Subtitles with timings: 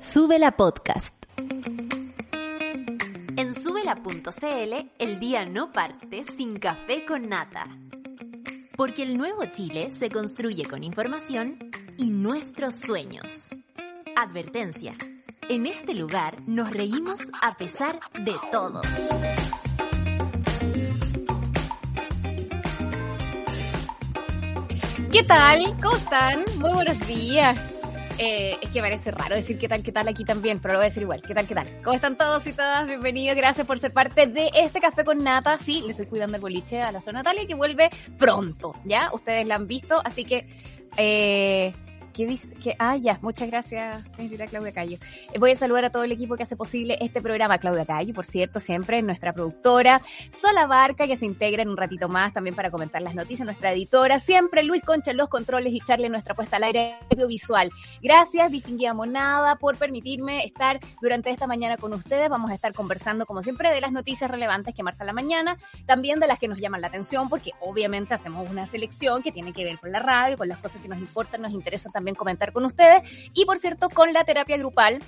[0.00, 1.12] Sube la podcast.
[3.36, 7.66] En subela.cl el día no parte sin café con nata.
[8.76, 11.58] Porque el nuevo Chile se construye con información
[11.96, 13.26] y nuestros sueños.
[14.14, 14.94] Advertencia.
[15.48, 18.82] En este lugar nos reímos a pesar de todo.
[25.10, 25.58] ¿Qué tal?
[25.82, 26.44] ¿Cómo están?
[26.60, 27.77] Muy buenos días.
[28.20, 30.86] Eh, es que parece raro decir qué tal, qué tal aquí también, pero lo voy
[30.86, 31.22] a decir igual.
[31.22, 31.68] ¿Qué tal, qué tal?
[31.84, 32.86] ¿Cómo están todos y todas?
[32.88, 35.56] Bienvenidos, gracias por ser parte de este café con nata.
[35.64, 39.10] Sí, le estoy cuidando el boliche a la zona Natalia que vuelve pronto, ¿ya?
[39.12, 40.46] Ustedes la han visto, así que...
[40.96, 41.72] Eh,
[42.18, 42.48] ¿Qué dice?
[42.56, 44.98] Que, ah, ya, muchas gracias, señorita Claudia Cayo.
[45.32, 47.58] Eh, voy a saludar a todo el equipo que hace posible este programa.
[47.58, 50.02] Claudia Cayo, por cierto, siempre nuestra productora.
[50.32, 53.46] Sola Barca, que se integra en un ratito más también para comentar las noticias.
[53.46, 57.70] Nuestra editora, siempre Luis Concha los controles y Charlie nuestra puesta al aire audiovisual.
[58.02, 62.28] Gracias, distinguida Monada, por permitirme estar durante esta mañana con ustedes.
[62.28, 66.18] Vamos a estar conversando, como siempre, de las noticias relevantes que marca la mañana, también
[66.18, 69.62] de las que nos llaman la atención, porque obviamente hacemos una selección que tiene que
[69.62, 72.64] ver con la radio, con las cosas que nos importan, nos interesan también comentar con
[72.64, 73.30] ustedes.
[73.34, 75.00] Y por cierto, con la terapia grupal.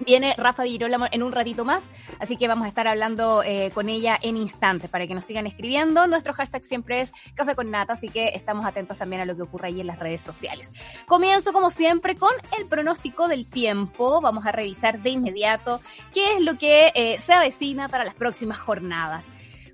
[0.00, 1.84] Viene Rafa Virola en un ratito más,
[2.18, 5.46] así que vamos a estar hablando eh, con ella en instantes para que nos sigan
[5.46, 6.06] escribiendo.
[6.06, 9.42] Nuestro hashtag siempre es Café con Nata, así que estamos atentos también a lo que
[9.42, 10.72] ocurre ahí en las redes sociales.
[11.06, 14.22] Comienzo como siempre con el pronóstico del tiempo.
[14.22, 15.80] Vamos a revisar de inmediato
[16.14, 19.24] qué es lo que eh, se avecina para las próximas jornadas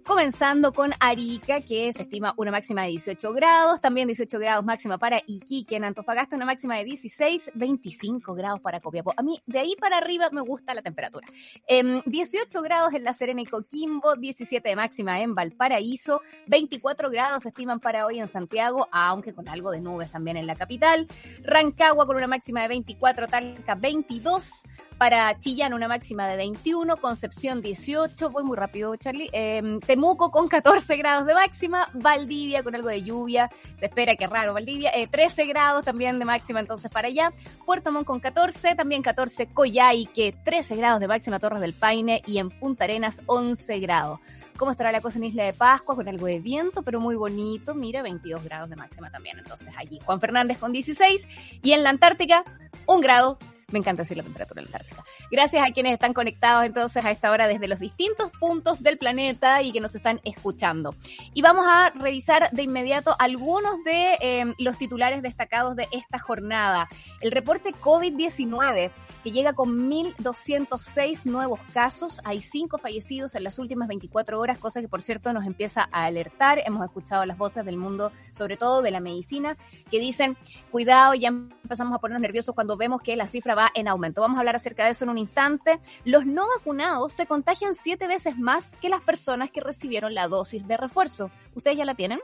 [0.08, 4.96] comenzando con Arica, que se estima una máxima de 18 grados, también 18 grados máxima
[4.96, 9.12] para Iquique, en Antofagasta una máxima de 16, 25 grados para Copiapó.
[9.18, 11.28] A mí de ahí para arriba me gusta la temperatura.
[11.68, 17.42] Eh, 18 grados en La Serena y Coquimbo, 17 de máxima en Valparaíso, 24 grados
[17.42, 21.06] se estiman para hoy en Santiago, aunque con algo de nubes también en la capital.
[21.42, 24.62] Rancagua con una máxima de 24, Talca 22,
[24.96, 30.46] para Chillán una máxima de 21, Concepción 18, voy muy rápido Charlie, eh, Temuco con
[30.46, 33.50] 14 grados de máxima, Valdivia con algo de lluvia,
[33.80, 37.32] se espera que raro Valdivia, eh, 13 grados también de máxima entonces para allá,
[37.66, 42.38] Puerto Montt con 14, también 14 Coyhaique, 13 grados de máxima Torres del Paine y
[42.38, 44.20] en Punta Arenas 11 grados.
[44.56, 45.96] ¿Cómo estará la cosa en Isla de Pascua?
[45.96, 47.74] Con algo de viento, pero muy bonito.
[47.74, 49.38] Mira, 22 grados de máxima también.
[49.38, 51.26] Entonces allí Juan Fernández con 16
[51.60, 52.44] y en la Antártica,
[52.86, 53.36] un grado
[53.70, 55.04] me encanta decir la temperatura en la Antártica.
[55.30, 59.62] Gracias a quienes están conectados entonces a esta hora desde los distintos puntos del planeta
[59.62, 60.94] y que nos están escuchando.
[61.34, 66.88] Y vamos a revisar de inmediato algunos de eh, los titulares destacados de esta jornada.
[67.20, 68.90] El reporte COVID-19
[69.22, 72.20] que llega con 1.206 nuevos casos.
[72.24, 76.04] Hay cinco fallecidos en las últimas 24 horas, cosa que por cierto nos empieza a
[76.04, 76.62] alertar.
[76.64, 79.58] Hemos escuchado las voces del mundo, sobre todo de la medicina,
[79.90, 80.38] que dicen,
[80.70, 84.20] cuidado, ya empezamos a ponernos nerviosos cuando vemos que la cifra va en aumento.
[84.20, 85.80] Vamos a hablar acerca de eso en un instante.
[86.04, 90.66] Los no vacunados se contagian siete veces más que las personas que recibieron la dosis
[90.66, 91.30] de refuerzo.
[91.54, 92.20] ¿Ustedes ya la tienen?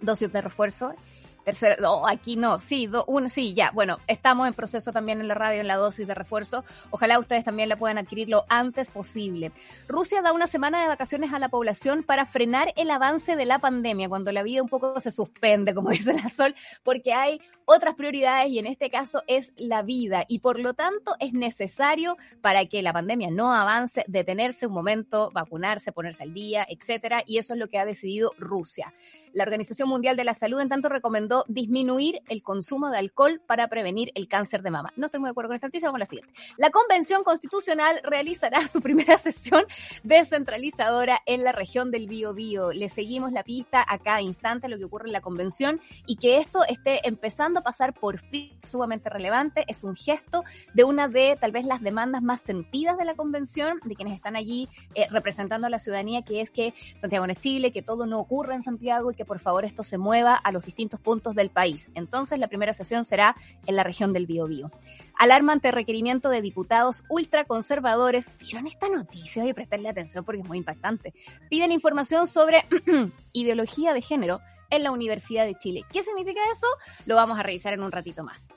[0.00, 0.94] Dosis de refuerzo.
[1.44, 3.70] Tercera, no, aquí no, sí, do, uno, sí, ya.
[3.72, 6.64] Bueno, estamos en proceso también en la radio en la dosis de refuerzo.
[6.90, 9.52] Ojalá ustedes también la puedan adquirir lo antes posible.
[9.86, 13.58] Rusia da una semana de vacaciones a la población para frenar el avance de la
[13.58, 17.94] pandemia, cuando la vida un poco se suspende, como dice la Sol, porque hay otras
[17.94, 22.66] prioridades y en este caso es la vida y por lo tanto es necesario para
[22.66, 27.52] que la pandemia no avance detenerse un momento, vacunarse, ponerse al día, etcétera, y eso
[27.52, 28.92] es lo que ha decidido Rusia.
[29.34, 33.66] La Organización Mundial de la Salud, en tanto, recomendó disminuir el consumo de alcohol para
[33.66, 34.92] prevenir el cáncer de mama.
[34.94, 36.32] No estoy muy de acuerdo con esta noticia, vamos a la siguiente.
[36.56, 39.64] La Convención Constitucional realizará su primera sesión
[40.04, 42.72] descentralizadora en la región del Biobío.
[42.72, 46.38] Le seguimos la pista a cada instante lo que ocurre en la convención y que
[46.38, 49.64] esto esté empezando a pasar por fin sumamente relevante.
[49.66, 50.44] Es un gesto
[50.74, 54.36] de una de tal vez las demandas más sentidas de la convención, de quienes están
[54.36, 58.06] allí eh, representando a la ciudadanía, que es que Santiago no es Chile, que todo
[58.06, 61.34] no ocurra en Santiago y que por favor esto se mueva a los distintos puntos
[61.34, 61.88] del país.
[61.94, 63.36] Entonces la primera sesión será
[63.66, 64.70] en la región del Biobío.
[65.18, 68.26] Alarma ante requerimiento de diputados ultraconservadores.
[68.40, 69.42] ¿Vieron esta noticia?
[69.42, 71.14] Voy a prestarle atención porque es muy impactante.
[71.48, 72.64] Piden información sobre
[73.32, 74.40] ideología de género
[74.70, 75.84] en la Universidad de Chile.
[75.92, 76.66] ¿Qué significa eso?
[77.06, 78.48] Lo vamos a revisar en un ratito más.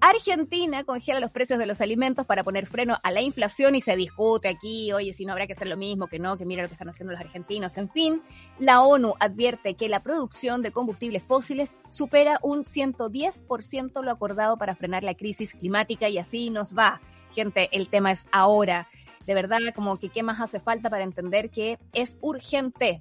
[0.00, 3.96] Argentina congela los precios de los alimentos para poner freno a la inflación y se
[3.96, 6.68] discute aquí, oye, si no habrá que hacer lo mismo, que no, que mira lo
[6.68, 7.76] que están haciendo los argentinos.
[7.78, 8.22] En fin,
[8.60, 14.76] la ONU advierte que la producción de combustibles fósiles supera un 110% lo acordado para
[14.76, 17.00] frenar la crisis climática y así nos va.
[17.34, 18.88] Gente, el tema es ahora.
[19.26, 23.00] De verdad, como que qué más hace falta para entender que es urgente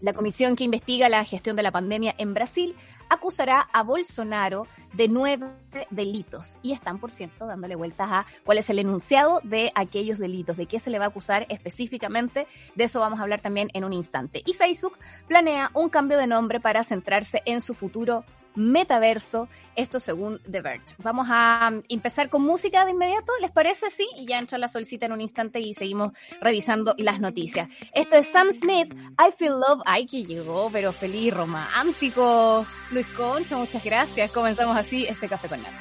[0.00, 2.76] la comisión que investiga la gestión de la pandemia en Brasil
[3.08, 5.46] acusará a Bolsonaro de nueve
[5.90, 6.58] delitos.
[6.62, 10.66] Y están, por cierto, dándole vueltas a cuál es el enunciado de aquellos delitos, de
[10.66, 12.46] qué se le va a acusar específicamente.
[12.74, 14.42] De eso vamos a hablar también en un instante.
[14.46, 18.24] Y Facebook planea un cambio de nombre para centrarse en su futuro
[18.54, 20.94] metaverso, esto según The Verge.
[20.98, 23.90] Vamos a empezar con música de inmediato, ¿les parece?
[23.90, 27.68] Sí, y ya entra la solcita en un instante y seguimos revisando las noticias.
[27.92, 32.66] Esto es Sam Smith, I Feel Love, ay que llegó, pero feliz, romántico.
[32.92, 34.30] Luis Concha, muchas gracias.
[34.30, 35.78] Comenzamos así este café con nada.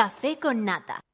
[0.00, 1.04] Café con nata.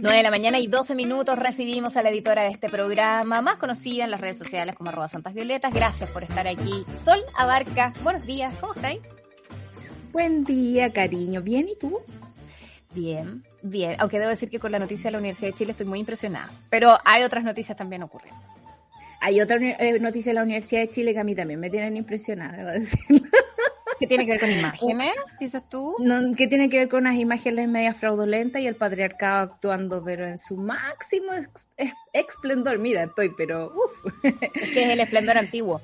[0.00, 3.56] 9 de la mañana y 12 minutos recibimos a la editora de este programa, más
[3.56, 5.74] conocida en las redes sociales como arroba Santas Violetas.
[5.74, 6.86] Gracias por estar aquí.
[7.04, 9.00] Sol Abarca, buenos días, ¿cómo estáis?
[10.10, 11.42] Buen día, cariño.
[11.42, 12.00] ¿Bien y tú?
[12.94, 13.96] Bien, bien.
[13.98, 16.48] Aunque debo decir que con la noticia de la Universidad de Chile estoy muy impresionada.
[16.70, 18.40] Pero hay otras noticias también ocurriendo.
[19.20, 21.98] Hay otra eh, noticia de la Universidad de Chile que a mí también me tienen
[21.98, 23.29] impresionada, debo decirlo.
[24.00, 25.94] ¿Qué tiene que ver con imágenes, dices tú?
[25.98, 30.26] No, ¿Qué tiene que ver con unas imágenes media fraudulentas y el patriarcado actuando, pero
[30.26, 31.32] en su máximo
[32.14, 32.78] esplendor?
[32.78, 34.24] Mira, estoy, pero uff.
[34.24, 35.82] Es que es el esplendor antiguo.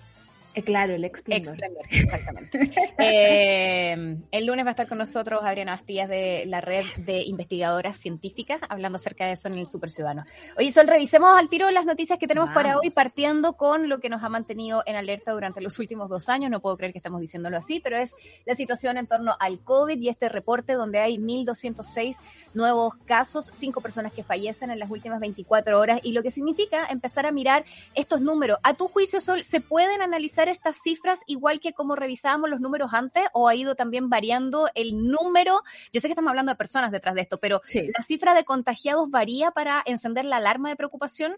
[0.56, 1.56] Eh, claro, el esplendor.
[1.90, 2.70] exactamente.
[2.98, 7.98] Eh, el lunes va a estar con nosotros Adriana Bastías de la red de investigadoras
[7.98, 10.24] científicas, hablando acerca de eso en el Super Ciudadano.
[10.56, 14.08] Oye, Sol, revisemos al tiro las noticias que tenemos para hoy, partiendo con lo que
[14.08, 16.50] nos ha mantenido en alerta durante los últimos dos años.
[16.50, 18.14] No puedo creer que estemos diciéndolo así, pero es
[18.46, 22.16] la situación en torno al COVID y este reporte donde hay 1.206
[22.54, 26.86] nuevos casos, cinco personas que fallecen en las últimas 24 horas, y lo que significa
[26.86, 27.64] empezar a mirar
[27.94, 28.58] estos números.
[28.62, 32.90] A tu juicio, Sol, ¿se pueden analizar estas cifras igual que como revisábamos los números
[32.92, 35.62] antes o ha ido también variando el número?
[35.92, 39.10] Yo sé que estamos hablando de personas detrás de esto, pero ¿la cifra de contagiados
[39.10, 41.36] varía para encender la alarma de preocupación?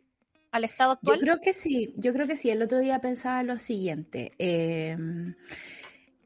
[0.50, 1.16] al estado actual?
[1.16, 2.50] Yo creo que sí, yo creo que sí.
[2.50, 4.32] El otro día pensaba lo siguiente.
[4.38, 5.34] Em,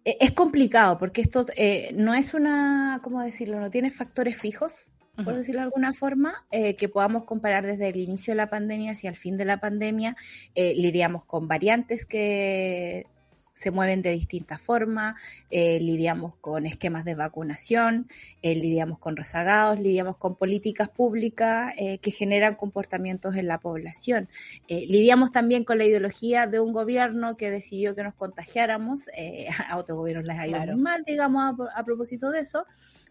[0.04, 3.60] e, es complicado porque esto eh, no es una, ¿cómo decirlo?
[3.60, 4.86] No tiene factores fijos
[5.16, 8.92] por decirlo de alguna forma, eh, que podamos comparar desde el inicio de la pandemia
[8.92, 10.16] hacia el fin de la pandemia.
[10.54, 13.06] Eh, lidiamos con variantes que
[13.54, 15.14] se mueven de distintas formas,
[15.50, 18.08] eh, lidiamos con esquemas de vacunación,
[18.42, 24.28] lidiamos con rezagados, lidiamos con políticas públicas que generan comportamientos en la población.
[24.66, 29.08] lidiamos también con la ideología de un gobierno que decidió que nos contagiáramos,
[29.68, 32.64] a otros gobiernos les ha ido mal, digamos, a propósito de eso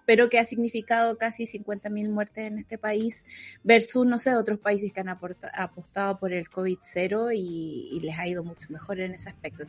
[0.06, 3.24] pero que ha significado casi 50.000 muertes en este país
[3.64, 8.44] versus, no sé, otros países que han apostado por el COVID-0 y, les ha ido
[8.44, 9.66] mucho mejor en ese aspecto.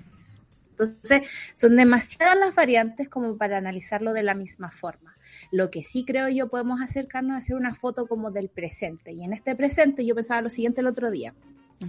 [0.70, 5.14] Entonces, son demasiadas las variantes como para analizarlo de la misma forma.
[5.50, 9.12] Lo que sí creo yo podemos acercarnos a hacer una foto como del presente.
[9.12, 11.34] Y en este presente yo pensaba lo siguiente el otro día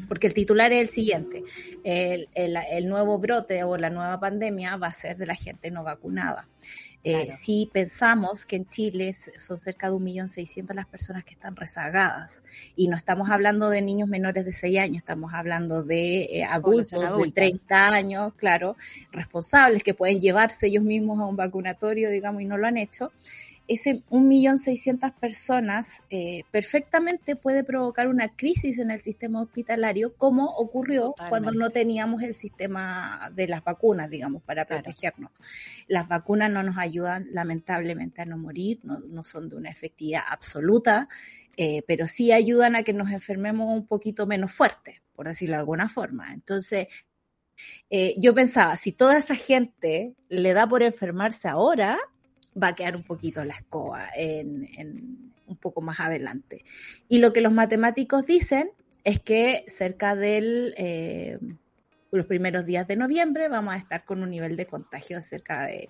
[0.07, 1.44] porque el titular es el siguiente,
[1.84, 5.84] el, el, nuevo brote o la nueva pandemia va a ser de la gente no
[5.84, 6.48] vacunada.
[7.05, 12.44] Eh, si pensamos que en Chile son cerca de 1.600.000 las personas que están rezagadas.
[12.77, 16.91] Y no estamos hablando de niños menores de 6 años, estamos hablando de eh, adultos
[16.91, 18.77] de 30 años, claro,
[19.11, 23.12] responsables que pueden llevarse ellos mismos a un vacunatorio, digamos, y no lo han hecho,
[23.67, 31.13] ese 1.600.000 personas eh, perfectamente puede provocar una crisis en el sistema hospitalario, como ocurrió
[31.29, 35.32] cuando no teníamos el sistema de las vacunas, digamos, para protegernos.
[35.88, 41.08] Las vacunas no nos ayudan, lamentablemente, a no morir, no, son de una efectividad absoluta,
[41.55, 45.60] eh, pero sí ayudan a que nos enfermemos un poquito menos fuerte, por decirlo de
[45.60, 46.34] alguna forma.
[46.34, 46.88] Entonces,
[47.89, 51.98] eh, yo pensaba, si toda esa gente le da por enfermarse ahora,
[52.62, 56.65] va a quedar un poquito la escoba en, un poco más adelante.
[57.07, 58.72] Y lo que los matemáticos dicen
[59.03, 61.39] es que cerca de eh,
[62.12, 65.65] los primeros días de noviembre vamos a estar con un nivel de contagio de cerca
[65.65, 65.89] de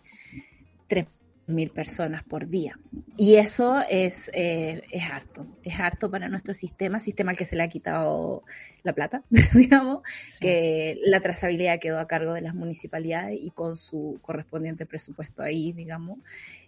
[0.88, 1.08] 3
[1.48, 2.80] mil personas por día.
[3.18, 7.64] Y eso es, eh, es harto, es harto para nuestro sistema, sistema que se le
[7.64, 8.44] ha quitado
[8.84, 9.24] la plata,
[9.54, 10.04] digamos,
[10.40, 15.72] que la trazabilidad quedó a cargo de las municipalidades y con su correspondiente presupuesto ahí,
[15.74, 16.20] digamos.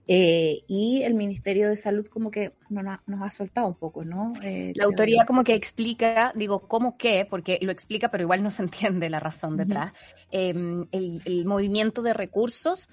[0.07, 4.33] Eh, y el Ministerio de Salud como que nos ha soltado un poco, ¿no?
[4.43, 7.25] Eh, la autoridad como que explica, digo, ¿cómo qué?
[7.27, 9.93] Porque lo explica, pero igual no se entiende la razón detrás.
[10.29, 12.89] Em, el, movimiento de recursos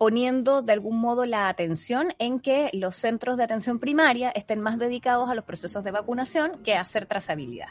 [0.00, 4.78] poniendo de algún modo la atención en que los centros de atención primaria estén más
[4.78, 7.68] dedicados a los procesos de vacunación que a hacer trazabilidad.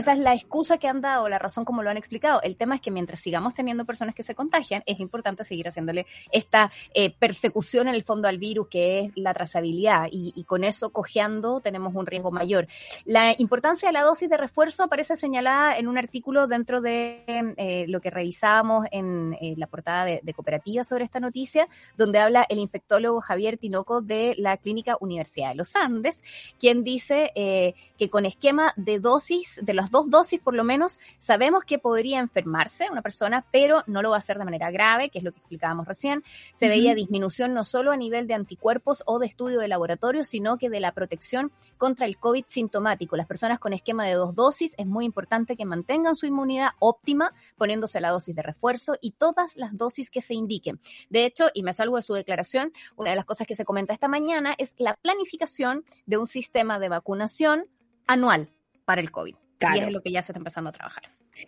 [0.00, 2.42] Esa es la excusa que han dado, la razón como lo han explicado.
[2.42, 6.06] El tema es que mientras sigamos teniendo personas que se contagian, es importante seguir haciéndole
[6.32, 10.90] esta eh, persecución en el fondo al virus, que es la trazabilidad, y, con eso
[10.90, 12.66] cojeando tenemos un riesgo mayor.
[13.04, 17.84] La importancia de la dosis de refuerzo aparece señalada en un artículo dentro de eh,
[17.86, 22.58] lo que revisábamos en eh, la portada de, Cooperativa sobre esta noticia, donde habla el
[22.58, 26.22] infectólogo Javier Tinoco de la Clínica Universidad de los Andes,
[26.58, 31.00] quien dice eh, que con esquema de dosis, de las dos dosis por lo menos,
[31.18, 35.08] sabemos que podría enfermarse una persona, pero no lo va a hacer de manera grave,
[35.08, 36.22] que es lo que explicábamos recién.
[36.54, 36.70] Se uh -huh.
[36.70, 40.70] veía disminución no solo a nivel de anticuerpos o de estudio de laboratorio, sino que
[40.70, 43.16] de la protección contra el COVID sintomático.
[43.16, 47.32] Las personas con esquema de dos dosis es muy importante que mantengan su inmunidad óptima
[47.56, 50.78] poniéndose la dosis de refuerzo y todas las dosis que se indiquen.
[51.08, 53.92] De hecho, y me salgo de su declaración, una de las cosas que se comenta
[53.92, 57.66] esta mañana es la planificación de un sistema de vacunación
[58.06, 58.50] anual
[58.84, 59.36] para el COVID.
[59.60, 59.76] Claro.
[59.76, 61.04] Y es lo que ya se está empezando a trabajar.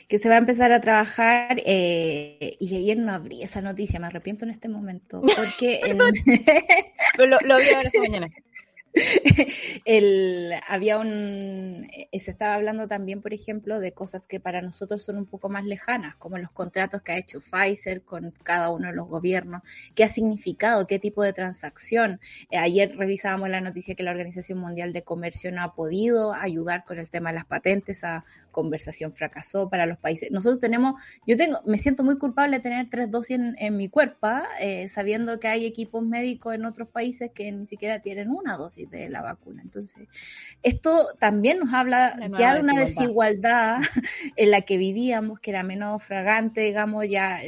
[0.07, 4.07] Que se va a empezar a trabajar, eh, y ayer no abrí esa noticia, me
[4.07, 5.81] arrepiento en este momento, porque...
[7.19, 8.29] lo, lo vi ahora esta mañana.
[9.85, 15.03] el, había un, eh, se estaba hablando también, por ejemplo, de cosas que para nosotros
[15.05, 18.89] son un poco más lejanas, como los contratos que ha hecho Pfizer con cada uno
[18.89, 19.63] de los gobiernos,
[19.95, 22.21] qué ha significado, qué tipo de transacción.
[22.51, 26.85] Eh, ayer revisábamos la noticia que la Organización Mundial de Comercio no ha podido ayudar
[26.85, 30.31] con el tema de las patentes, esa conversación fracasó para los países.
[30.31, 33.89] Nosotros tenemos, yo tengo, me siento muy culpable de tener tres dosis en, en mi
[33.89, 34.29] cuerpo,
[34.61, 38.89] eh, sabiendo que hay equipos médicos en otros países que ni siquiera tienen una dosis
[38.91, 39.63] de la vacuna.
[39.63, 40.07] Entonces,
[40.63, 43.79] esto también nos habla ya de una desigualdad.
[43.79, 43.79] desigualdad
[44.37, 47.41] en la que vivíamos, que era menos fragante, digamos, ya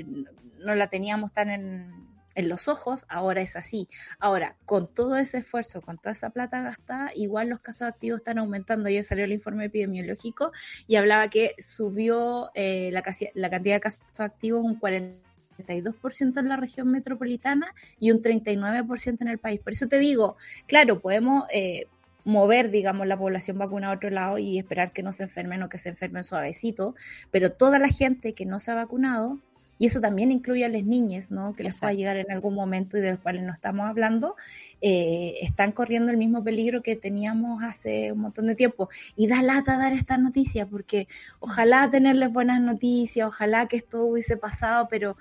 [0.58, 3.88] no la teníamos tan en, en los ojos, ahora es así.
[4.18, 8.38] Ahora, con todo ese esfuerzo, con toda esa plata gastada, igual los casos activos están
[8.38, 8.88] aumentando.
[8.88, 10.52] Ayer salió el informe epidemiológico
[10.86, 15.24] y hablaba que subió eh, la, cantidad de casos activos un 40
[15.56, 19.60] 32% en la región metropolitana y un 39% en el país.
[19.60, 20.36] Por eso te digo,
[20.66, 21.86] claro, podemos eh,
[22.24, 25.68] mover, digamos, la población vacunada a otro lado y esperar que no se enfermen o
[25.68, 26.94] que se enfermen suavecito,
[27.30, 29.38] pero toda la gente que no se ha vacunado,
[29.78, 31.54] y eso también incluye a las niñas, ¿no?
[31.54, 34.36] Que les pueda llegar en algún momento y de los cuales no estamos hablando,
[34.80, 38.88] eh, están corriendo el mismo peligro que teníamos hace un montón de tiempo.
[39.16, 41.08] Y da lata dar esta noticia, porque
[41.40, 45.16] ojalá tenerles buenas noticias, ojalá que esto hubiese pasado, pero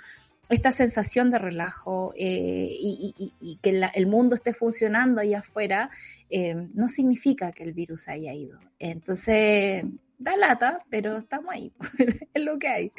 [0.50, 5.40] esta sensación de relajo eh, y, y, y, que la, el mundo esté funcionando allá
[5.40, 5.90] afuera
[6.30, 8.60] eh, no significa que el virus haya ido.
[8.80, 9.86] Entonces,
[10.18, 11.72] da lata, pero estamos ahí,
[12.34, 12.92] es lo que hay.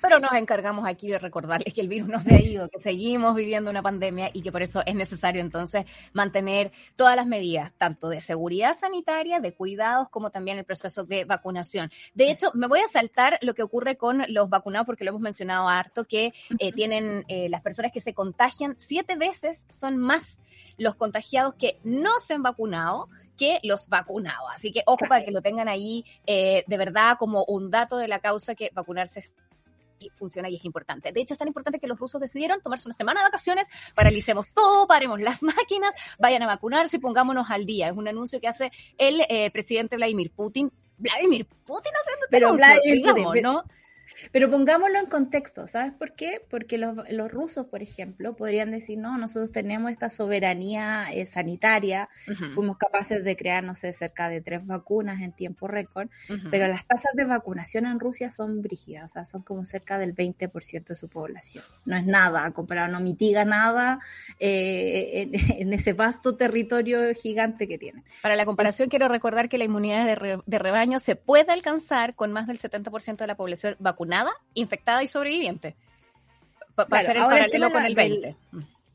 [0.00, 3.34] Pero nos encargamos aquí de recordarles que el virus no se ha ido, que seguimos
[3.34, 8.08] viviendo una pandemia y que por eso es necesario entonces mantener todas las medidas, tanto
[8.08, 11.90] de seguridad sanitaria, de cuidados, como también el proceso de vacunación.
[12.14, 15.22] De hecho, me voy a saltar lo que ocurre con los vacunados, porque lo hemos
[15.22, 20.40] mencionado harto, que eh, tienen eh, las personas que se contagian siete veces son más
[20.76, 23.08] los contagiados que no se han vacunado
[23.38, 24.48] que los vacunados.
[24.52, 28.08] Así que ojo para que lo tengan ahí eh, de verdad como un dato de
[28.08, 29.22] la causa que vacunarse
[30.14, 31.12] funciona y es importante.
[31.12, 34.48] De hecho, es tan importante que los rusos decidieron tomarse una semana de vacaciones, paralicemos
[34.52, 37.88] todo, paremos las máquinas, vayan a vacunarse y pongámonos al día.
[37.88, 40.70] Es un anuncio que hace el eh, presidente Vladimir Putin.
[40.98, 43.64] Vladimir Putin haciendo este Pero anuncio, Vladimir digamos, Putin, ¿no?
[44.32, 46.40] Pero pongámoslo en contexto, ¿sabes por qué?
[46.50, 52.08] Porque los, los rusos, por ejemplo, podrían decir, no, nosotros tenemos esta soberanía eh, sanitaria,
[52.26, 52.50] uh -huh.
[52.52, 56.50] fuimos capaces de crear, no sé, cerca de tres vacunas en tiempo récord, uh -huh.
[56.50, 60.14] pero las tasas de vacunación en Rusia son brígidas, o sea, son como cerca del
[60.14, 61.64] 20% de su población.
[61.84, 64.00] No es nada, comparado, no mitiga nada
[64.38, 65.30] eh, en,
[65.62, 68.04] en, ese vasto territorio gigante que tienen.
[68.22, 72.14] Para la comparación, quiero recordar que la inmunidad de, re, de rebaño se puede alcanzar
[72.14, 75.74] con más del 70% de la población vacunada vacunada, infectada y sobreviviente.
[76.74, 78.20] Para claro, hacer el paralelo con el 20.
[78.20, 78.36] Del,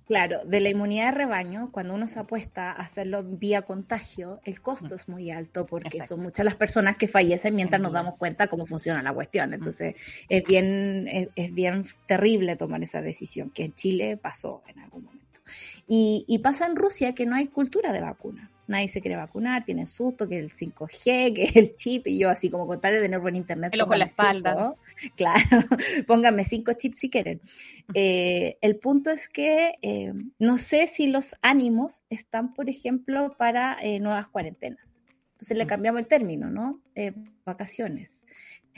[0.07, 4.61] claro, de la inmunidad de rebaño, cuando uno se apuesta a hacerlo vía contagio, el
[4.61, 6.15] costo es muy alto porque Exacto.
[6.15, 9.53] son muchas las personas que fallecen mientras nos damos cuenta cómo funciona la cuestión.
[9.53, 9.95] Entonces,
[10.29, 15.03] es bien, es, es bien terrible tomar esa decisión, que en Chile pasó en algún
[15.03, 15.41] momento.
[15.85, 18.49] Y, y, pasa en Rusia que no hay cultura de vacuna.
[18.67, 22.49] Nadie se quiere vacunar, tienen susto que el 5G, que el chip, y yo así
[22.49, 23.71] como con tal de tener buen internet.
[23.73, 24.75] El ojo en la espalda.
[24.95, 25.67] Cinco, claro,
[26.07, 27.41] pónganme cinco chips si quieren.
[27.93, 33.77] Eh, el punto es que eh, no sé si los ánimos están, por ejemplo, para
[33.81, 34.97] eh, nuevas cuarentenas.
[35.33, 36.81] Entonces le cambiamos el término, ¿no?
[36.95, 38.22] Eh, vacaciones.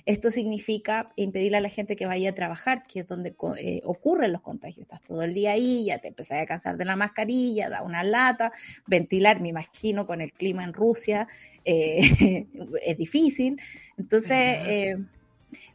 [0.05, 4.31] Esto significa impedirle a la gente que vaya a trabajar, que es donde eh, ocurren
[4.31, 4.83] los contagios.
[4.83, 8.03] Estás todo el día ahí, ya te empezás a cansar de la mascarilla, da una
[8.03, 8.51] lata,
[8.85, 11.27] ventilar, me imagino, con el clima en Rusia,
[11.63, 12.45] eh,
[12.85, 13.59] es difícil.
[13.97, 14.97] Entonces, eh,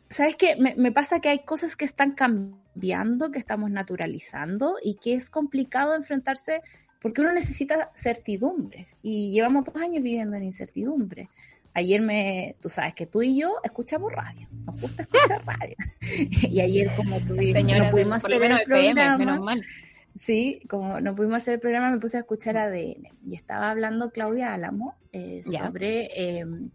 [0.08, 0.54] ¿sabes qué?
[0.54, 5.28] Me, me pasa que hay cosas que están cambiando, que estamos naturalizando y que es
[5.28, 6.62] complicado enfrentarse
[7.00, 11.30] porque uno necesita certidumbres y llevamos dos años viviendo en incertidumbre.
[11.72, 15.76] Ayer me, tú sabes que tú y yo escuchamos radio, nos gusta escuchar radio.
[16.00, 19.62] y ayer como tú no pudimos hacer el programa, menos mal.
[20.14, 24.10] Sí, como no pudimos hacer el programa, me puse a escuchar ADN y estaba hablando
[24.10, 26.70] Claudia Álamo eh, sobre em,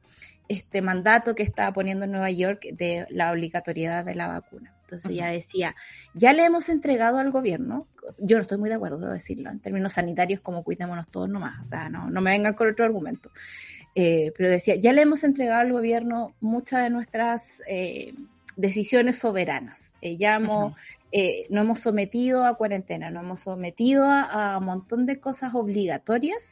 [0.47, 4.73] este mandato que estaba poniendo en Nueva York de la obligatoriedad de la vacuna.
[4.81, 5.75] Entonces ella decía,
[6.13, 7.87] ya le hemos entregado al gobierno,
[8.19, 11.59] yo no estoy muy de acuerdo, debo decirlo, en términos sanitarios, como cuidémonos todos nomás,
[11.65, 13.31] o sea, no, no me vengan con otro argumento.
[13.95, 18.13] Eh, pero decía, ya le hemos entregado al gobierno muchas de nuestras eh,
[18.57, 19.93] decisiones soberanas.
[20.01, 20.73] Eh, ya hemos,
[21.49, 26.51] no hemos sometido a cuarentena, no hemos sometido a, un montón de cosas obligatorias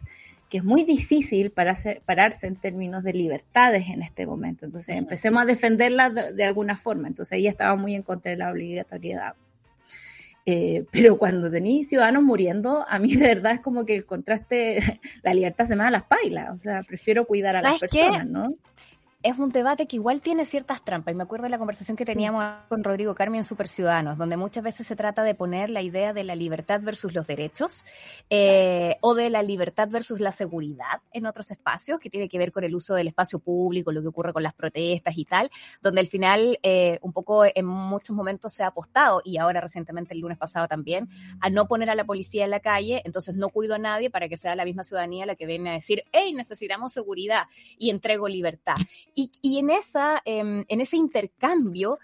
[0.50, 4.66] que es muy difícil para pararse en términos de libertades en este momento.
[4.66, 7.08] Entonces empecemos a defenderlas de, alguna forma.
[7.08, 9.34] Entonces ella estaba muy en contra de la obligatoriedad.
[10.46, 14.80] Eh, pero cuando tenéis ciudadanos muriendo, a mí de verdad es como que el contraste,
[15.24, 16.54] la libertad se me da las pailas.
[16.54, 18.56] O sea, prefiero cuidar a las personas, ¿no?
[19.24, 21.14] Es un debate que igual tiene ciertas trampas.
[21.14, 24.36] Y me acuerdo de la conversación que teníamos con Rodrigo Carmen en Super Ciudadanos, donde
[24.36, 27.86] muchas veces se trata de poner la idea de la libertad versus los derechos,
[28.30, 32.52] eh, o de la libertad versus la seguridad en otros espacios, que tiene que ver
[32.52, 35.50] con el uso del espacio público, lo que ocurre con las protestas y tal,
[35.82, 40.14] donde al final eh, un poco en muchos momentos se ha apostado, y ahora recientemente
[40.14, 41.08] el lunes pasado también,
[41.40, 44.28] a no poner a la policía en la calle, entonces no cuido a nadie para
[44.28, 48.28] que sea la misma ciudadanía la que viene a decir, hey, necesitamos seguridad y entrego
[48.28, 48.76] libertad.
[49.16, 52.00] Y, en, esa, em, en ese intercambio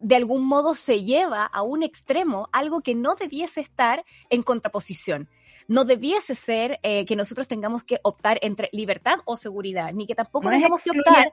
[0.00, 5.28] de algún modo se lleva a un extremo algo que no debiese estar en contraposición.
[5.68, 10.16] No debiese ser eh, que nosotros tengamos que optar entre libertad o seguridad, ni que
[10.16, 11.30] tampoco tengamos que optar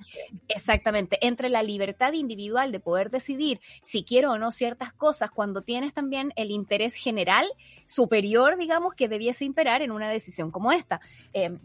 [0.48, 5.64] exactamente entre la libertad individual de poder decidir si quiero o no ciertas cosas cuando
[5.64, 7.48] tienes también el interés general
[7.86, 11.02] superior, digamos, que debiese imperar en una decisión como esta.
[11.34, 11.60] Em,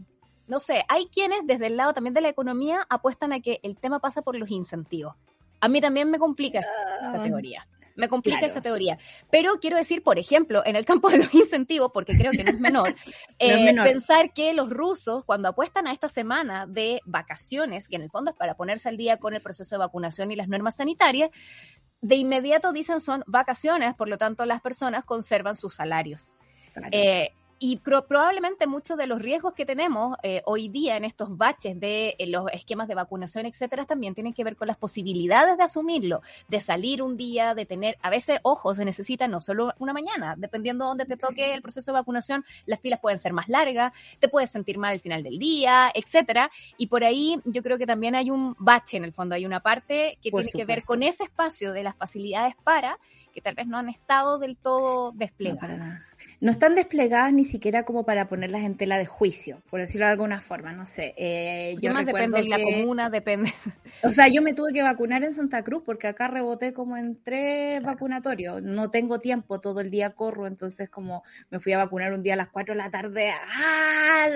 [0.47, 3.77] no sé, hay quienes desde el lado también de la economía apuestan a que el
[3.77, 5.15] tema pasa por los incentivos.
[5.61, 6.69] A mí también me complica esa,
[7.01, 7.65] ah, teoría.
[7.95, 8.97] Me complica esa teoría.
[9.31, 12.51] Pero quiero decir, por ejemplo, en el campo de los incentivos, porque creo que no
[12.51, 12.95] es menor,
[13.39, 18.09] eh, pensar que los rusos, cuando apuestan a esta semana de vacaciones, que en el
[18.09, 21.29] fondo es para ponerse al día con el proceso de vacunación y las normas sanitarias,
[22.01, 26.35] de inmediato dicen son vacaciones, por lo tanto las personas conservan sus salarios.
[26.91, 27.31] Eh,
[27.65, 32.13] y probablemente muchos de los riesgos que tenemos eh, hoy día en estos baches de
[32.27, 36.59] los esquemas de vacunación, etcétera, también tienen que ver con las posibilidades de asumirlo, de
[36.59, 40.83] salir un día, de tener, a veces, ojo, se necesita no solo una mañana, dependiendo
[40.83, 44.27] de dónde te toque el proceso de vacunación, las filas pueden ser más largas, te
[44.27, 46.51] puedes sentir mal al final del día, etcétera.
[46.77, 49.61] Y por ahí yo creo que también hay un bache en el fondo, hay una
[49.61, 52.99] parte que tiene que ver con ese espacio de las facilidades para
[53.33, 55.79] que tal vez no han estado del todo desplegadas.
[55.79, 56.12] no
[56.51, 60.41] están desplegadas ni siquiera como para ponerlas en tela de juicio, por decirlo de alguna
[60.41, 61.13] forma, no sé.
[61.17, 63.53] Eh, yo más depende de la comuna, depende.
[64.03, 67.21] O sea, yo me tuve que vacunar en Santa Cruz porque acá reboté como en
[67.23, 68.61] tres vacunatorios.
[68.61, 72.33] No tengo tiempo, todo el día corro, entonces como me fui a vacunar un día
[72.33, 73.31] a las 4 de la tarde.
[73.55, 74.27] ¡ah!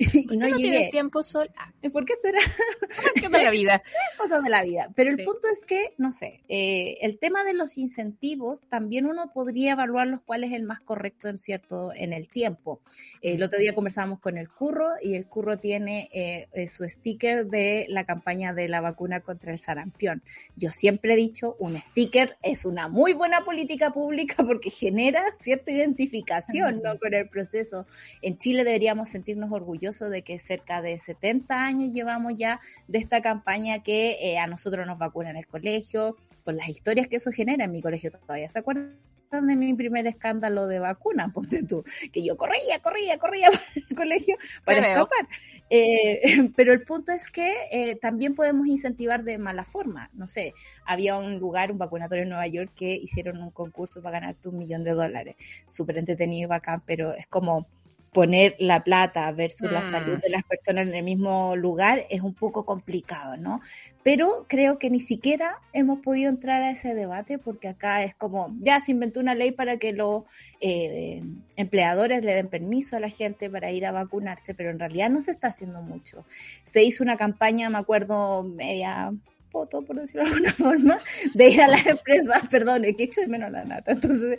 [0.00, 0.88] Y no, llegué.
[0.90, 1.50] tiempo sola.
[1.56, 1.70] Ah.
[1.92, 2.38] ¿Por qué será?
[3.14, 3.82] ¿Qué de la vida?
[4.18, 4.88] Cosas de la vida.
[4.94, 9.32] Pero el punto es que, no sé, eh, el tema de los incentivos, también uno
[9.32, 12.80] podría evaluar los cuál es el más correcto en ¿cierto?, en el tiempo.
[13.20, 17.46] el otro día conversábamos con el Curro y el Curro tiene eh, eh, su sticker
[17.46, 20.22] de la campaña de la vacuna contra el sarampión.
[20.56, 25.70] Yo siempre he dicho, un sticker es una muy buena política pública porque genera cierta
[25.70, 26.98] identificación ¿no?
[26.98, 27.86] con el proceso.
[28.22, 33.20] En Chile deberíamos sentirnos orgullosos de que cerca de 70 años llevamos ya de esta
[33.20, 37.30] campaña que eh, a nosotros nos vacunan en el colegio, con las historias que eso
[37.32, 38.50] genera en mi colegio todavía.
[38.50, 39.13] ¿Se acuerdan?
[39.30, 43.96] De mi primer escándalo de vacuna, ponte tú, que yo corría, corría, corría para el
[43.96, 45.28] colegio para escapar.
[45.70, 46.20] Eh,
[46.56, 50.10] pero el punto es que eh, también podemos incentivar de mala forma.
[50.12, 54.20] No sé, había un lugar, un vacunatorio en Nueva York, que hicieron un concurso para
[54.20, 55.36] ganarte un millón de dólares.
[55.66, 57.66] Súper entretenido y bacán, pero es como
[58.14, 60.20] poner la plata versus la salud mm.
[60.20, 63.60] de las personas en el mismo lugar es un poco complicado, ¿no?
[64.04, 68.54] Pero creo que ni siquiera hemos podido entrar a ese debate porque acá es como,
[68.60, 70.22] ya se inventó una ley para que los
[70.60, 71.22] eh,
[71.56, 75.20] empleadores le den permiso a la gente para ir a vacunarse, pero en realidad no
[75.20, 76.24] se está haciendo mucho.
[76.64, 79.12] Se hizo una campaña, me acuerdo, media
[79.54, 80.98] poto, por decirlo de alguna forma,
[81.32, 84.36] de ir a las empresas, perdón, es que echo de menos la nata, entonces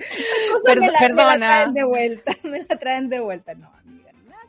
[0.51, 4.11] cosas me, la, me, la, traen de vuelta, me la traen de vuelta, no, amiga,
[4.27, 4.41] nada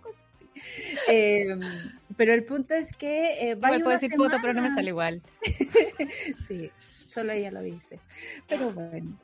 [1.09, 1.57] eh,
[2.17, 4.75] pero el punto es que eh, va no me puedo decir poto, pero no me
[4.75, 5.23] sale igual.
[6.49, 6.71] sí,
[7.09, 8.01] solo ella lo dice,
[8.49, 9.17] pero bueno.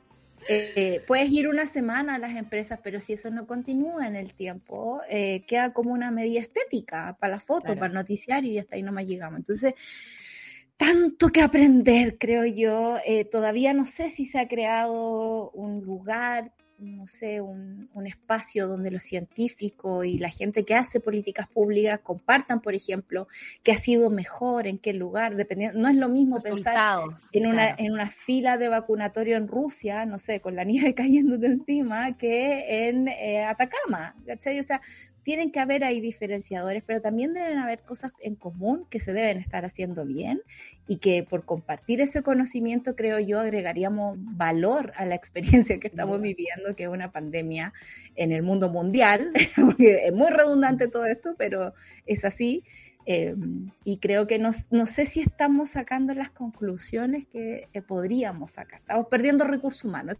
[0.47, 4.33] Eh, puedes ir una semana a las empresas, pero si eso no continúa en el
[4.33, 8.75] tiempo, eh, queda como una medida estética para la foto, para el noticiario y hasta
[8.75, 9.39] ahí no más llegamos.
[9.39, 9.73] Entonces,
[10.77, 12.97] tanto que aprender, creo yo.
[13.05, 16.51] Eh, todavía no sé si se ha creado un lugar
[16.83, 22.59] no sé, un, espacio donde los científicos y la gente que hace políticas públicas compartan,
[22.59, 23.27] por ejemplo,
[23.63, 27.69] qué ha sido mejor, en qué lugar, dependiendo, no es lo mismo pensar en una,
[27.69, 32.87] en una fila de vacunatorio en Rusia, no sé, con la nieve cayéndote encima, que
[32.87, 34.59] en eh, Atacama, ¿cachai?
[34.59, 34.81] O sea,
[35.23, 39.37] tienen que haber ahí diferenciadores, pero también deben haber cosas en común que se deben
[39.37, 40.41] estar haciendo bien
[40.87, 46.21] y que por compartir ese conocimiento, creo yo, agregaríamos valor a la experiencia que estamos
[46.21, 47.73] viviendo, que es una pandemia
[48.15, 51.73] en el mundo mundial, porque es muy redundante todo esto, pero
[52.05, 52.63] es así.
[53.05, 53.35] Eh,
[53.83, 58.79] y creo que no, no, sé si estamos sacando las conclusiones que podríamos sacar.
[58.79, 60.17] Estamos perdiendo recursos humanos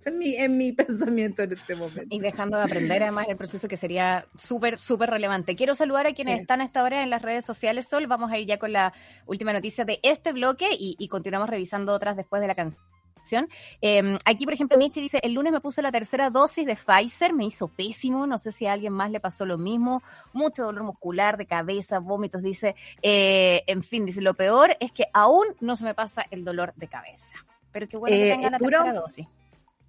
[0.06, 2.14] es mi, en mi pensamiento en este momento.
[2.14, 5.56] Y dejando de aprender además el proceso que sería súper, súper relevante.
[5.56, 8.06] Quiero saludar a quienes están a esta hora en las redes sociales, Sol.
[8.06, 8.92] Vamos a ir ya con la
[9.26, 13.48] última noticia de este bloque y, continuamos revisando otras después de la canción.
[13.82, 17.34] Em, aquí, por ejemplo, Michi dice, el lunes me puse la tercera dosis de Pfizer,
[17.34, 20.84] me hizo pésimo, no sé si a alguien más le pasó lo mismo, mucho dolor
[20.84, 25.76] muscular, de cabeza, vómitos, dice, eh, en fin, dice, lo peor es que aún no
[25.76, 27.44] se me pasa el dolor de cabeza.
[27.72, 29.26] Pero qué bueno que eh, tenga la tercera dosis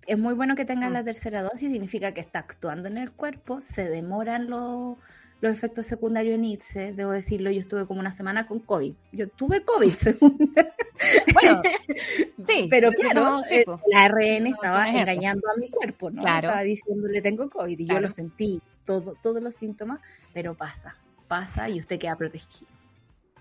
[0.07, 0.93] es muy bueno que tengan mm.
[0.93, 4.97] la tercera dosis, significa que está actuando en el cuerpo, se demoran los,
[5.41, 6.93] los efectos secundarios en irse.
[6.93, 8.93] Debo decirlo, yo estuve como una semana con COVID.
[9.11, 10.53] Yo tuve COVID, según.
[11.33, 11.61] bueno,
[12.47, 12.67] sí.
[12.69, 13.41] Pero claro,
[13.91, 16.21] la RN estaba engañando a mi cuerpo, ¿no?
[16.21, 16.47] Claro.
[16.49, 19.99] Estaba diciéndole tengo COVID y yo lo sentí, todo, todos los síntomas,
[20.33, 20.95] pero pasa,
[21.27, 22.80] pasa y usted queda protegido.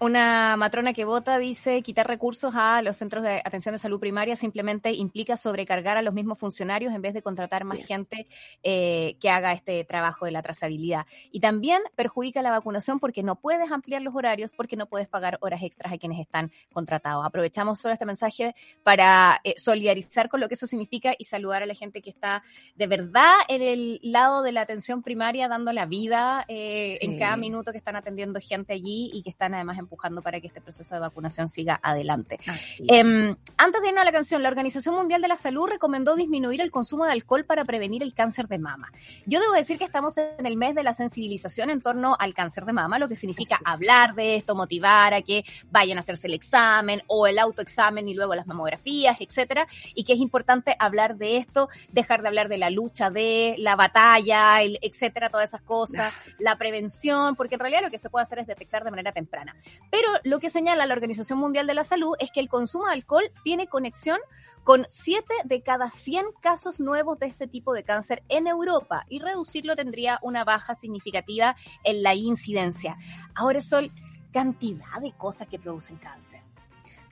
[0.02, 4.34] Una matrona que vota dice quitar recursos a los centros de atención de salud primaria
[4.34, 8.26] simplemente implica sobrecargar a los mismos funcionarios en vez de contratar más gente
[8.62, 11.04] eh, que haga este trabajo de la trazabilidad.
[11.30, 15.36] Y también perjudica la vacunación porque no puedes ampliar los horarios, porque no puedes pagar
[15.42, 17.26] horas extras a quienes están contratados.
[17.26, 21.66] Aprovechamos solo este mensaje para eh, solidarizar con lo que eso significa y saludar a
[21.66, 22.42] la gente que está
[22.74, 27.36] de verdad en el lado de la atención primaria dando la vida eh, en cada
[27.36, 30.60] minuto que están atendiendo gente allí y que están además en empujando para que este
[30.60, 32.38] proceso de vacunación siga adelante.
[32.86, 36.60] Em, antes de irnos a la canción, la Organización Mundial de la Salud recomendó disminuir
[36.60, 38.92] el consumo de alcohol para prevenir el cáncer de mama.
[39.26, 42.66] Yo debo decir que estamos en el mes de la sensibilización en torno al cáncer
[42.66, 46.34] de mama, lo que significa hablar de esto, motivar a que vayan a hacerse el
[46.34, 51.36] examen o el autoexamen y luego las mamografías, etcétera, y que es importante hablar de
[51.36, 56.56] esto, dejar de hablar de la lucha de la batalla, etcétera, todas esas cosas, la
[56.56, 59.56] prevención, porque en realidad lo que se puede hacer es detectar de manera temprana.
[59.90, 62.92] Pero lo que señala la Organización Mundial de la Salud es que el consumo de
[62.92, 64.18] alcohol tiene conexión
[64.64, 69.18] con 7 de cada 100 casos nuevos de este tipo de cáncer en Europa y
[69.18, 72.96] reducirlo tendría una baja significativa en la incidencia.
[73.34, 73.90] Ahora, Sol,
[74.32, 76.40] cantidad de cosas que producen cáncer.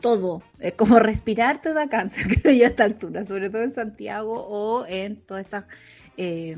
[0.01, 0.43] Todo,
[0.77, 4.87] como respirar te da cáncer, creo yo a esta altura, sobre todo en Santiago o
[4.87, 5.65] en todas estas
[6.17, 6.57] eh,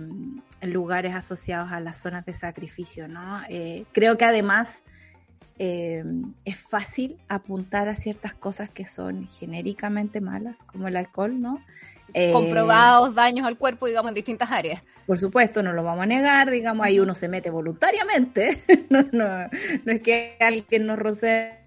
[0.62, 3.42] lugares asociados a las zonas de sacrificio, ¿no?
[3.48, 4.82] Eh, creo que además
[5.62, 6.02] eh,
[6.46, 11.62] es fácil apuntar a ciertas cosas que son genéricamente malas, como el alcohol, ¿no?
[12.14, 14.82] Eh, Comprobados daños al cuerpo, digamos, en distintas áreas.
[15.06, 19.50] Por supuesto, no lo vamos a negar, digamos, ahí uno se mete voluntariamente, no, no,
[19.84, 21.58] no es que alguien nos roce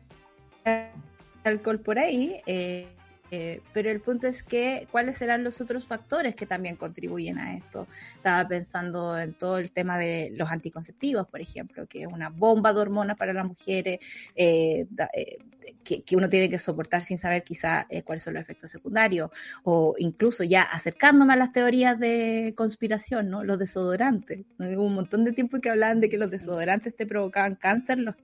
[1.43, 2.87] alcohol por ahí, eh,
[3.35, 7.55] eh, pero el punto es que, ¿cuáles serán los otros factores que también contribuyen a
[7.57, 7.87] esto?
[8.15, 12.73] Estaba pensando en todo el tema de los anticonceptivos, por ejemplo, que es una bomba
[12.73, 13.99] de hormonas para las mujeres,
[14.35, 15.37] eh, eh,
[15.83, 19.31] que, uno tiene que soportar sin saber quizá cuáles son los efectos secundarios,
[19.63, 23.43] o incluso ya acercándome a las teorías de conspiración, ¿no?
[23.43, 24.45] Los desodorantes.
[24.59, 28.15] Hubo un montón de tiempo que hablaban de que los desodorantes te provocaban cáncer, los,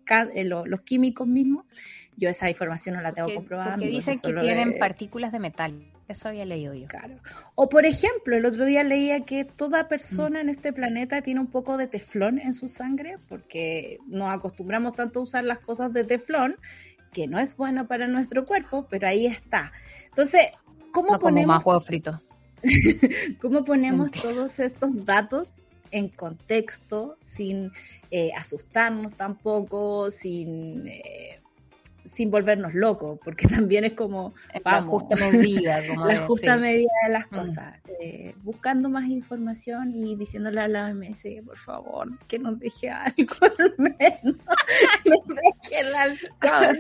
[0.68, 1.66] los químicos mismos
[2.20, 3.76] yo esa información no la tengo comprobada.
[3.76, 5.86] Porque dicen que tienen partículas de metal.
[6.08, 6.88] Eso había leído yo.
[6.88, 7.16] Claro.
[7.56, 11.48] O por ejemplo, el otro día leía que toda persona en este planeta tiene un
[11.48, 16.04] poco de teflón en su sangre, porque nos acostumbramos tanto a usar las cosas de
[16.04, 16.58] teflón,
[17.14, 19.72] que no es bueno para nuestro cuerpo, pero ahí está.
[20.06, 20.48] Entonces,
[20.92, 21.48] ¿cómo ponemos...
[21.48, 22.22] más huevo frito.
[23.42, 25.48] ¿Cómo ponemos todos estos datos
[25.92, 27.72] en contexto sin
[28.12, 30.88] eh, asustarnos tampoco, sin...
[30.88, 31.39] Eh,
[32.20, 34.34] sin volvernos locos, porque también es como,
[34.66, 37.36] la justa medida, como la justa medida de las mm.
[37.36, 42.90] cosas, eh, buscando más información y diciéndole a la OMS, por favor, que nos deje
[42.90, 44.36] algo al menos,
[45.06, 46.80] nos deje el alcohol.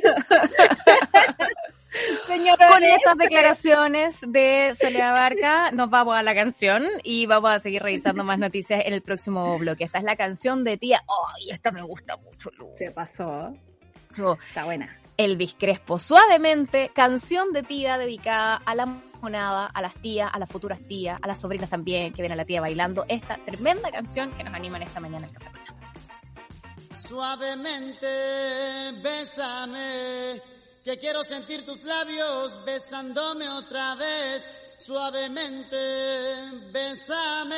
[2.27, 7.81] Con estas declaraciones de Soledad Barca, nos vamos a la canción y vamos a seguir
[7.81, 9.85] revisando más noticias en el próximo bloque.
[9.85, 11.01] Esta es la canción de tía.
[11.37, 12.51] ¡Ay, esta me gusta mucho!
[12.75, 13.55] Se pasó.
[14.11, 14.99] Está buena.
[15.19, 20.49] Elvis Crespo, suavemente, canción de tía dedicada a la monada, a las tías, a las
[20.49, 24.31] futuras tías, a las sobrinas también que ven a la tía bailando esta tremenda canción
[24.31, 25.49] que nos anima en esta mañana en Café
[27.05, 28.07] Suavemente,
[29.03, 30.41] bésame,
[30.85, 34.47] que quiero sentir tus labios besándome otra vez.
[34.77, 35.75] Suavemente,
[36.71, 37.55] bésame,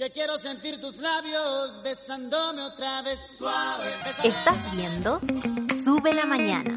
[0.00, 3.20] que quiero sentir tus labios besándome otra vez.
[3.36, 3.84] Suave.
[4.24, 5.20] ¿Estás viendo?
[5.84, 6.74] Sube la mañana.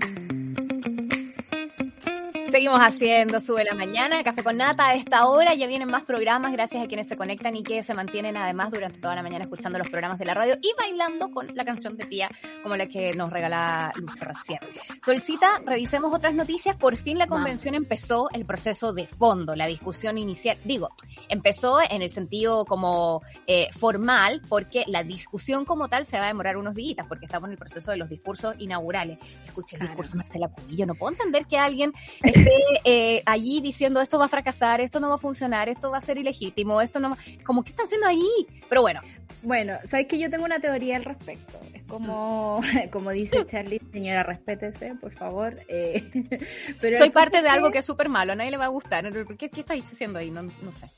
[2.53, 5.55] Seguimos haciendo Sube la Mañana, Café con Nata a esta hora.
[5.55, 8.99] Ya vienen más programas gracias a quienes se conectan y que se mantienen además durante
[8.99, 12.05] toda la mañana escuchando los programas de la radio y bailando con la canción de
[12.05, 12.29] tía
[12.61, 14.59] como la que nos regala Lucho recién.
[15.03, 16.75] Solcita, revisemos otras noticias.
[16.75, 20.55] Por fin la convención empezó el proceso de fondo, la discusión inicial.
[20.63, 20.89] Digo,
[21.29, 26.27] empezó en el sentido como eh, formal porque la discusión como tal se va a
[26.27, 29.17] demorar unos días porque estamos en el proceso de los discursos inaugurales.
[29.43, 30.85] Escuche el discurso Marcela Cubillo.
[30.85, 31.91] No puedo entender que alguien
[32.83, 36.01] eh, allí diciendo esto va a fracasar, esto no va a funcionar, esto va a
[36.01, 38.47] ser ilegítimo, esto no como ¿qué está haciendo ahí?
[38.69, 39.01] Pero bueno.
[39.41, 41.59] Bueno, sabes que yo tengo una teoría al respecto.
[41.73, 45.59] Es como, como dice Charlie, señora, respétese, por favor.
[45.67, 46.03] Eh,
[46.81, 49.05] pero Soy parte de algo que es súper malo, a nadie le va a gustar.
[49.37, 50.31] ¿Qué, qué estáis haciendo ahí?
[50.31, 50.89] No, no sé.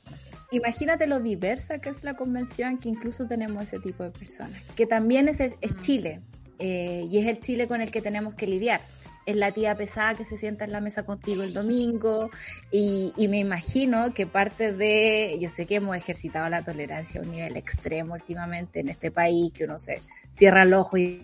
[0.52, 4.86] Imagínate lo diversa que es la convención, que incluso tenemos ese tipo de personas, que
[4.86, 5.80] también es, es mm.
[5.80, 6.20] Chile,
[6.58, 8.80] eh, y es el Chile con el que tenemos que lidiar
[9.26, 12.30] es la tía pesada que se sienta en la mesa contigo el domingo.
[12.70, 17.32] Y, me imagino que parte de, yo sé que hemos ejercitado la tolerancia a un
[17.32, 21.22] nivel extremo últimamente en este país, que uno se cierra el ojo y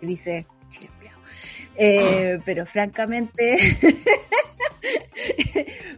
[0.00, 0.90] dice, chile,
[1.78, 3.56] eh, pero francamente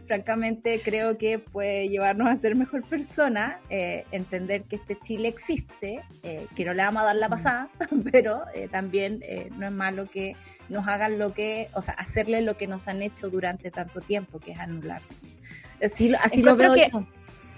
[0.09, 6.01] francamente creo que puede llevarnos a ser mejor persona, eh, entender que este Chile existe,
[6.23, 7.29] eh, que no le vamos a dar la mm.
[7.29, 7.69] pasada,
[8.11, 9.21] pero eh, también
[9.57, 10.35] no es malo que
[10.69, 14.39] nos hagan lo que, o sea, hacerle lo que nos han hecho durante tanto tiempo,
[14.39, 15.37] que es anularnos.
[15.83, 17.07] Así, así lo veo yo.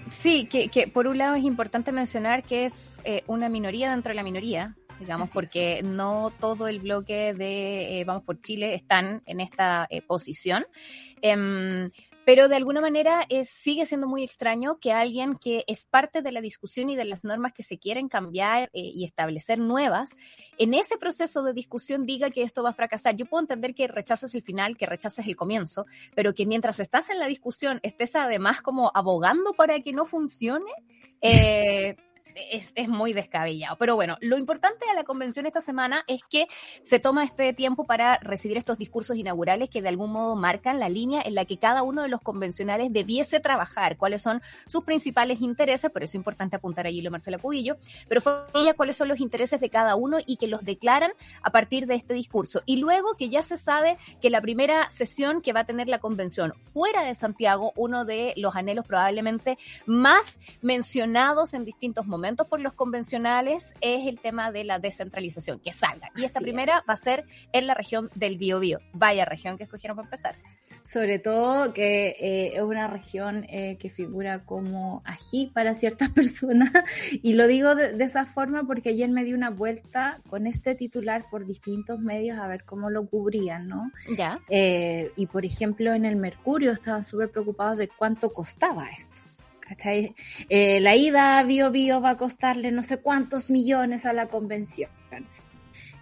[0.08, 2.90] Sí, que, que por un lado es importante mencionar que es
[3.26, 8.22] una minoría dentro de la minoría, digamos, porque no todo el bloque de eh, Vamos
[8.22, 10.64] por Chile están en esta eh, posición.
[11.20, 11.90] Em,
[12.24, 16.40] pero de alguna manera sigue siendo muy extraño que alguien que es parte de la
[16.40, 20.10] discusión y de las normas que se quieren cambiar eh, y establecer nuevas,
[20.58, 23.16] en ese proceso de discusión diga que esto va a fracasar.
[23.16, 26.46] Yo puedo entender que rechazo es el final, que rechazo es el comienzo, pero que
[26.46, 30.72] mientras estás en la discusión estés además como abogando para que no funcione.
[31.20, 31.96] Eh,
[32.50, 33.76] es, es, muy descabellado.
[33.76, 36.46] Pero bueno, lo importante de la convención esta semana es que
[36.82, 40.88] se toma este tiempo para recibir estos discursos inaugurales que de algún modo marcan la
[40.88, 45.40] línea en la que cada uno de los convencionales debiese trabajar, cuáles son sus principales
[45.40, 47.76] intereses, por eso es importante apuntar allí lo Marcela Cubillo,
[48.08, 51.50] pero fue ella cuáles son los intereses de cada uno y que los declaran a
[51.50, 52.62] partir de este discurso.
[52.66, 55.98] Y luego que ya se sabe que la primera sesión que va a tener la
[55.98, 62.60] convención fuera de Santiago, uno de los anhelos probablemente más mencionados en distintos momentos, por
[62.60, 66.10] los convencionales es el tema de la descentralización, que salga.
[66.16, 68.78] Y esta primera va a ser en la región del Biobío.
[68.92, 70.36] Vaya región que escogieron para empezar.
[70.84, 76.70] Sobre todo que eh, es una región eh, que figura como ají para ciertas personas.
[77.22, 81.24] Y lo digo de, esa forma porque ayer me di una vuelta con este titular
[81.30, 83.90] por distintos medios a ver cómo lo cubrían, ¿no?
[84.16, 84.40] Ya.
[84.48, 89.21] Eh, y por ejemplo, en el Mercurio estaban súper preocupados de cuánto costaba esto.
[90.48, 94.26] Eh, la ida a Bio Bio va a costarle no sé cuántos millones a la
[94.26, 94.90] convención.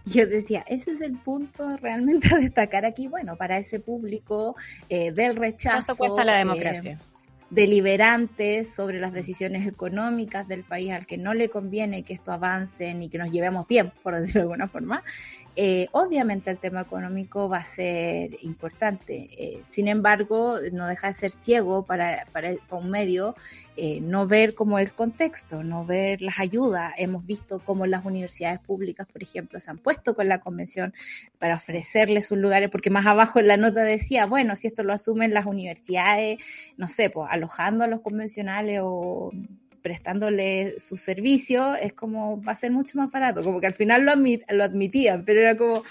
[0.06, 3.06] Yo decía, ese es el punto realmente a destacar aquí.
[3.06, 4.56] Bueno, para ese público
[4.88, 5.94] eh, del rechazo.
[5.96, 6.92] ¿Cuánto cuesta la democracia?
[6.92, 7.19] Eh,
[7.50, 12.94] deliberantes sobre las decisiones económicas del país al que no le conviene que esto avance
[12.94, 15.02] ni que nos llevemos bien, por decirlo de alguna forma,
[15.56, 19.28] eh, obviamente el tema económico va a ser importante.
[19.32, 23.34] Eh, sin embargo, no deja de ser ciego para, para, un medio
[23.82, 26.92] eh, no ver como el contexto, no ver las ayudas.
[26.98, 30.92] Hemos visto cómo las universidades públicas, por ejemplo, se han puesto con la convención
[31.38, 34.92] para ofrecerles sus lugares, porque más abajo en la nota decía, bueno, si esto lo
[34.92, 36.36] asumen las universidades,
[36.76, 39.30] no sé, pues alojando a los convencionales o
[39.80, 44.04] prestándole su servicio, es como, va a ser mucho más barato, como que al final
[44.04, 45.82] lo, lo admitían, pero era como,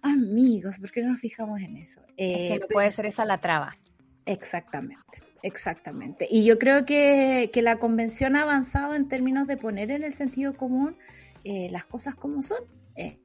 [0.00, 2.00] amigos, ¿por qué no nos fijamos en eso?
[2.16, 3.76] Eh, puede ser esa la traba.
[4.24, 6.26] Exactamente, exactamente.
[6.28, 10.14] Y yo creo que, que, la convención ha avanzado en términos de poner en el
[10.14, 10.96] sentido común
[11.44, 12.58] eh, las cosas como son.
[12.96, 13.18] Eh,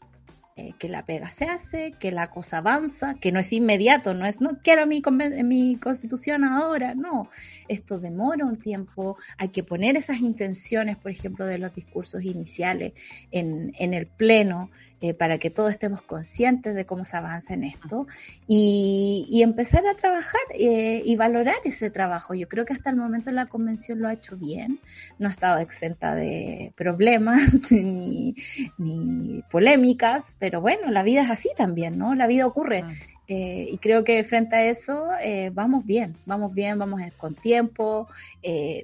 [0.61, 4.25] eh, que la pega se hace, que la cosa avanza, que no es inmediato, no
[4.25, 5.01] es, no quiero mi,
[5.41, 7.29] mi constitución ahora, no,
[7.69, 12.91] esto demora un tiempo, hay que poner esas intenciones, por ejemplo, de los discursos iniciales
[13.31, 14.69] en, en el pleno,
[15.01, 18.05] eh, para que todos estemos conscientes de cómo se avanza en esto
[18.47, 22.33] y, y empezar a trabajar eh, y valorar ese trabajo.
[22.33, 24.79] Yo creo que hasta el momento la convención lo ha hecho bien,
[25.17, 28.35] no ha estado exenta de problemas ni,
[28.77, 32.13] ni polémicas, pero bueno, la vida es así también, ¿no?
[32.13, 32.83] La vida ocurre.
[32.85, 32.91] Ah.
[33.29, 35.07] Eh, y creo que frente a eso
[35.53, 38.07] vamos bien, vamos bien, vamos con tiempo,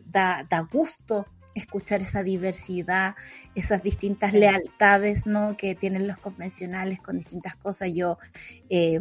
[0.06, 1.26] da, da gusto
[1.56, 3.16] escuchar esa diversidad,
[3.56, 5.58] esas distintas lealtades ¿no?
[5.58, 7.90] que tienen los convencionales con distintas cosas.
[7.94, 8.20] Yo
[8.70, 9.00] eh,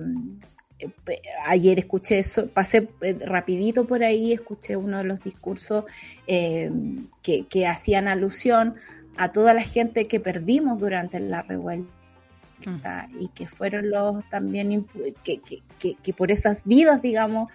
[1.47, 5.85] ayer escuché eso, pasé eh, rapidito por ahí, escuché uno de los discursos
[6.27, 6.71] eh,
[7.23, 8.75] que, hacían alusión
[9.17, 11.89] a toda la gente que perdimos durante la revuelta
[12.67, 13.21] mm.
[13.23, 14.87] y que fueron los también
[15.23, 17.53] que, que, que, por esas vidas, digamos,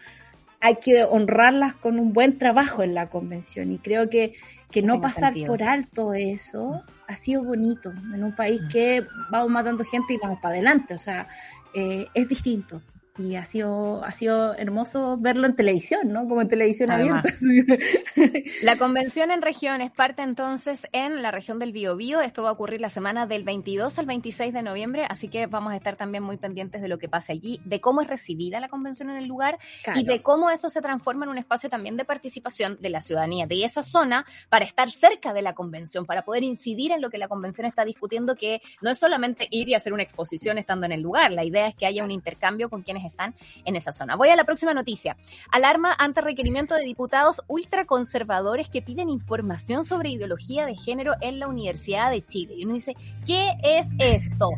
[0.62, 4.33] hay que honrarlas con un buen trabajo en la convención y creo que
[4.71, 8.67] que no pasar por alto eso ha sido bonito en un país mm.
[8.67, 11.27] que vamos matando gente y vamos para adelante, o sea,
[11.73, 12.82] eh, es distinto
[13.19, 16.27] y ha sido, ha sido hermoso verlo en televisión, ¿no?
[16.27, 17.34] Como en televisión abierta.
[18.63, 22.21] La convención en regiones parte entonces en la región del Biobío.
[22.21, 25.73] Esto va a ocurrir la semana del 22 al 26 de noviembre, así que vamos
[25.73, 28.69] a estar también muy pendientes de lo que pase allí, de cómo es recibida la
[28.69, 29.58] convención en el lugar
[29.95, 33.47] y de cómo eso se transforma en un espacio también de participación de la ciudadanía
[33.47, 37.17] de esa zona para estar cerca de la convención, para poder incidir en lo que
[37.17, 40.93] la convención está discutiendo, que no es solamente ir y hacer una exposición estando en
[40.93, 41.32] el lugar.
[41.32, 44.15] La idea es que haya un intercambio con quienes están en esa zona.
[44.15, 45.17] Voy a la próxima noticia.
[45.51, 51.47] Alarma ante requerimiento de diputados ultraconservadores que piden información sobre ideología de género en la
[51.47, 52.55] Universidad de Chile.
[52.57, 52.95] Y uno dice,
[53.25, 54.49] ¿qué es esto?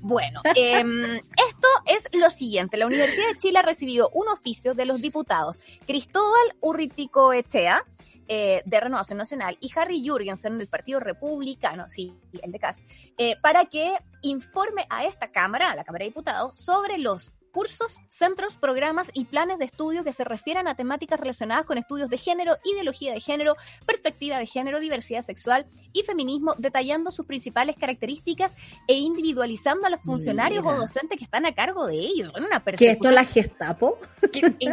[0.00, 2.76] Bueno, em, esto es lo siguiente.
[2.76, 7.84] La Universidad de Chile ha recibido un oficio de los diputados Cristóbal Urritico Echea,
[8.26, 12.80] eh, de Renovación Nacional y Harry Jurgensen del Partido Republicano, sí, el de CAS,
[13.18, 18.00] eh, para que informe a esta Cámara, a la Cámara de Diputados, sobre los cursos,
[18.08, 22.18] centros, programas y planes de estudio que se refieran a temáticas relacionadas con estudios de
[22.18, 23.54] género, ideología de género,
[23.86, 28.56] perspectiva de género, diversidad sexual y feminismo, detallando sus principales características
[28.88, 32.32] e individualizando a los funcionarios o docentes que están a cargo de ellos.
[32.36, 33.98] Una ¿Que esto la Gestapo?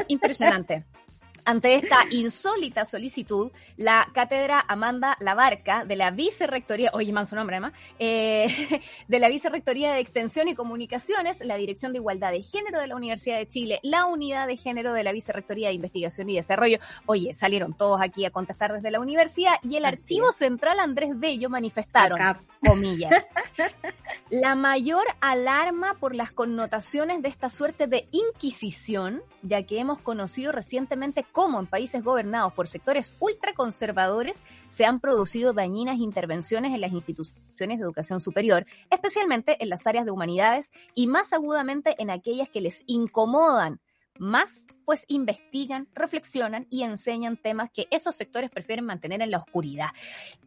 [0.08, 0.84] impresionante.
[1.46, 7.56] Ante esta insólita solicitud, la cátedra Amanda Labarca de la Vicerrectoría, oye, man su nombre
[7.56, 8.48] además, eh,
[9.08, 12.96] de la Vicerrectoría de Extensión y Comunicaciones, la Dirección de Igualdad de Género de la
[12.96, 17.34] Universidad de Chile, la Unidad de Género de la Vicerrectoría de Investigación y Desarrollo, oye,
[17.34, 22.20] salieron todos aquí a contestar desde la universidad y el Archivo Central Andrés Bello manifestaron,
[22.66, 23.26] comillas,
[24.30, 30.52] la mayor alarma por las connotaciones de esta suerte de inquisición, ya que hemos conocido
[30.52, 36.92] recientemente cómo en países gobernados por sectores ultraconservadores se han producido dañinas intervenciones en las
[36.92, 42.50] instituciones de educación superior, especialmente en las áreas de humanidades y más agudamente en aquellas
[42.50, 43.80] que les incomodan
[44.20, 49.90] más, pues investigan, reflexionan y enseñan temas que esos sectores prefieren mantener en la oscuridad.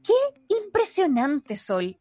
[0.02, 1.96] ¡Qué impresionante, Sol!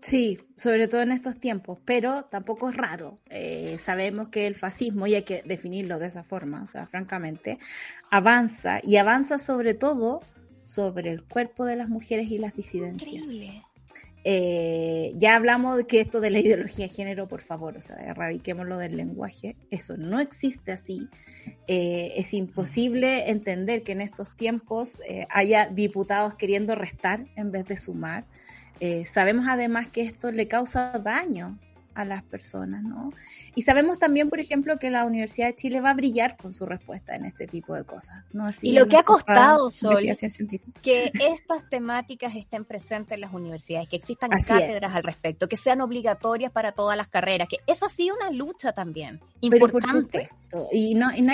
[0.00, 3.18] Sí, sobre todo en estos tiempos, pero tampoco es raro.
[3.30, 7.58] Eh, sabemos que el fascismo, y hay que definirlo de esa forma, o sea, francamente,
[8.10, 10.20] avanza y avanza sobre todo
[10.64, 13.10] sobre el cuerpo de las mujeres y las disidencias.
[13.10, 13.62] Increíble.
[14.24, 17.96] Eh, ya hablamos de que esto de la ideología de género, por favor, o sea,
[17.96, 19.56] erradiquémoslo del lenguaje.
[19.70, 21.08] Eso no existe así.
[21.66, 24.94] Eh, es imposible entender que en estos tiempos
[25.30, 28.26] haya diputados queriendo restar en vez de sumar.
[28.80, 31.58] Eh, sabemos además que esto le causa daño
[31.98, 33.12] a las personas, ¿no?
[33.56, 36.64] Y sabemos también, por ejemplo, que la Universidad de Chile va a brillar con su
[36.64, 38.24] respuesta en este tipo de cosas.
[38.32, 38.44] ¿no?
[38.62, 40.04] y lo que ha costado, Sol,
[40.80, 45.80] que estas temáticas estén presentes en las universidades, que existan cátedras al respecto, que sean
[45.80, 50.28] obligatorias para todas las carreras, que eso ha sido una lucha también importante.
[50.70, 51.32] y no, y no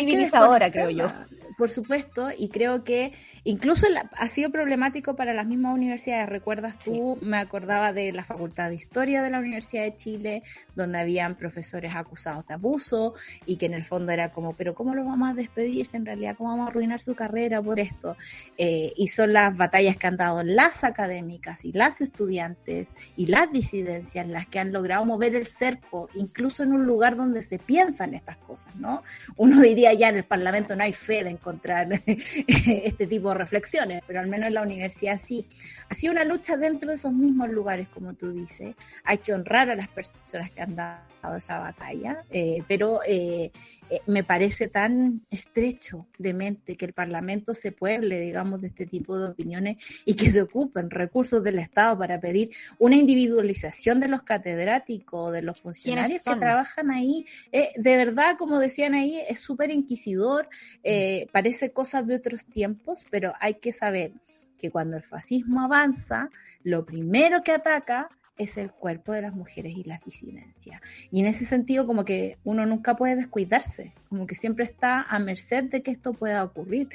[0.73, 1.13] creo yo.
[1.57, 3.13] Por supuesto, y creo que
[3.45, 6.29] incluso ha sido problemático para las mismas universidades.
[6.29, 10.43] Recuerdas tú, me acordaba de la Facultad de Historia de la Universidad de Chile,
[10.75, 13.15] donde habían profesores acusados de abuso
[13.47, 16.37] y que en el fondo era como, pero ¿cómo lo vamos a despedirse en realidad?
[16.37, 18.17] ¿Cómo vamos a arruinar su carrera por esto?
[18.57, 23.51] Eh, y son las batallas que han dado las académicas y las estudiantes y las
[23.53, 28.15] disidencias las que han logrado mover el cerco, incluso en un lugar donde se piensan
[28.15, 29.03] estas cosas, ¿no?
[29.37, 34.03] Uno diría ya en el Parlamento no hay fe de encontrar este tipo de reflexiones,
[34.07, 35.47] pero al menos en la universidad sí.
[35.91, 38.75] Ha sido una lucha dentro de esos mismos lugares, como tú dices.
[39.05, 43.51] Hay que honrar a las personas que han dado esa batalla, eh, pero eh,
[43.91, 48.87] eh, me parece tan estrecho de mente que el Parlamento se pueble, digamos, de este
[48.87, 54.09] tipo de opiniones y que se ocupen recursos del Estado para pedir una individualización de
[54.09, 57.27] los catedráticos, de los funcionarios que trabajan ahí.
[57.53, 60.49] Eh, de verdad, como decían ahí, es súper inquisidor,
[60.83, 64.13] eh, parece cosas de otros tiempos, pero hay que saber
[64.59, 66.31] que cuando el fascismo avanza,
[66.63, 70.81] lo primero que ataca es el cuerpo de las mujeres y las disidencias.
[71.11, 75.19] Y en ese sentido, como que uno nunca puede descuidarse, como que siempre está a
[75.19, 76.89] merced de que esto pueda ocurrir.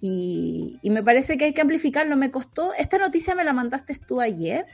[0.00, 2.16] Y, me parece que hay que amplificarlo.
[2.16, 4.64] Me costó, esta noticia me la mandaste tú ayer,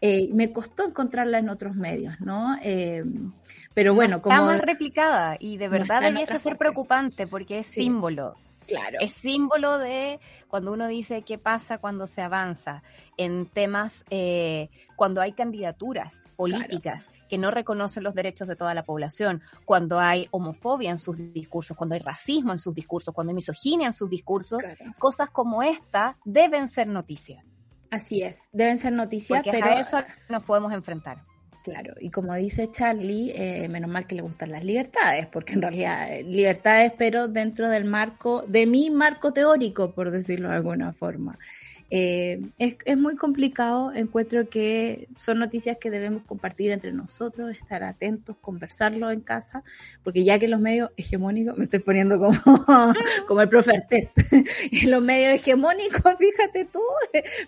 [0.00, 2.56] eh, me costó encontrarla en otros medios, ¿no?
[2.62, 3.04] Eh,
[3.74, 4.34] pero bueno, como...
[4.34, 8.36] Está mal replicada y de verdad debiese ser preocupante porque es símbolo
[8.66, 8.98] Claro.
[9.00, 12.82] Es símbolo de cuando uno dice qué pasa cuando se avanza
[13.16, 18.84] en temas, eh, cuando hay candidaturas políticas que no reconocen los derechos de toda la
[18.84, 23.34] población, cuando hay homofobia en sus discursos, cuando hay racismo en sus discursos, cuando hay
[23.34, 24.62] misoginia en sus discursos,
[24.98, 27.44] cosas como esta deben ser noticias.
[27.90, 29.98] Así es, deben ser noticias, pero a eso
[30.28, 31.22] nos podemos enfrentar.
[31.64, 35.62] Claro, y como dice Charlie, eh, menos mal que le gustan las libertades, porque en
[35.62, 40.92] realidad eh, libertades, pero dentro del marco, de mi marco teórico, por decirlo de alguna
[40.92, 41.38] forma.
[41.96, 47.84] Eh, es, es, muy complicado, encuentro que son noticias que debemos compartir entre nosotros, estar
[47.84, 49.62] atentos, conversarlo en casa,
[50.02, 52.34] porque ya que los medios hegemónicos, me estoy poniendo como,
[53.28, 54.08] como el profe Artés,
[54.88, 56.80] los medios hegemónicos, fíjate tú,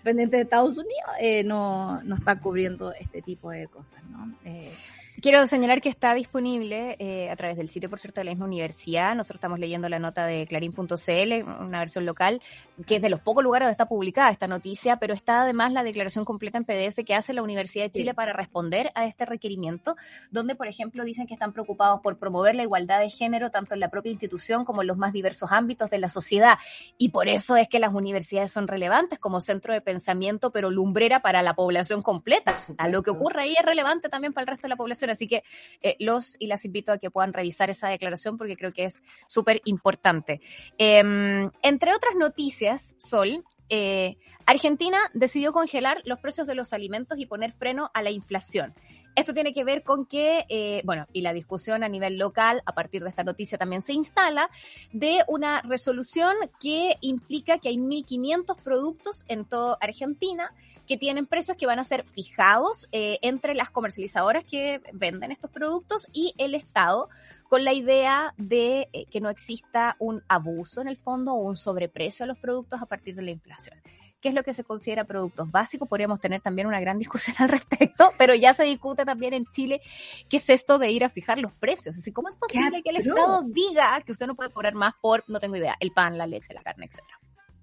[0.01, 4.33] pendientes de Estados Unidos, eh, no, no están cubriendo este tipo de cosas, ¿no?
[4.45, 4.71] Eh,
[5.19, 8.45] Quiero señalar que está disponible eh, a través del sitio, por cierto, de la misma
[8.45, 9.15] universidad.
[9.15, 12.39] Nosotros estamos leyendo la nota de clarín.cl, una versión local,
[12.85, 15.81] que es de los pocos lugares donde está publicada esta noticia, pero está además la
[15.81, 19.95] declaración completa en PDF que hace la Universidad de Chile para responder a este requerimiento,
[20.29, 23.79] donde, por ejemplo, dicen que están preocupados por promover la igualdad de género tanto en
[23.79, 26.59] la propia institución como en los más diversos ámbitos de la sociedad.
[26.99, 31.23] Y por eso es que las universidades son relevantes como centro de pensamiento, pero lumbrera
[31.23, 32.55] para la población completa.
[32.77, 35.27] A lo que ocurre ahí es relevante también para el resto de la población Así
[35.27, 35.43] que
[35.81, 39.03] eh, los y las invito a que puedan revisar esa declaración porque creo que es
[39.27, 40.41] súper importante.
[40.77, 47.25] Em, entre otras noticias, Sol, eh, Argentina decidió congelar los precios de los alimentos y
[47.25, 48.73] poner freno a la inflación.
[49.17, 52.75] Esto tiene que ver con que, eh, bueno, y la discusión a nivel local, a
[52.75, 54.47] partir de esta noticia también se instala,
[54.93, 60.53] de una resolución que implica que hay 1.500 productos en toda Argentina
[60.85, 65.49] que tienen precios que van a ser fijados eh, entre las comercializadoras que venden estos
[65.49, 67.09] productos y el Estado,
[67.49, 71.57] con la idea de eh, que no exista un abuso en el fondo o un
[71.57, 73.81] sobreprecio a los productos a partir de la inflación
[74.27, 75.87] qué es lo que se considera productos básicos.
[75.87, 79.79] Podríamos tener también una gran discusión al respecto, pero ya se discute también en Chile
[80.27, 81.95] qué es esto de ir a fijar los precios.
[81.95, 85.23] Así, ¿cómo es posible que el Estado diga que usted no puede cobrar más por,
[85.29, 87.17] no tengo idea, el pan, la leche, la carne, etcétera?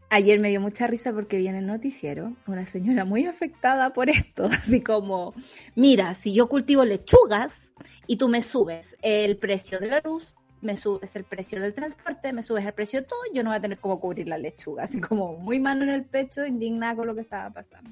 [0.08, 4.08] Ayer me dio mucha risa porque vi en el noticiero una señora muy afectada por
[4.08, 5.34] esto, así como,
[5.74, 7.72] mira, si yo cultivo lechugas
[8.06, 10.34] y tú me subes el precio de la luz,
[10.64, 13.58] me subes el precio del transporte, me subes el precio de todo, yo no voy
[13.58, 17.06] a tener cómo cubrir la lechuga, así como muy mano en el pecho, indignada con
[17.06, 17.90] lo que estaba pasando.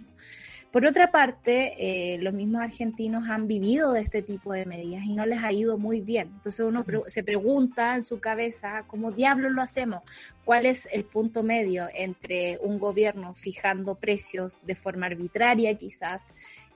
[0.72, 5.12] Por otra parte, eh, los mismos argentinos han vivido de este tipo de medidas y
[5.12, 6.30] no les ha ido muy bien.
[6.36, 10.02] Entonces uno se pregunta en su cabeza, ¿cómo diablos lo hacemos?
[10.46, 16.32] ¿Cuál es el punto medio entre un gobierno fijando precios de forma arbitraria quizás?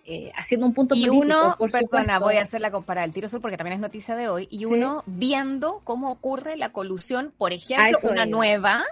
[0.08, 3.28] Eh, haciendo un punto y político, uno, perdona, voy a hacer la compara el tiro
[3.28, 7.52] sur porque también es noticia de hoy, y uno viendo cómo ocurre la colusión, por
[7.52, 8.84] ejemplo, una nueva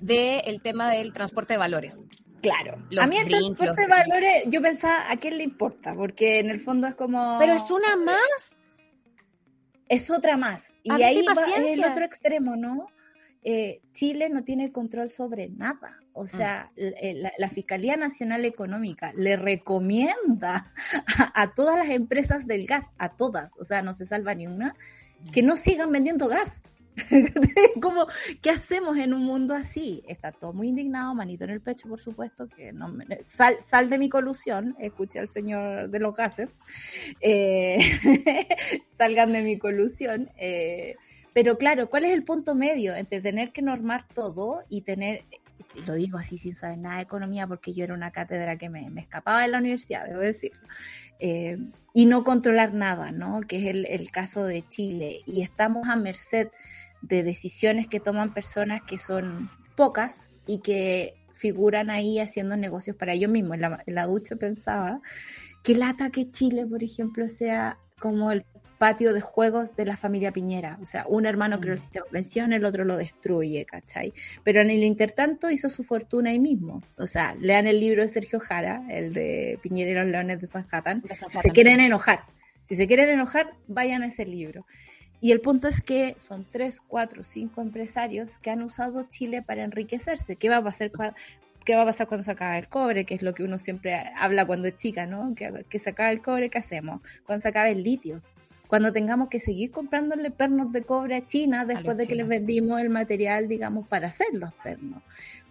[0.00, 1.98] del tema del transporte de valores.
[2.40, 2.76] Claro.
[2.98, 5.94] a mí el transporte de valores, yo pensaba, ¿a quién le importa?
[5.94, 7.36] Porque en el fondo es como...
[7.38, 8.56] Pero es una más.
[9.88, 10.74] Es otra más.
[10.82, 12.86] Y ahí va el otro extremo, ¿no?
[13.42, 15.98] Eh, Chile no tiene control sobre nada.
[16.14, 16.28] O mm.
[16.28, 20.72] sea, la, Fiscalía Nacional Económica le recomienda
[21.34, 24.74] a, todas las empresas del gas, a todas, o sea, no se salva ni una,
[25.32, 26.62] que no sigan vendiendo gas
[27.82, 28.06] como,
[28.40, 30.02] ¿qué hacemos en un mundo así?
[30.06, 32.92] Está todo muy indignado, manito en el pecho, por supuesto, que no
[33.22, 36.52] sal, sal de mi colusión, escuché al señor de los gases,
[37.20, 37.78] eh,
[38.86, 40.30] salgan de mi colusión.
[40.36, 40.96] Eh,
[41.32, 45.24] pero claro, ¿cuál es el punto medio entre tener que normar todo y tener,
[45.86, 48.88] lo digo así sin saber nada de economía porque yo era una cátedra que me,
[48.96, 50.60] escapaba en la universidad, debo decirlo,
[51.18, 51.56] eh,
[51.92, 53.40] y no controlar nada, ¿no?
[53.42, 55.20] Que es el, caso de Chile.
[55.26, 56.48] Y estamos a merced
[57.02, 63.12] de decisiones que toman personas que son pocas y que figuran ahí haciendo negocios para
[63.12, 63.58] ellos mismos.
[63.86, 65.00] En la, ducha pensaba
[65.62, 68.44] que el ataque Chile, por ejemplo, sea como el
[68.84, 70.76] patio de juegos de la familia Piñera.
[70.82, 74.12] O sea, un hermano creó el sistema de pensión, el otro lo destruye, ¿cachai?
[74.42, 76.82] Pero en el intertanto hizo su fortuna ahí mismo.
[76.98, 80.46] O sea, lean el libro de Sergio Jara, el de Piñera y los Leones de
[80.46, 81.02] San Jatán.
[81.28, 82.26] Si se quieren enojar.
[82.66, 84.66] Si se quieren enojar, vayan a ese libro.
[85.18, 89.64] Y el punto es que son tres, cuatro, cinco empresarios que han usado Chile para
[89.64, 90.36] enriquecerse.
[90.36, 90.90] ¿Qué va a pasar
[91.64, 93.06] qué va a pasar cuando se acaba el cobre?
[93.06, 95.34] Que es lo que uno siempre habla cuando es chica, ¿no?
[95.34, 97.00] Que, que se acaba el cobre, ¿qué hacemos?
[97.24, 98.20] Cuando se acaba el litio
[98.66, 102.80] cuando tengamos que seguir comprándole pernos de cobre a China después de que les vendimos
[102.80, 105.02] el material, digamos, para hacer los pernos.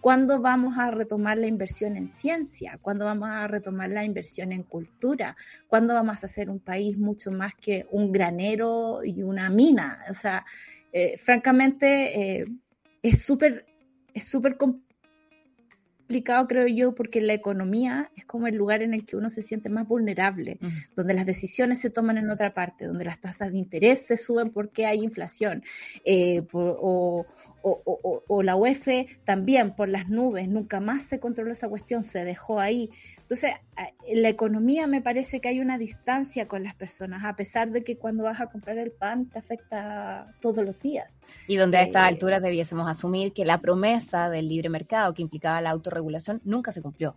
[0.02, 2.78] ¿Cuándo vamos a retomar la inversión en ciencia?
[2.82, 5.38] ¿Cuándo vamos a retomar la inversión en cultura?
[5.68, 10.00] ¿Cuándo vamos a ser un país mucho más que un granero y una mina?
[10.10, 10.44] O sea,
[10.92, 12.46] eh, francamente, eh,
[13.02, 13.66] es súper
[14.14, 14.93] es súper complicado,
[16.22, 19.70] creo yo, porque la economía es como el lugar en el que uno se siente
[19.70, 20.60] más vulnerable,
[20.96, 24.52] donde las decisiones se toman en otra parte, donde las tasas de interés se suben
[24.52, 25.64] porque hay inflación,
[26.06, 27.26] eh, o,
[27.64, 28.88] o, la UEF
[29.24, 32.90] también por las nubes, nunca más se controló esa cuestión, se dejó ahí.
[33.22, 33.52] Entonces,
[34.06, 37.84] en la economía me parece que hay una distancia con las personas, a pesar de
[37.84, 41.16] que cuando vas a comprar el pan te afecta todos los días.
[41.48, 45.22] Y donde a estas eh, alturas debiésemos asumir que la promesa del libre mercado que
[45.22, 47.16] implicaba la autorregulación nunca se cumplió.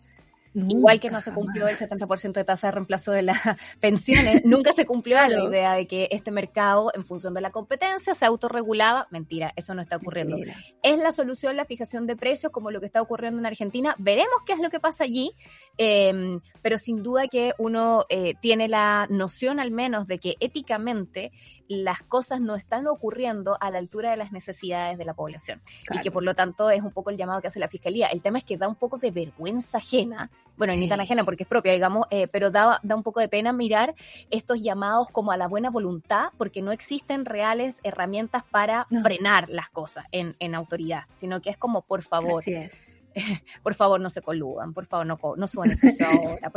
[0.68, 3.38] Igual que no se cumplió el 70% de tasa de reemplazo de las
[3.80, 8.14] pensiones, nunca se cumplió la idea de que este mercado, en función de la competencia,
[8.14, 9.06] se autorregulaba.
[9.10, 10.38] Mentira, eso no está ocurriendo.
[10.82, 13.94] ¿Es la solución la fijación de precios como lo que está ocurriendo en Argentina?
[13.98, 15.32] Veremos qué es lo que pasa allí,
[15.76, 21.32] em, pero sin duda que uno eh, tiene la noción al menos de que éticamente
[21.68, 25.60] las cosas no están ocurriendo a la altura de las necesidades de la población.
[25.90, 28.08] Y que por lo tanto es un poco el llamado que hace la fiscalía.
[28.08, 31.42] El tema es que da un poco de vergüenza ajena, bueno, ni tan ajena porque
[31.42, 33.94] es propia, digamos, eh, pero da, da un poco de pena mirar
[34.30, 39.68] estos llamados como a la buena voluntad, porque no existen reales herramientas para frenar las
[39.68, 42.40] cosas en, en autoridad, sino que es como, por favor.
[42.40, 42.92] Así es.
[43.62, 46.52] por favor, no se coludan, por favor, no, no suban el ahora.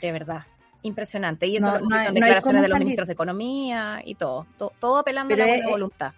[0.00, 0.44] de verdad.
[0.82, 1.46] Impresionante.
[1.46, 4.46] Y eso no, no, declaraciones de los ministros de Economía y todo.
[4.56, 6.12] todo, apelando a la buena voluntad.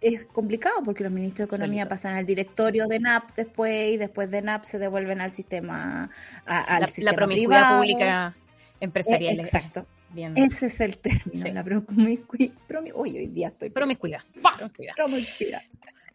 [0.00, 4.30] Es complicado porque los ministros de Economía pasan al directorio de NAP después y después
[4.30, 6.10] de NAP se devuelven al sistema,
[6.46, 8.36] a, la, la promiscuidad pública
[8.80, 9.38] empresarial.
[9.38, 9.86] Eh, exacto.
[10.12, 10.36] Bien.
[10.36, 12.54] Ese es el término, la promiscuidad.
[12.94, 13.70] hoy día estoy.
[13.70, 14.22] Promiscuidad.
[14.42, 14.94] Promiscuidad.
[14.96, 15.62] promiscuidad.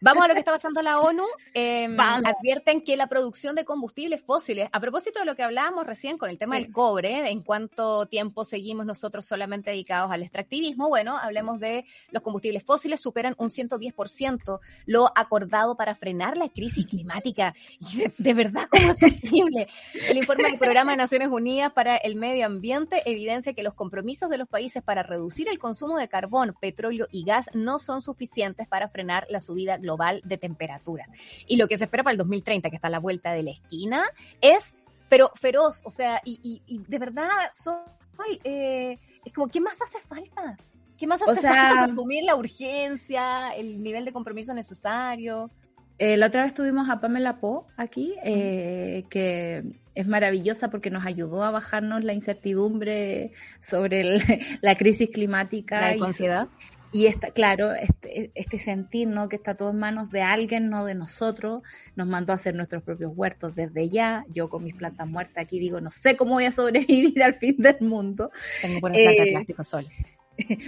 [0.00, 1.24] Vamos a lo que está pasando la ONU.
[1.54, 6.18] Em, advierten que la producción de combustibles fósiles, a propósito de lo que hablábamos recién
[6.18, 11.16] con el tema del cobre, en cuánto tiempo seguimos nosotros solamente dedicados al extractivismo, bueno,
[11.16, 17.54] hablemos de los combustibles fósiles, superan un 110% lo acordado para frenar la crisis climática.
[17.80, 19.66] Y de, verdad, ¿cómo es posible?
[20.08, 24.28] El informe del Programa de Naciones Unidas para el Medio Ambiente evidencia que los compromisos
[24.28, 28.68] de los países para reducir el consumo de carbón, petróleo y gas no son suficientes
[28.68, 29.85] para frenar la subida global
[30.24, 31.06] de temperatura.
[31.46, 33.50] Y lo que se espera para el 2030, que está a la vuelta de la
[33.50, 34.04] esquina,
[34.40, 34.74] es,
[35.08, 40.56] pero feroz, o sea, y, de verdad, soy, eh, es como, ¿qué más hace falta?
[40.98, 45.50] ¿Qué más hace falta para asumir la urgencia, el nivel de compromiso necesario?
[45.98, 49.64] Eh, la otra vez tuvimos a Pamela Po aquí, eh, que
[49.94, 54.02] es maravillosa porque nos ayudó a bajarnos la incertidumbre sobre
[54.60, 55.80] la crisis climática.
[55.80, 56.48] La ansiedad.
[56.96, 59.28] Y está, claro, este, este sentir, ¿no?
[59.28, 61.62] Que está todo en manos de alguien, no de nosotros,
[61.94, 64.24] nos mandó a hacer nuestros propios huertos desde ya.
[64.30, 67.56] Yo con mis plantas muertas aquí digo, no sé cómo voy a sobrevivir al fin
[67.58, 68.30] del mundo.
[68.62, 69.86] Tengo buenas plantas eh, plástico sol.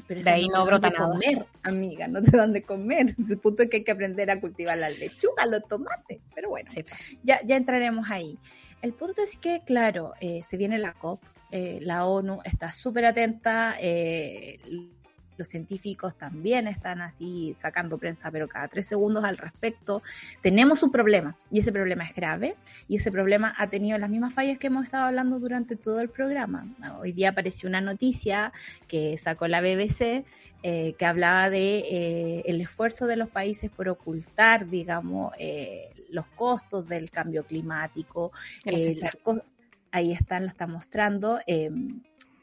[0.07, 1.13] Pero de ahí no, brota nada.
[1.13, 3.07] comer, amiga, no te dan de comer.
[3.31, 6.19] El punto es que hay que aprender a cultivar la lechuga, los tomates.
[6.35, 6.71] Pero bueno,
[7.23, 8.39] ya, ya entraremos ahí.
[8.83, 13.07] El punto es que, claro, eh, se viene la COP, eh, la ONU está súper
[13.07, 14.59] atenta, eh,
[15.39, 20.03] los científicos también están así sacando prensa, pero cada tres segundos al respecto.
[20.43, 22.57] Tenemos un problema y ese problema es grave
[22.89, 26.11] y ese problema ha tenido las mismas fallas que hemos estado hablando durante todo el
[26.11, 26.67] programa.
[26.99, 28.53] Hoy día apareció una noticia
[28.89, 30.25] que sacó la BBC
[30.65, 36.27] eh, que hablaba de eh, el esfuerzo de los países por ocultar, digamos, eh, los
[36.27, 38.33] costos del cambio climático.
[39.93, 41.39] ahí están, lo está mostrando.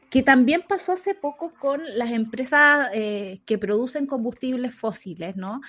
[0.09, 5.61] Que también pasó hace poco con las empresas que producen combustibles fósiles, ¿no?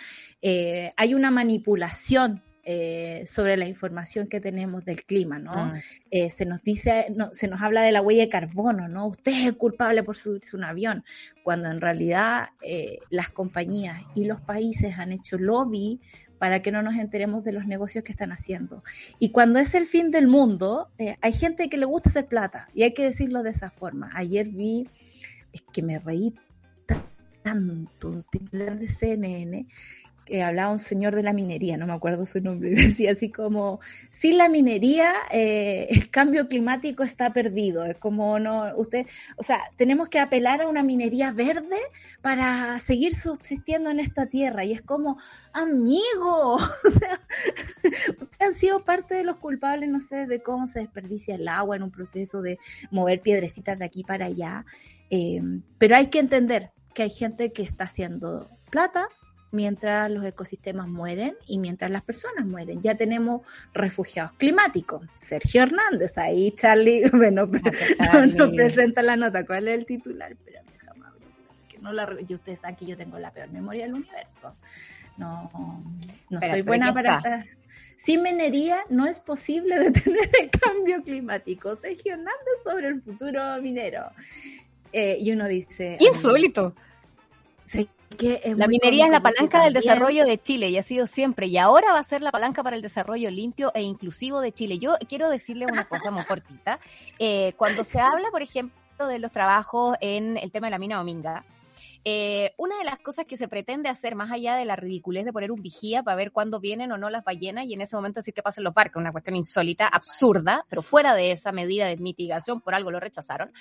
[0.43, 5.53] hay una manipulación eh, sobre la información que tenemos del clima, ¿no?
[5.55, 5.74] Ah.
[6.11, 9.07] Eh, se nos dice, no, se nos habla de la huella de carbono, ¿no?
[9.07, 11.05] Usted es el culpable por subirse un avión,
[11.45, 16.01] cuando en realidad eh, las compañías y los países han hecho lobby
[16.39, 18.82] para que no nos enteremos de los negocios que están haciendo.
[19.18, 22.82] Y cuando es el fin del mundo, hay gente que le gusta hacer plata, y
[22.82, 24.11] hay que decirlo de esa forma.
[24.14, 24.89] Ayer vi,
[25.53, 26.34] es que me reí
[27.43, 29.66] tanto, un titular de CNN
[30.26, 33.80] que hablaba un señor de la minería, no me acuerdo su nombre, decía así como,
[34.10, 39.06] sin la minería eh, el cambio climático está perdido, es como no, usted,
[39.36, 41.78] o sea, tenemos que apelar a una minería verde
[42.20, 44.64] para seguir subsistiendo en esta tierra.
[44.64, 45.18] Y es como,
[45.52, 46.56] amigo,
[48.20, 51.76] ustedes han sido parte de los culpables, no sé, de cómo se desperdicia el agua
[51.76, 52.58] en un proceso de
[52.90, 54.66] mover piedrecitas de aquí para allá,
[55.10, 55.40] eh,
[55.78, 59.08] pero hay que entender que hay gente que está haciendo plata
[59.53, 62.80] mientras los ecosistemas mueren y mientras las personas mueren.
[62.82, 63.42] Ya tenemos
[63.72, 65.07] refugiados climáticos.
[65.14, 69.44] Sergio Hernández, ahí Charlie, bueno, nos presenta la nota.
[69.47, 70.32] ¿Cuál es el titular?
[70.32, 71.05] Espérame, déjame
[71.68, 74.55] que no la, y ustedes saben que yo tengo la peor memoria del universo.
[75.16, 75.51] No,
[76.28, 77.47] no soy buena para estar.
[77.97, 81.74] Sin minería no es posible detener el cambio climático.
[81.76, 84.11] Sergio Hernández sobre el futuro minero.
[84.92, 85.97] Eh, y uno dice...
[86.01, 86.74] Insólito
[88.57, 91.92] la minería es la palanca del desarrollo de Chile y ha sido siempre y ahora
[91.92, 94.78] va a ser la palanca para el desarrollo limpio e inclusivo de Chile.
[94.78, 96.78] Yo quiero decirle una cosa muy cortita.
[97.18, 100.96] Eh, cuando se habla, por ejemplo, de los trabajos en el tema de la mina
[100.96, 101.44] Dominga,
[102.09, 105.32] eh, una de las cosas que se pretende hacer, más allá de la ridiculez de
[105.32, 108.20] poner un vigía para ver cuándo vienen o no las ballenas y en ese momento
[108.20, 111.96] decir que pasen los barcos, una cuestión insólita, absurda, pero fuera de esa medida de
[111.96, 113.52] mitigación, por algo lo rechazaron,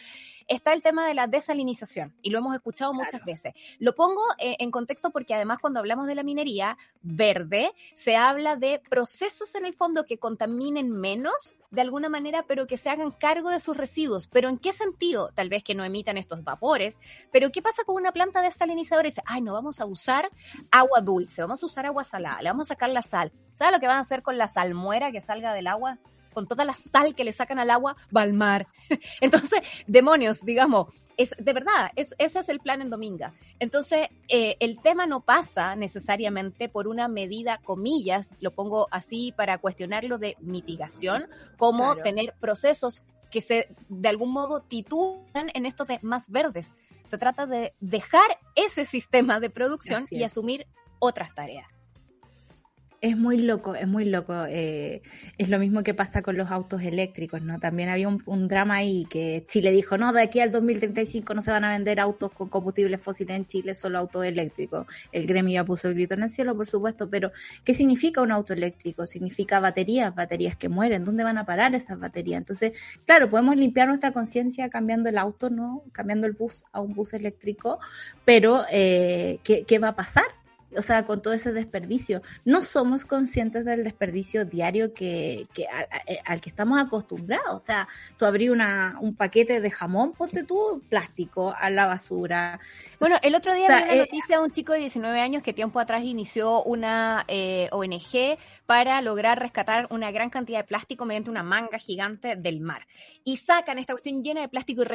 [0.48, 3.56] está el tema de la desalinización y lo hemos escuchado muchas veces.
[3.80, 8.58] Lo pongo eh, en contexto porque además cuando hablamos de la minería verde, se habla
[8.58, 13.12] de procesos en el fondo que contaminen menos de alguna manera, pero que se hagan
[13.12, 14.28] cargo de sus residuos.
[14.28, 15.30] ¿Pero en qué sentido?
[15.34, 17.00] Tal vez que no emitan estos vapores,
[17.32, 19.08] pero ¿qué pasa con una planta desalinizadora?
[19.08, 20.32] Y dice, ay, no vamos a usar
[20.72, 23.32] agua dulce, vamos a usar agua salada, le vamos a sacar la sal.
[23.54, 26.00] ¿Sabes lo que van a hacer con la salmuera que salga del agua?
[26.36, 28.68] Con toda la sal que le sacan al agua, va al mar.
[29.22, 33.34] Entonces, demonios, digamos, es de verdad, es, ese es el plan en Dominga.
[33.60, 39.58] Entonces, eh, el tema no pasa necesariamente por una medida, comillas, lo pongo así para
[39.58, 41.28] cuestionarlo de mitigación,
[41.58, 46.72] como tener procesos que se de algún modo titulan en estos de más verdes.
[47.06, 50.68] Se trata de dejar ese sistema de producción y asumir
[51.00, 51.75] otras tareas.
[53.06, 54.34] Es muy loco, es muy loco.
[54.49, 55.03] Eh,
[55.38, 57.60] es lo mismo que pasa con los autos eléctricos, ¿no?
[57.60, 61.51] También había un, drama ahí que Chile dijo, no, de aquí al 2035 no se
[61.51, 64.88] van a vender autos con combustibles fósiles en Chile, solo autos eléctricos.
[65.12, 67.32] El gremio ya puso el grito en el cielo, por supuesto, pero
[67.64, 69.06] ¿qué significa un auto eléctrico?
[69.06, 71.06] Significa baterías, baterías que mueren.
[71.06, 72.39] ¿Dónde van a parar esas baterías?
[72.39, 72.72] Entonces,
[73.06, 75.84] claro, podemos limpiar nuestra conciencia cambiando el auto, ¿no?
[75.91, 77.78] Cambiando el bus a un bus eléctrico,
[78.26, 80.26] pero eh, ¿qué, ¿qué va a pasar?
[80.78, 82.22] O sea, con todo ese desperdicio.
[82.43, 87.55] No somos conscientes del desperdicio diario que, que eh, al que estamos acostumbrados.
[87.55, 87.88] O sea,
[88.18, 92.59] tú abrí una, un paquete de jamón, ponte tú plástico a la basura.
[92.99, 95.53] Bueno, el otro día vi una eh, noticia de un chico de 19 años que
[95.53, 101.30] tiempo atrás inició una eh, ONG para lograr rescatar una gran cantidad de plástico mediante
[101.30, 102.88] una manga gigante del mar.
[103.24, 104.86] Y sacan esta cuestión llena de plástico y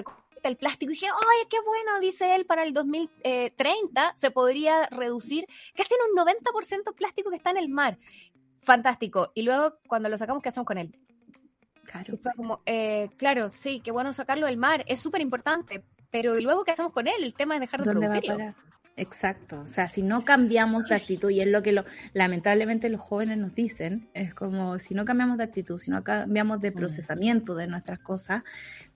[0.49, 0.91] el plástico.
[0.91, 2.01] Y dije, ¡ay, qué bueno!
[2.01, 7.51] Dice él, para el 2030 se podría reducir casi en un 90% plástico que está
[7.51, 7.99] en el mar.
[8.63, 9.33] Fantástico.
[9.35, 10.95] Y luego, cuando lo sacamos, ¿qué hacemos con él?
[11.85, 12.19] Claro.
[12.37, 16.63] como, eh, claro, sí, qué bueno sacarlo del mar, es súper importante, pero ¿y luego
[16.63, 17.15] qué hacemos con él?
[17.21, 18.55] El tema es dejar de producirlo.
[18.97, 23.01] Exacto, o sea, si no cambiamos de actitud, y es lo que lo, lamentablemente los
[23.01, 26.75] jóvenes nos dicen, es como si no cambiamos de actitud, si no cambiamos de mm.
[26.75, 28.43] procesamiento de nuestras cosas,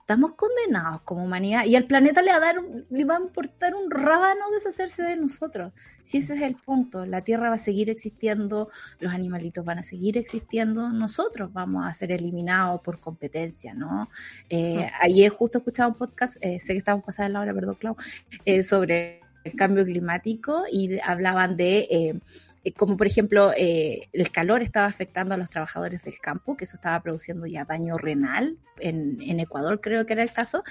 [0.05, 2.57] estamos condenados como humanidad y al planeta le va a dar
[2.91, 5.73] le va a importar un rábano deshacerse de nosotros.
[6.03, 9.81] Si ese es el punto, la Tierra va a seguir existiendo, los animalitos van a
[9.81, 14.07] seguir existiendo, nosotros vamos a ser eliminados por competencia, ¿no?
[14.47, 17.95] Eh, ayer justo escuchaba un podcast, eh, sé que estamos pasando la hora, perdón, Clau,
[18.45, 19.21] eh, sobre
[19.57, 22.19] cambio climático y hablaban de
[22.65, 26.65] eh, como por ejemplo eh, el calor estaba afectando a los trabajadores del campo, que
[26.65, 30.63] eso estaba produciendo ya daño renal, en, Ecuador creo que era el caso,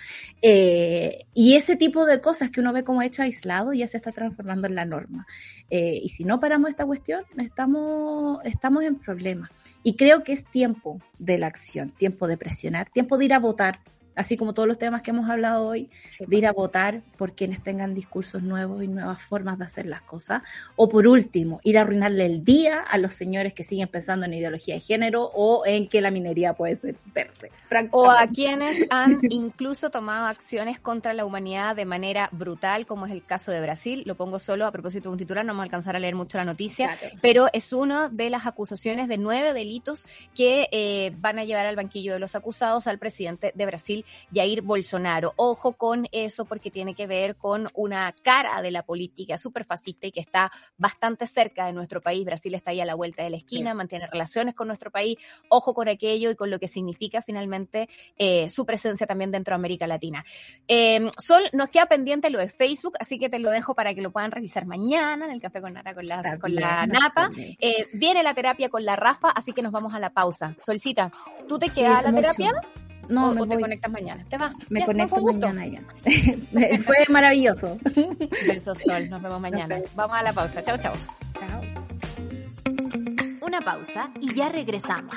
[0.42, 4.10] eh, y ese tipo de cosas que uno ve como hecho aislado ya se está
[4.10, 5.26] transformando en la norma.
[5.70, 9.50] Y si no paramos esta cuestión, estamos, estamos en problemas.
[9.82, 13.40] Y creo que es tiempo de la acción, tiempo de presionar, tiempo de ir a
[13.40, 13.80] votar,
[14.14, 17.34] así como todos los temas que hemos hablado hoy, Sí, de ir a votar por
[17.34, 20.42] quienes tengan discursos nuevos y nuevas formas de hacer las cosas.
[20.76, 24.34] O por último, ir a arruinarle el día a los señores que siguen pensando en
[24.34, 27.50] ideología de género o en que la minería puede ser verde.
[27.90, 33.12] O a quienes han incluso tomado acciones contra la humanidad de manera brutal, como es
[33.12, 34.02] el caso de Brasil.
[34.06, 36.38] Lo pongo solo a propósito de un titular, no vamos a alcanzar a leer mucho
[36.38, 37.16] la noticia, Claro.
[37.20, 41.76] pero es una de las acusaciones de nueve delitos que eh, van a llevar al
[41.76, 45.32] banquillo de los acusados al presidente de Brasil, Jair Bolsonaro.
[45.36, 50.06] Ojo con eso porque tiene que ver con una cara de la política súper fascista
[50.06, 52.24] y que está bastante cerca de nuestro país.
[52.24, 53.76] Brasil está ahí a la vuelta de la esquina, Sí.
[53.76, 55.16] mantiene relaciones con nuestro país.
[55.48, 59.56] Ojo con aquello y con lo que significa finalmente eh, su presencia también dentro de
[59.56, 60.24] América Latina.
[60.68, 64.02] Eh, Sol, nos queda pendiente lo de Facebook, así que te lo dejo para que
[64.02, 67.30] lo puedan revisar mañana en el café con nata con, Está con la nata.
[67.58, 70.54] Eh, viene la terapia con la Rafa, así que nos vamos a la pausa.
[70.64, 71.10] Solcita,
[71.48, 72.20] ¿tú te quedas a la mucho.
[72.22, 72.52] terapia
[73.08, 74.24] No, o, me o te conectas mañana?
[74.28, 74.52] ¿Te vas?
[74.70, 75.80] Me Ya, conecto mañana ya.
[76.78, 77.78] Fue maravilloso.
[78.46, 79.08] Besos, Sol.
[79.10, 79.80] Nos vemos mañana.
[79.94, 80.62] Vamos a la pausa.
[80.64, 80.94] Chao, chao.
[81.38, 81.60] Chao.
[83.40, 85.16] Una pausa y ya regresamos.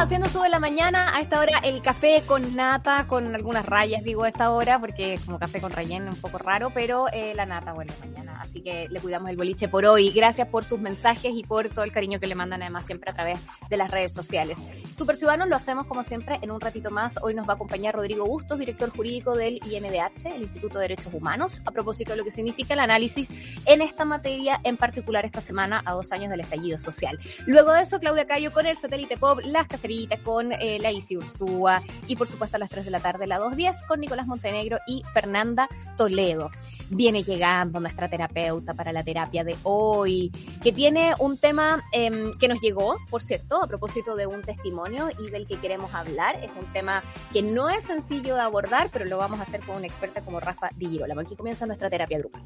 [0.00, 4.24] Haciendo sube la mañana, a esta hora el café con nata, con algunas rayas, digo
[4.24, 7.72] a esta hora, porque como café con relleno, un poco raro, pero eh, la nata,
[7.74, 8.29] bueno, mañana.
[8.40, 10.10] Así que le cuidamos el boliche por hoy.
[10.10, 13.14] Gracias por sus mensajes y por todo el cariño que le mandan además siempre a
[13.14, 13.38] través
[13.68, 14.58] de las redes sociales.
[14.96, 17.18] Super Ciudadanos lo hacemos como siempre en un ratito más.
[17.22, 21.12] Hoy nos va a acompañar Rodrigo Bustos, director jurídico del INDH, el Instituto de Derechos
[21.12, 23.28] Humanos, a propósito de lo que significa el análisis
[23.66, 27.18] en esta materia, en particular esta semana a dos años del estallido social.
[27.46, 31.16] Luego de eso, Claudia Cayo con el satélite pop, las caseritas con eh, la Isi
[31.16, 34.78] Ursúa y por supuesto a las 3 de la tarde, la 2.10 con Nicolás Montenegro
[34.86, 36.50] y Fernanda Toledo.
[36.90, 40.30] Viene llegando nuestra terapeuta para la terapia de hoy,
[40.62, 45.10] que tiene un tema eh, que nos llegó, por cierto, a propósito de un testimonio
[45.18, 46.36] y del que queremos hablar.
[46.42, 47.02] Es un tema
[47.32, 50.40] que no es sencillo de abordar, pero lo vamos a hacer con una experta como
[50.40, 51.20] Rafa Di Girolamo.
[51.20, 52.42] Aquí comienza nuestra terapia grupal.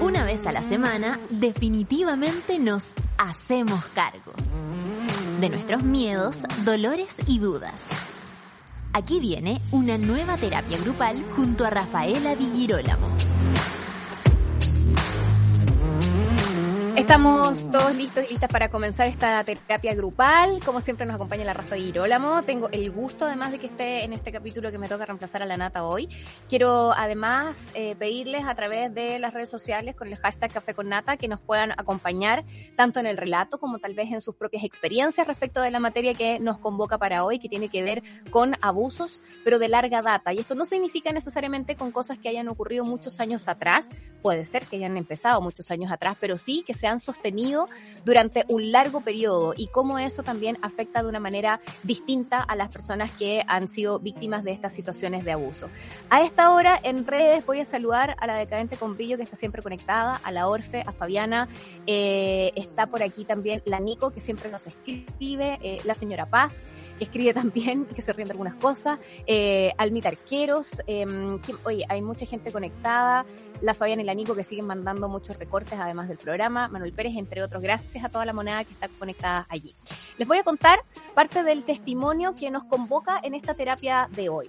[0.00, 4.32] Una vez a la semana, definitivamente nos hacemos cargo
[5.40, 7.74] de nuestros miedos, dolores y dudas.
[8.92, 13.08] Aquí viene una nueva terapia grupal junto a Rafaela Di Girolamo.
[17.04, 20.58] Estamos todos listos y listas para comenzar esta terapia grupal.
[20.64, 22.42] Como siempre nos acompaña la Rafa Girolamo.
[22.44, 25.44] Tengo el gusto además de que esté en este capítulo que me toca reemplazar a
[25.44, 26.08] la Nata hoy.
[26.48, 30.88] Quiero además eh, pedirles a través de las redes sociales con el hashtag Café con
[30.88, 32.42] Nata que nos puedan acompañar
[32.74, 36.14] tanto en el relato como tal vez en sus propias experiencias respecto de la materia
[36.14, 40.32] que nos convoca para hoy, que tiene que ver con abusos, pero de larga data.
[40.32, 43.90] Y esto no significa necesariamente con cosas que hayan ocurrido muchos años atrás.
[44.22, 47.68] Puede ser que hayan empezado muchos años atrás, pero sí que sean sostenido
[48.04, 52.70] durante un largo periodo y cómo eso también afecta de una manera distinta a las
[52.70, 55.68] personas que han sido víctimas de estas situaciones de abuso.
[56.10, 59.36] A esta hora en redes voy a saludar a la decadente con brillo que está
[59.36, 61.48] siempre conectada, a la Orfe, a Fabiana,
[61.86, 66.66] eh, está por aquí también la Nico que siempre nos escribe, eh, la señora Paz
[66.98, 71.06] que escribe también, que se ríen de algunas cosas, eh, Almita Arqueros, eh,
[71.64, 73.24] oye, hay mucha gente conectada,
[73.64, 77.16] la Fabiana y la Nico que siguen mandando muchos recortes además del programa, Manuel Pérez,
[77.16, 79.74] entre otros, gracias a toda la moneda que está conectada allí.
[80.18, 80.80] Les voy a contar
[81.14, 84.48] parte del testimonio que nos convoca en esta terapia de hoy.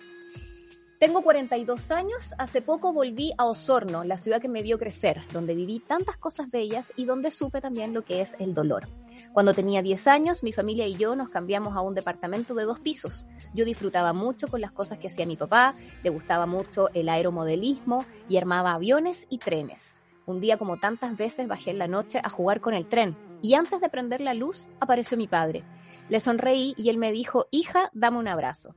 [0.99, 5.55] Tengo 42 años, hace poco volví a Osorno, la ciudad que me vio crecer, donde
[5.55, 8.85] viví tantas cosas bellas y donde supe también lo que es el dolor.
[9.33, 12.79] Cuando tenía 10 años, mi familia y yo nos cambiamos a un departamento de dos
[12.79, 13.25] pisos.
[13.53, 18.05] Yo disfrutaba mucho con las cosas que hacía mi papá, le gustaba mucho el aeromodelismo
[18.29, 20.01] y armaba aviones y trenes.
[20.25, 23.53] Un día como tantas veces bajé en la noche a jugar con el tren y
[23.53, 25.63] antes de prender la luz apareció mi padre.
[26.09, 28.75] Le sonreí y él me dijo, hija, dame un abrazo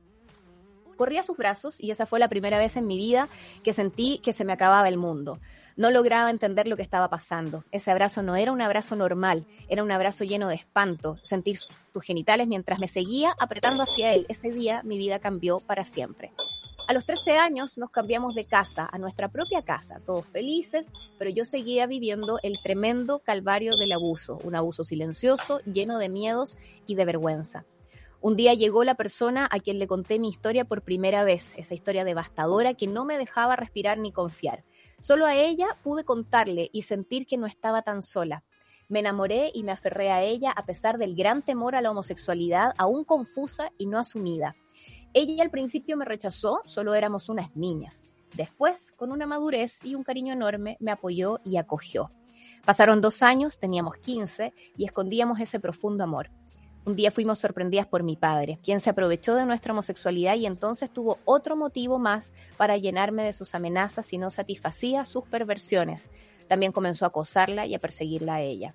[0.99, 3.29] corrí a sus brazos y esa fue la primera vez en mi vida
[3.63, 5.39] que sentí que se me acababa el mundo.
[5.79, 7.63] No lograba entender lo que estaba pasando.
[7.71, 12.03] Ese abrazo no era un abrazo normal, era un abrazo lleno de espanto, sentir sus
[12.03, 14.25] genitales mientras me seguía apretando hacia él.
[14.27, 16.33] Ese día mi vida cambió para siempre.
[16.89, 21.29] A los 13 años nos cambiamos de casa a nuestra propia casa, todos felices, pero
[21.29, 26.57] yo seguía viviendo el tremendo calvario del abuso, un abuso silencioso, lleno de miedos
[26.87, 27.63] y de vergüenza.
[28.19, 31.73] Un día llegó la persona a quien le conté mi historia por primera vez, esa
[31.73, 34.65] historia devastadora que no me dejaba respirar ni confiar.
[34.99, 38.43] Solo a ella pude contarle y sentir que no estaba tan sola.
[38.89, 42.73] Me enamoré y me aferré a ella a pesar del gran temor a la homosexualidad,
[42.77, 44.55] aún confusa y no asumida.
[45.13, 48.03] Ella al principio me rechazó, solo éramos unas niñas.
[48.35, 52.11] Después, con una madurez y un cariño enorme, me apoyó y acogió.
[52.65, 56.29] Pasaron dos años, teníamos 15 y escondíamos ese profundo amor.
[56.89, 60.89] Un día fuimos sorprendidas por mi padre, quien se aprovechó de nuestra homosexualidad y entonces
[60.89, 66.09] tuvo otro motivo más para llenarme de sus amenazas y no satisfacía sus perversiones.
[66.47, 68.73] También comenzó a acosarla y a perseguirla a ella.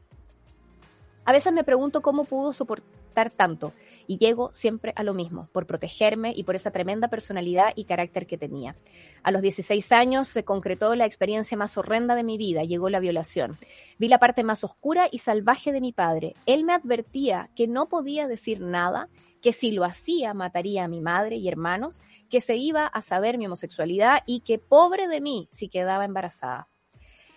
[1.25, 3.73] A veces me pregunto cómo pudo soportar tanto
[4.07, 8.27] y llego siempre a lo mismo, por protegerme y por esa tremenda personalidad y carácter
[8.27, 8.77] que tenía.
[9.23, 13.01] A los 16 años se concretó la experiencia más horrenda de mi vida, llegó la
[13.01, 13.57] violación.
[13.99, 16.35] Vi la parte más oscura y salvaje de mi padre.
[16.47, 19.09] Él me advertía que no podía decir nada,
[19.41, 23.39] que si lo hacía mataría a mi madre y hermanos, que se iba a saber
[23.39, 26.69] mi homosexualidad y que pobre de mí si quedaba embarazada.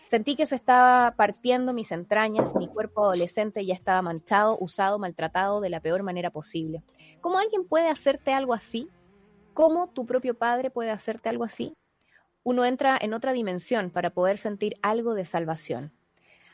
[0.07, 5.59] Sentí que se estaba partiendo mis entrañas, mi cuerpo adolescente ya estaba manchado, usado, maltratado
[5.59, 6.81] de la peor manera posible.
[7.19, 8.87] ¿Cómo alguien puede hacerte algo así?
[9.53, 11.73] ¿Cómo tu propio padre puede hacerte algo así?
[12.43, 15.91] Uno entra en otra dimensión para poder sentir algo de salvación.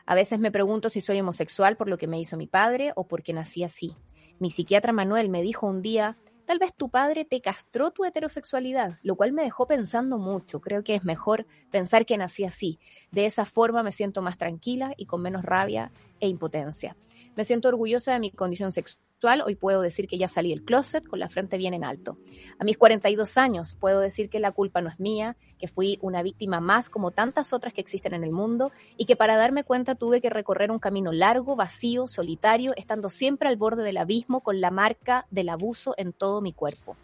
[0.08, 3.08] A veces me pregunto si soy homosexual por lo que me hizo mi padre o
[3.08, 3.96] porque nací así.
[4.40, 9.00] Mi psiquiatra Manuel me dijo un día, Tal vez tu padre te castró tu heterosexualidad,
[9.02, 10.60] lo cual me dejó pensando mucho.
[10.60, 12.80] Creo que es mejor pensar que nací así.
[13.12, 16.98] De esa forma me siento más tranquila y con menos rabia e impotencia.
[17.36, 19.13] Me siento orgullosa de mi condición sexual.
[19.24, 22.18] Hoy puedo decir que ya salí del closet con la frente bien en alto.
[22.60, 26.22] A mis 42 años puedo decir que la culpa no es mía, que fui una
[26.22, 29.96] víctima más como tantas otras que existen en el mundo y que para darme cuenta
[29.96, 34.60] tuve que recorrer un camino largo, vacío, solitario, estando siempre al borde del abismo con
[34.60, 36.98] la marca del abuso en todo mi cuerpo.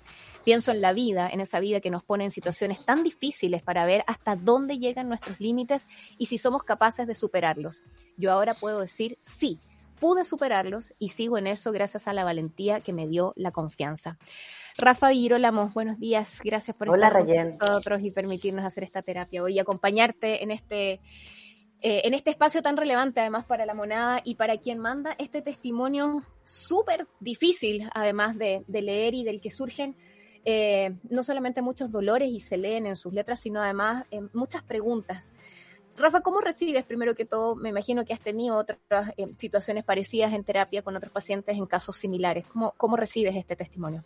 [0.43, 3.85] Pienso en la vida, en esa vida que nos pone en situaciones tan difíciles para
[3.85, 7.83] ver hasta dónde llegan nuestros límites y si somos capaces de superarlos.
[8.17, 9.57] Yo ahora puedo decir sí,
[9.99, 14.17] pude superarlos y sigo en eso gracias a la valentía que me dio la confianza.
[14.77, 16.39] Rafa Girolamos, buenos días.
[16.43, 21.01] Gracias por estar con nosotros y permitirnos hacer esta terapia hoy y acompañarte en este,
[21.81, 25.41] eh, en este espacio tan relevante, además, para la monada y para quien manda este
[25.41, 29.97] testimonio súper difícil, además de, leer y del que surgen
[30.45, 34.63] eh, no solamente muchos dolores y se leen en sus letras, sino además eh, muchas
[34.63, 35.33] preguntas.
[35.99, 38.79] Rafa, ¿cómo recibes, primero que todo, me imagino que has tenido otras
[39.17, 42.45] eh, situaciones parecidas en terapia con otros pacientes en casos similares?
[42.53, 44.01] ¿Cómo, cómo recibes este testimonio?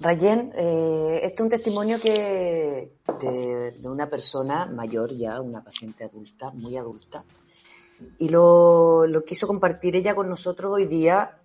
[0.00, 6.50] Rayen, eh, este es un testimonio que de, una persona mayor ya, una paciente adulta,
[6.50, 7.24] muy adulta,
[8.18, 11.38] y lo, lo quiso compartir ella con nosotros hoy día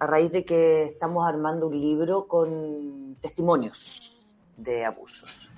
[0.00, 4.14] a raíz de que estamos armando un libro con testimonios
[4.56, 5.50] de abusos.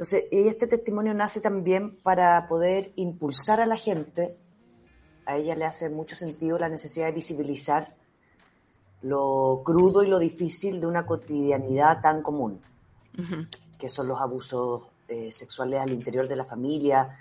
[0.00, 4.34] Entonces, y este testimonio nace también para poder impulsar a la gente.
[5.26, 7.94] A ella le hace mucho sentido la necesidad de visibilizar
[9.02, 12.62] lo crudo y lo difícil de una cotidianidad tan común,
[13.78, 17.18] que son los abusos eh, sexuales al interior de la familia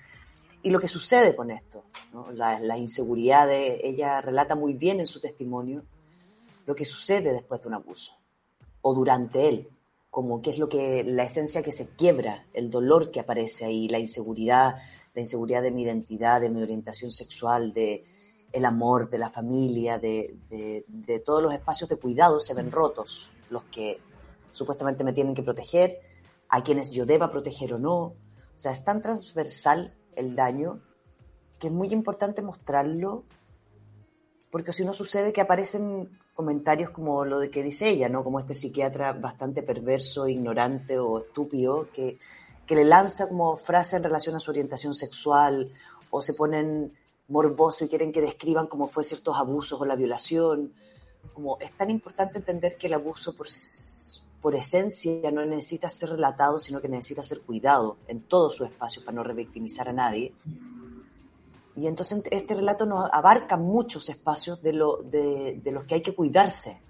[0.64, 2.32] y lo que sucede con esto, ¿no?
[2.32, 5.84] la, la inseguridad de ella relata muy bien en su testimonio
[6.66, 8.14] lo que sucede después de un abuso
[8.82, 9.70] o durante él,
[10.10, 13.88] como qué es lo que la esencia que se quiebra, el dolor que aparece ahí,
[13.88, 14.78] la inseguridad,
[15.14, 18.06] la inseguridad de mi identidad, de mi orientación sexual, de
[18.52, 22.72] el amor, de la familia, de, de, de todos los espacios de cuidado se ven
[22.72, 24.00] rotos, los que
[24.52, 26.00] supuestamente me tienen que proteger,
[26.50, 27.98] a quienes yo deba proteger o no.
[27.98, 28.16] O
[28.56, 30.82] sea, es tan transversal el daño
[31.60, 33.26] que es muy importante mostrarlo
[34.50, 38.24] porque si no sucede que aparecen comentarios como lo de que dice ella, ¿no?
[38.24, 42.18] Como este psiquiatra bastante perverso, ignorante o estúpido que,
[42.66, 45.70] que le lanza como frase en relación a su orientación sexual
[46.10, 46.94] o se ponen
[47.28, 50.72] morboso y quieren que describan cómo fue ciertos abusos o la violación.
[51.34, 53.48] Como es tan importante entender que el abuso por,
[54.42, 59.04] por esencia no necesita ser relatado, sino que necesita ser cuidado en todo su espacio
[59.04, 60.34] para no revictimizar a nadie.
[61.80, 66.02] Y entonces este relato nos abarca muchos espacios de, lo, de, de los que hay
[66.02, 66.82] que cuidarse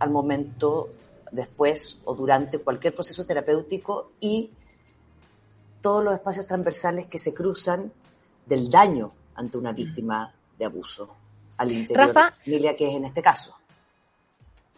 [0.00, 0.90] al momento,
[1.30, 4.50] después o durante cualquier proceso terapéutico y
[5.80, 7.92] todos los espacios transversales que se cruzan
[8.44, 11.16] del daño ante una víctima de abuso
[11.56, 13.56] al interior Rafa, de la familia, que es en este caso.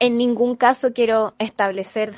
[0.00, 2.14] En ningún caso quiero establecer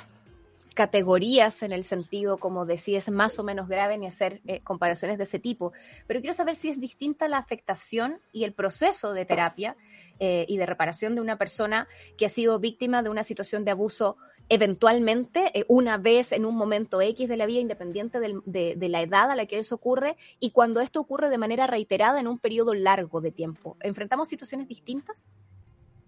[0.75, 4.61] categorías en el sentido como de si es más o menos grave ni hacer eh,
[4.61, 5.73] comparaciones de ese tipo,
[6.07, 9.77] pero quiero saber si es distinta la afectación y el proceso de terapia
[10.19, 13.73] eh, y de reparación de una persona que ha sido víctima de una situación de
[13.73, 14.17] abuso
[14.49, 18.89] eventualmente, eh, una vez en un momento X de la vida, independiente del, de, de,
[18.89, 22.29] la edad a la que eso ocurre, y cuando esto ocurre de manera reiterada en
[22.29, 23.77] un periodo largo de tiempo.
[23.81, 25.29] ¿Enfrentamos situaciones distintas?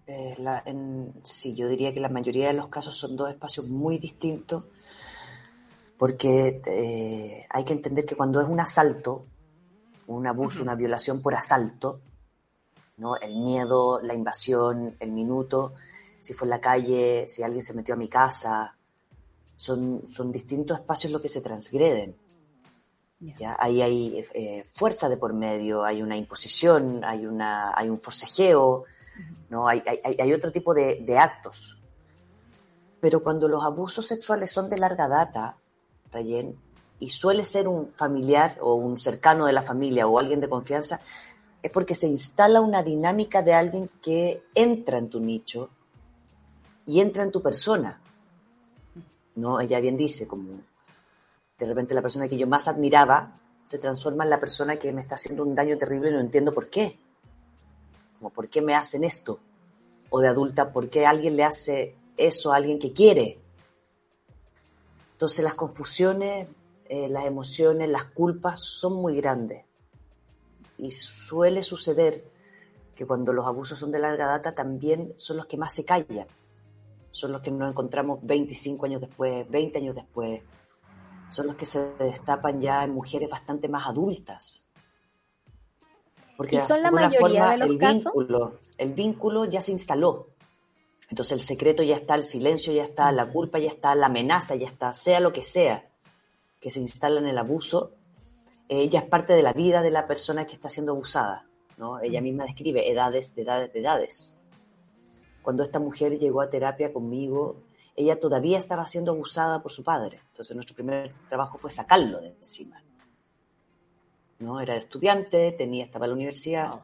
[0.07, 3.67] Eh, la, en, sí, yo diría que la mayoría de los casos son dos espacios
[3.67, 4.65] muy distintos,
[5.97, 9.25] porque eh, hay que entender que cuando es un asalto,
[10.07, 10.63] un abuso, uh -huh.
[10.63, 12.01] una violación por asalto,
[12.97, 13.17] ¿no?
[13.17, 15.73] el miedo, la invasión, el minuto,
[16.19, 18.75] si fue en la calle, si alguien se metió a mi casa,
[19.55, 22.15] son, son distintos espacios los que se transgreden.
[23.19, 23.35] Yeah.
[23.35, 23.57] ¿ya?
[23.59, 28.85] Ahí hay eh, fuerza de por medio, hay una imposición, hay, una, hay un forcejeo,
[29.49, 29.67] ¿no?
[29.67, 31.77] Hay, hay, hay otro tipo de, de, actos.
[32.99, 35.57] Pero cuando los abusos sexuales son de larga data,
[36.11, 36.57] Rayen,
[36.99, 41.01] y suele ser un familiar o un cercano de la familia o alguien de confianza,
[41.61, 45.69] es porque se instala una dinámica de alguien que entra en tu nicho
[46.85, 47.99] y entra en tu persona.
[49.35, 49.59] ¿no?
[49.59, 50.59] Ella bien dice, como
[51.57, 55.01] de repente la persona que yo más admiraba se transforma en la persona que me
[55.01, 56.99] está haciendo un daño terrible y no entiendo por qué
[58.29, 59.39] ¿por qué me hacen esto?
[60.09, 63.39] O de adulta, ¿por qué alguien le hace eso a alguien que quiere?
[65.13, 66.47] Entonces las confusiones,
[66.89, 69.65] eh, las emociones, las culpas son muy grandes.
[70.77, 72.25] Y suele suceder
[72.95, 76.27] que cuando los abusos son de larga data también son los que más se callan.
[77.11, 80.41] Son los que nos encontramos 25 años después, 20 años después.
[81.29, 84.64] Son los que se destapan ya en mujeres bastante más adultas
[86.37, 88.03] porque ¿Y son la mayoría forma de los el casos?
[88.03, 90.27] vínculo, el vínculo ya se instaló.
[91.09, 94.55] Entonces el secreto ya está, el silencio ya está, la culpa ya está, la amenaza
[94.55, 95.87] ya está, sea lo que sea
[96.59, 97.91] que se instala en el abuso,
[98.67, 101.45] ella es parte de la vida de la persona que está siendo abusada.
[101.77, 101.99] ¿no?
[101.99, 104.39] Ella misma describe edades, de edades, de edades.
[105.43, 107.61] Cuando esta mujer llegó a terapia conmigo,
[107.95, 110.21] ella todavía estaba siendo abusada por su padre.
[110.29, 112.81] Entonces nuestro primer trabajo fue sacarlo de encima.
[114.39, 114.59] ¿No?
[114.59, 116.81] Era estudiante, tenía, estaba en la universidad,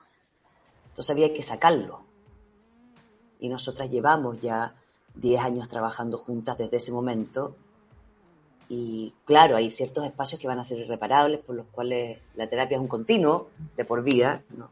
[0.89, 2.03] entonces había que sacarlo.
[3.39, 4.75] Y nosotras llevamos ya
[5.15, 7.55] 10 años trabajando juntas desde ese momento.
[8.69, 12.75] Y claro, hay ciertos espacios que van a ser irreparables, por los cuales la terapia
[12.75, 14.69] es un continuo de por vida, ¿no?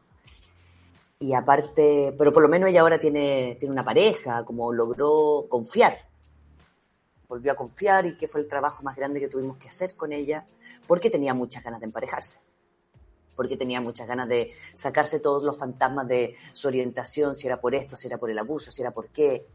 [1.21, 6.07] Y aparte, pero por lo menos ella ahora tiene, tiene una pareja, como logró confiar.
[7.27, 10.13] Volvió a confiar y que fue el trabajo más grande que tuvimos que hacer con
[10.13, 10.47] ella,
[10.87, 12.48] porque tenía muchas ganas de emparejarse
[13.39, 17.73] porque tenía muchas ganas de sacarse todos los fantasmas de su orientación, si era por
[17.73, 19.45] esto, si era por el abuso, si era por qué.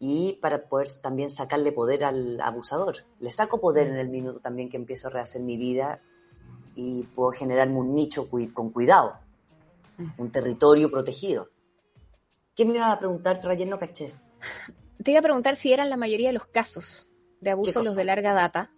[0.00, 3.04] Y para poder también sacarle poder al abusador.
[3.20, 6.00] Le saco poder en el minuto también que empiezo a rehacer mi vida
[6.74, 9.18] y puedo generarme un nicho con cuidado,
[10.16, 11.50] un territorio protegido.
[12.54, 13.68] ¿Qué me iba a preguntar, Rayen?
[13.68, 14.14] No caché.
[15.02, 17.10] Te iba a preguntar si eran la mayoría de los casos
[17.42, 18.73] de abuso los de larga data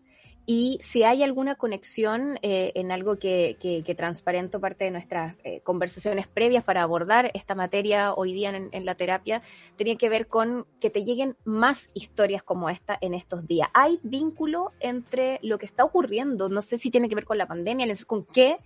[0.46, 5.34] y si hay alguna conexión eh, en algo que, que, que, transparento parte de nuestras
[5.42, 9.42] eh, conversaciones previas para abordar esta materia hoy día en, la terapia,
[9.76, 13.68] tenía que ver con que te lleguen más historias como esta en estos días.
[13.74, 16.48] ¿Hay vínculo entre lo que está ocurriendo?
[16.48, 18.56] No sé si tiene que ver con la pandemia, con qué,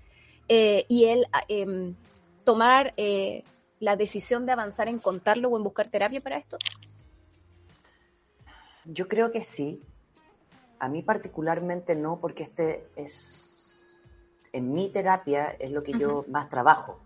[0.49, 1.95] eh, y él em,
[2.45, 3.45] tomar eh,
[3.78, 6.59] la decisión de avanzar en contarlo o en buscar terapia para esto?
[8.85, 9.83] Yo creo que sí.
[10.81, 13.95] A mí particularmente no, porque este es,
[14.53, 17.01] en mi terapia es lo que yo más trabajo.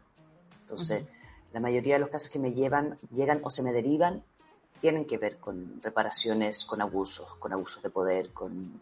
[0.60, 1.04] Entonces,
[1.52, 4.24] la mayoría de los casos que me llevan, llegan o se me derivan,
[4.80, 8.80] tienen que ver con reparaciones, con abusos, con abusos de poder, con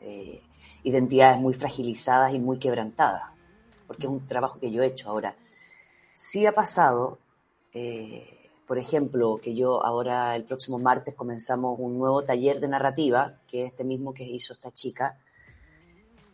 [0.00, 0.42] eh,
[0.84, 3.24] identidades muy fragilizadas y muy quebrantadas,
[3.86, 5.08] porque es un trabajo que yo he hecho.
[5.10, 5.34] Ahora,
[6.14, 7.18] sí ha pasado,
[7.72, 13.38] eh, por ejemplo, que yo ahora el próximo martes comenzamos un nuevo taller de narrativa,
[13.46, 15.18] que es este mismo que hizo esta chica,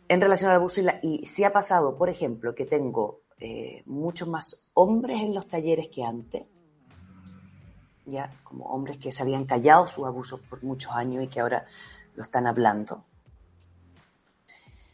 [0.07, 0.81] en relación al abuso.
[1.01, 5.89] Y, sí ha pasado, por ejemplo, que tengo eh, muchos más hombres en los talleres
[5.89, 6.47] que antes,
[8.05, 11.65] ya como hombres que se habían callado sus abusos por muchos años y que ahora
[12.15, 13.03] lo están hablando.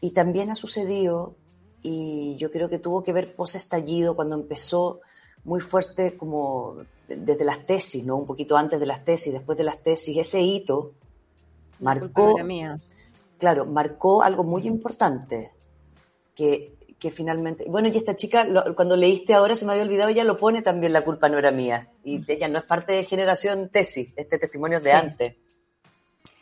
[0.01, 1.35] Y también ha sucedido,
[1.83, 5.01] y yo creo que tuvo que ver post-estallido, cuando empezó
[5.43, 6.77] muy fuerte como
[7.07, 8.17] desde las tesis, ¿no?
[8.17, 10.93] Un poquito antes de las tesis, después de las tesis, ese hito
[11.79, 12.35] marcó,
[13.37, 15.51] claro, marcó algo muy importante,
[16.35, 18.45] que, que finalmente, bueno, y esta chica,
[18.75, 21.51] cuando leíste ahora, se me había olvidado, ella lo pone también, la culpa no era
[21.51, 22.25] mía, y mm.
[22.27, 25.35] ella no es parte de generación tesis, este testimonio de antes.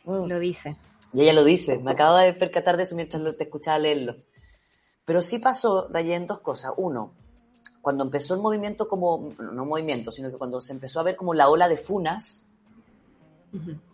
[0.06, 0.26] Mm.
[0.26, 0.78] Lo dice.
[1.14, 4.18] Y ella lo dice, me acabo de percatar de eso mientras te escuchaba leerlo.
[5.06, 6.74] Pero sí pasó, Rayen, dos cosas.
[6.78, 7.14] Uno,
[7.86, 11.36] cuando empezó el movimiento como, no movimiento, sino que cuando se empezó a ver como
[11.36, 12.48] la ola de funas,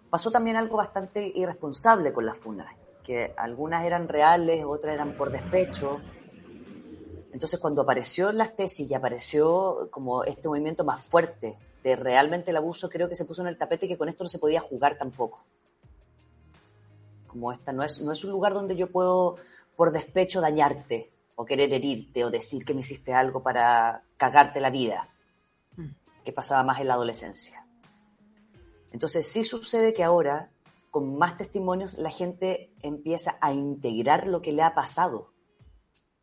[0.10, 2.74] pasó también algo bastante irresponsable con las funas,
[3.04, 6.00] que algunas eran reales, otras eran por despecho.
[7.34, 12.56] Entonces cuando apareció las tesis y apareció como este movimiento más fuerte de realmente el
[12.56, 14.98] abuso, creo que se puso en el tapete que con esto no se podía jugar
[14.98, 15.44] tampoco.
[17.28, 19.36] Como esta no es, no es un lugar donde yo puedo
[19.76, 21.12] por despecho dañarte
[21.42, 25.10] o querer herirte o decir que me hiciste algo para cagarte la vida,
[25.76, 25.90] mm.
[26.24, 27.66] que pasaba más en la adolescencia.
[28.92, 30.52] Entonces sí sucede que ahora,
[30.92, 35.34] con más testimonios, la gente empieza a integrar lo que le ha pasado.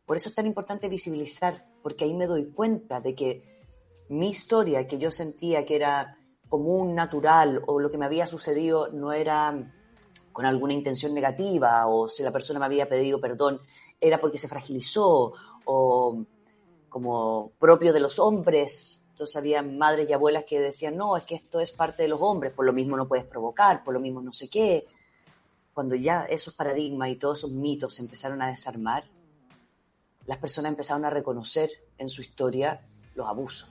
[0.05, 3.65] Por eso es tan importante visibilizar, porque ahí me doy cuenta de que
[4.07, 6.17] mi historia, que yo sentía que era
[6.47, 9.73] común, natural, o lo que me había sucedido no era
[10.31, 13.61] con alguna intención negativa o si la persona me había pedido perdón
[13.99, 15.33] era porque se fragilizó
[15.65, 16.25] o
[16.89, 19.03] como propio de los hombres.
[19.09, 22.21] Entonces había madres y abuelas que decían, no, es que esto es parte de los
[22.21, 24.87] hombres, por lo mismo no puedes provocar, por lo mismo no sé qué.
[25.73, 29.03] Cuando ya esos paradigmas y todos esos mitos se empezaron a desarmar,
[30.25, 32.81] las personas empezaron a reconocer en su historia
[33.15, 33.69] los abusos.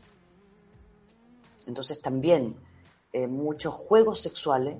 [1.66, 2.56] Entonces también
[3.12, 4.76] eh, muchos juegos sexuales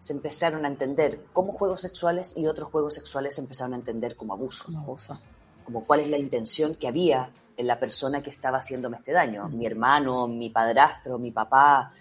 [0.00, 4.16] se empezaron a entender como juegos sexuales y otros juegos sexuales se empezaron a entender
[4.16, 4.64] como abuso.
[4.64, 5.20] Como abuso.
[5.64, 9.48] Como cuál es la intención que había en la persona que estaba haciéndome este daño.
[9.50, 11.92] Mi hermano, mi padrastro, mi papá,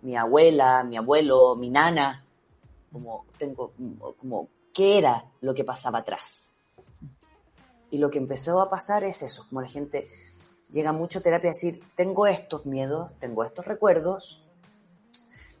[0.00, 2.24] mi abuela, mi abuelo, mi nana.
[2.90, 3.72] Como tengo,
[4.18, 6.54] como qué era lo que pasaba atrás.
[7.90, 10.08] Y lo que empezó a pasar es eso, como la gente
[10.70, 14.41] llega mucho a terapia a decir, tengo estos miedos, tengo estos recuerdos,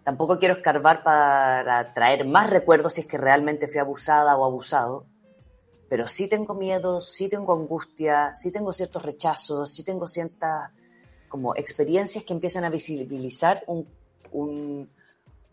[0.04, 5.06] Tampoco quiero escarbar para traer más recuerdos si es que realmente fui abusada o abusado,
[5.88, 10.70] pero sí tengo miedo, sí tengo angustia, sí tengo ciertos rechazos, sí tengo ciertas
[11.28, 13.86] como experiencias que empiezan a visibilizar un,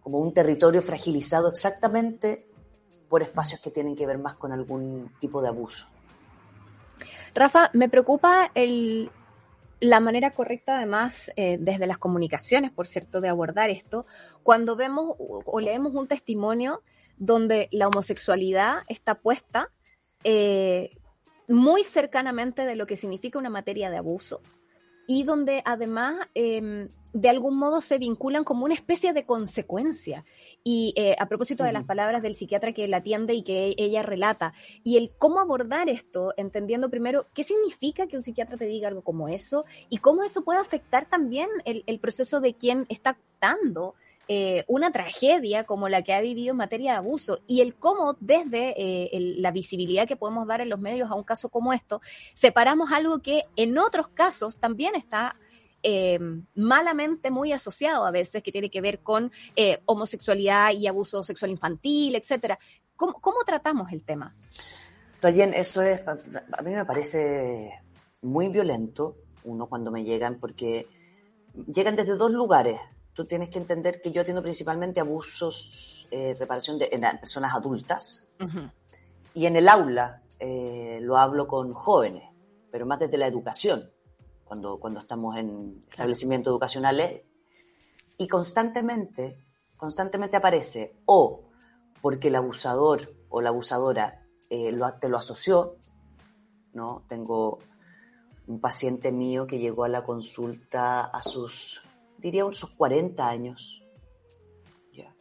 [0.02, 2.48] como un territorio fragilizado exactamente
[3.08, 5.88] por espacios que tienen que ver más con algún tipo de abuso.
[7.36, 9.12] Rafa, me preocupa el,
[9.80, 14.06] la manera correcta, además, eh, desde las comunicaciones, por cierto, de abordar esto,
[14.44, 16.82] cuando vemos o leemos un testimonio
[17.18, 19.72] donde la homosexualidad está puesta
[20.24, 20.92] eh,
[21.48, 24.42] muy cercanamente de lo que significa una materia de abuso
[25.08, 30.26] y donde además em, de algún modo se vinculan como una especie de consecuencia.
[30.64, 34.04] Y eh, a propósito de las palabras del psiquiatra que la atiende y que ella
[34.04, 34.54] relata,
[34.84, 39.04] y el cómo abordar esto, entendiendo primero qué significa que un psiquiatra te diga algo
[39.04, 43.96] como eso y cómo eso puede afectar también el, proceso de quien está dando
[44.28, 48.16] eh, una tragedia como la que ha vivido en materia de abuso y el cómo
[48.20, 52.02] desde eh, la visibilidad que podemos dar en los medios a un caso como esto,
[52.36, 55.36] separamos algo que en otros casos también está
[55.84, 56.20] eh,
[56.56, 59.32] malamente muy asociado a veces, que tiene que ver con
[59.86, 62.60] homosexualidad y abuso sexual infantil, etcétera.
[62.96, 64.36] ¿Cómo, tratamos el tema?
[65.22, 67.82] Rayen, eso es, a mí me parece
[68.22, 70.88] muy violento, uno cuando me llegan, porque
[71.68, 72.80] llegan desde dos lugares
[73.20, 78.30] tú tienes que entender que yo atiendo principalmente abusos, eh, reparación de, en personas adultas
[79.34, 82.24] y en el aula eh, lo hablo con jóvenes.
[82.72, 83.92] pero más desde la educación,
[84.50, 87.22] cuando, cuando estamos en establecimientos educacionales,
[88.18, 89.38] y constantemente,
[89.78, 91.44] constantemente aparece o
[92.02, 95.76] porque el abusador o la abusadora eh, lo, te lo asoció,
[96.74, 97.04] ¿no?
[97.08, 97.60] Tengo
[98.48, 101.82] un paciente mío que llegó a la consulta a sus,
[102.18, 103.84] diría, sus 40 años,
[104.92, 105.16] ya,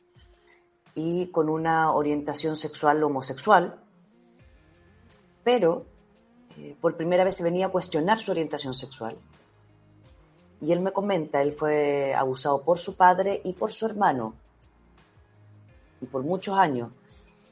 [0.95, 3.85] y con una orientación sexual homosexual,
[5.45, 5.85] pero
[6.59, 9.17] eh, por primera vez se venía a cuestionar su orientación sexual.
[10.61, 14.35] Y él me comenta, él fue abusado por su padre y por su hermano,
[16.01, 16.91] y por muchos años.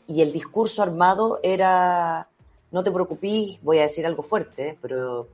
[0.08, 2.28] Y el discurso armado era,
[2.72, 5.28] no te preocupes, voy a decir algo fuerte, pero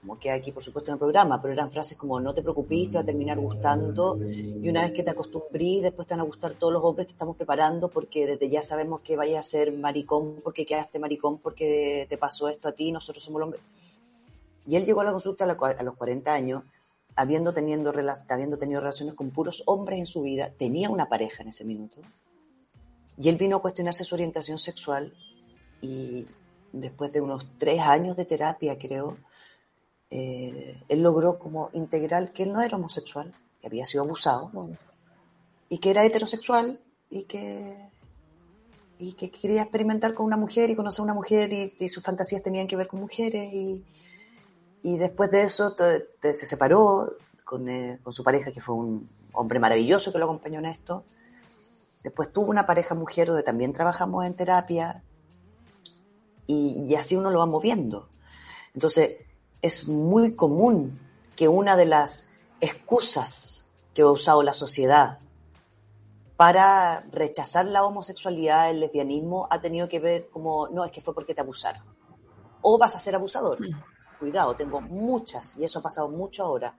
[0.00, 2.90] como que aquí por supuesto en el programa, pero eran frases como no te preocupes,
[2.90, 6.24] te va a terminar gustando y una vez que te acostumbrís, después te van a
[6.24, 9.72] gustar todos los hombres, te estamos preparando porque desde ya sabemos que vayas a ser
[9.72, 13.62] maricón porque quedaste maricón porque te pasó esto a ti, nosotros somos los hombres.
[14.66, 16.62] Y él llegó a la consulta a los 40 años,
[17.16, 17.90] habiendo, teniendo,
[18.28, 22.02] habiendo tenido relaciones con puros hombres en su vida, tenía una pareja en ese minuto.
[23.16, 25.14] Y él vino a cuestionarse su orientación sexual
[25.80, 26.26] y
[26.72, 29.16] después de unos tres años de terapia, creo,
[30.10, 34.50] eh, él logró como integral que él no era homosexual, que había sido abusado,
[35.68, 36.80] y que era heterosexual
[37.10, 37.76] y que,
[38.98, 42.42] y que quería experimentar con una mujer y conocer a una mujer y, sus fantasías
[42.42, 43.84] tenían que ver con mujeres y,
[44.82, 45.76] y después de eso
[46.20, 47.06] se separó
[47.44, 51.04] con, eh, con, su pareja que fue un hombre maravilloso que lo acompañó en esto.
[52.02, 55.04] Después tuvo una pareja mujer donde también trabajamos en terapia
[56.46, 58.08] y, y así uno lo va moviendo.
[58.72, 59.16] Entonces,
[59.62, 60.98] es muy común
[61.36, 65.18] que una de las excusas que ha usado la sociedad
[66.36, 71.12] para rechazar la homosexualidad, el lesbianismo, ha tenido que ver como, no, es que fue
[71.12, 71.82] porque te abusaron.
[72.62, 73.60] O vas a ser abusador.
[73.60, 73.74] Mm.
[74.20, 76.76] Cuidado, tengo muchas, y eso ha pasado mucho ahora,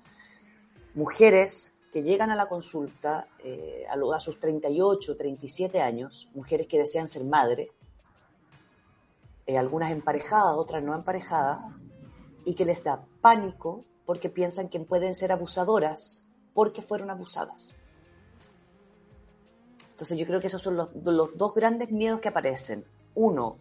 [0.96, 7.08] mujeres que llegan a la consulta eh, a, sus 38, 37 años, mujeres que desean
[7.08, 7.72] ser madre,
[9.46, 11.60] eh, algunas emparejadas, otras no emparejadas,
[12.50, 17.78] y que les da pánico porque piensan que pueden ser abusadoras porque fueron abusadas.
[19.92, 22.86] Entonces yo creo que esos son los, dos grandes miedos que aparecen.
[23.14, 23.60] Uno,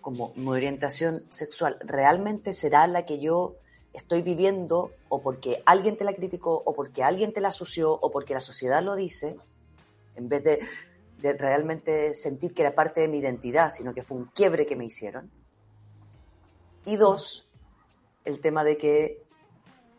[0.00, 3.54] como mi orientación sexual realmente será la que yo
[3.92, 8.10] estoy viviendo o porque alguien te la criticó o porque alguien te la asoció o
[8.10, 9.36] porque la sociedad lo dice,
[10.16, 10.58] en vez de,
[11.18, 14.74] de realmente sentir que era parte de mi identidad, sino que fue un quiebre que
[14.74, 15.30] me hicieron.
[16.84, 17.43] Y dos,
[18.24, 19.24] el tema de que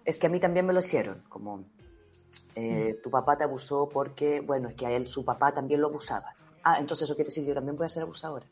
[0.03, 1.65] es que a mí también me lo hicieron, como
[2.55, 3.01] eh, mm.
[3.01, 6.33] tu papá te abusó porque, bueno, es que a él su papá también lo abusaba.
[6.63, 8.47] Ah, entonces eso quiere decir que yo también voy a ser abusadora.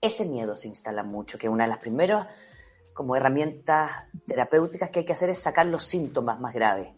[0.00, 2.28] Ese miedo se instala mucho, que una de las primeras
[2.94, 3.90] como herramientas
[4.26, 6.90] terapéuticas que hay que hacer es sacar los síntomas más graves,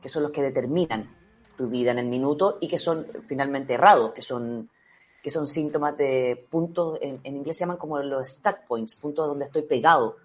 [0.00, 1.16] que son los que determinan
[1.56, 4.70] tu vida en el minuto y que son finalmente errados, que son
[5.26, 9.46] que son síntomas de puntos, en, inglés se llaman como los stack points, puntos donde
[9.46, 10.18] estoy pegado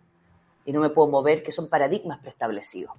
[0.64, 2.92] y no me puedo mover, que son paradigmas preestablecidos.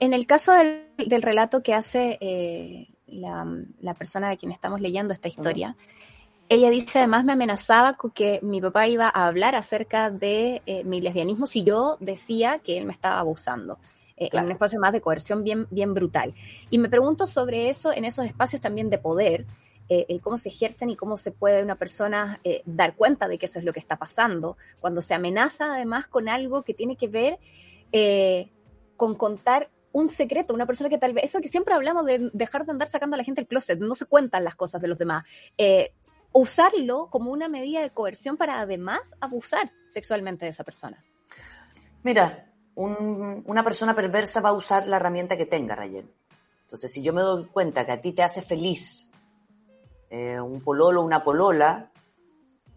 [0.00, 5.28] En el caso del, relato que hace eh, la, persona de quien estamos leyendo esta
[5.28, 5.76] historia,
[6.50, 10.84] ella dice además me amenazaba con que mi papá iba a hablar acerca de eh,
[10.84, 13.78] mi lesbianismo si yo decía que él me estaba abusando.
[14.18, 16.34] Eh, en un espacio más de coerción bien, bien brutal.
[16.68, 19.46] Y me pregunto sobre eso en esos espacios también de poder,
[19.88, 23.38] eh, el cómo se ejercen y cómo se puede una persona eh, dar cuenta de
[23.38, 26.96] que eso es lo que está pasando, cuando se amenaza además con algo que tiene
[26.96, 27.38] que ver
[27.92, 28.50] eh,
[28.96, 32.66] con contar un secreto, una persona que tal vez, eso que siempre hablamos de dejar
[32.66, 34.98] de andar sacando a la gente del closet, no se cuentan las cosas de los
[34.98, 35.24] demás.
[36.32, 41.02] usarlo como una medida de coerción para además abusar sexualmente de esa persona.
[42.02, 46.12] Mira, una persona perversa va a usar la herramienta que tenga, Rayen.
[46.62, 49.07] Entonces, si yo me doy cuenta que a ti te hace feliz
[50.10, 51.90] eh, un pololo, una polola,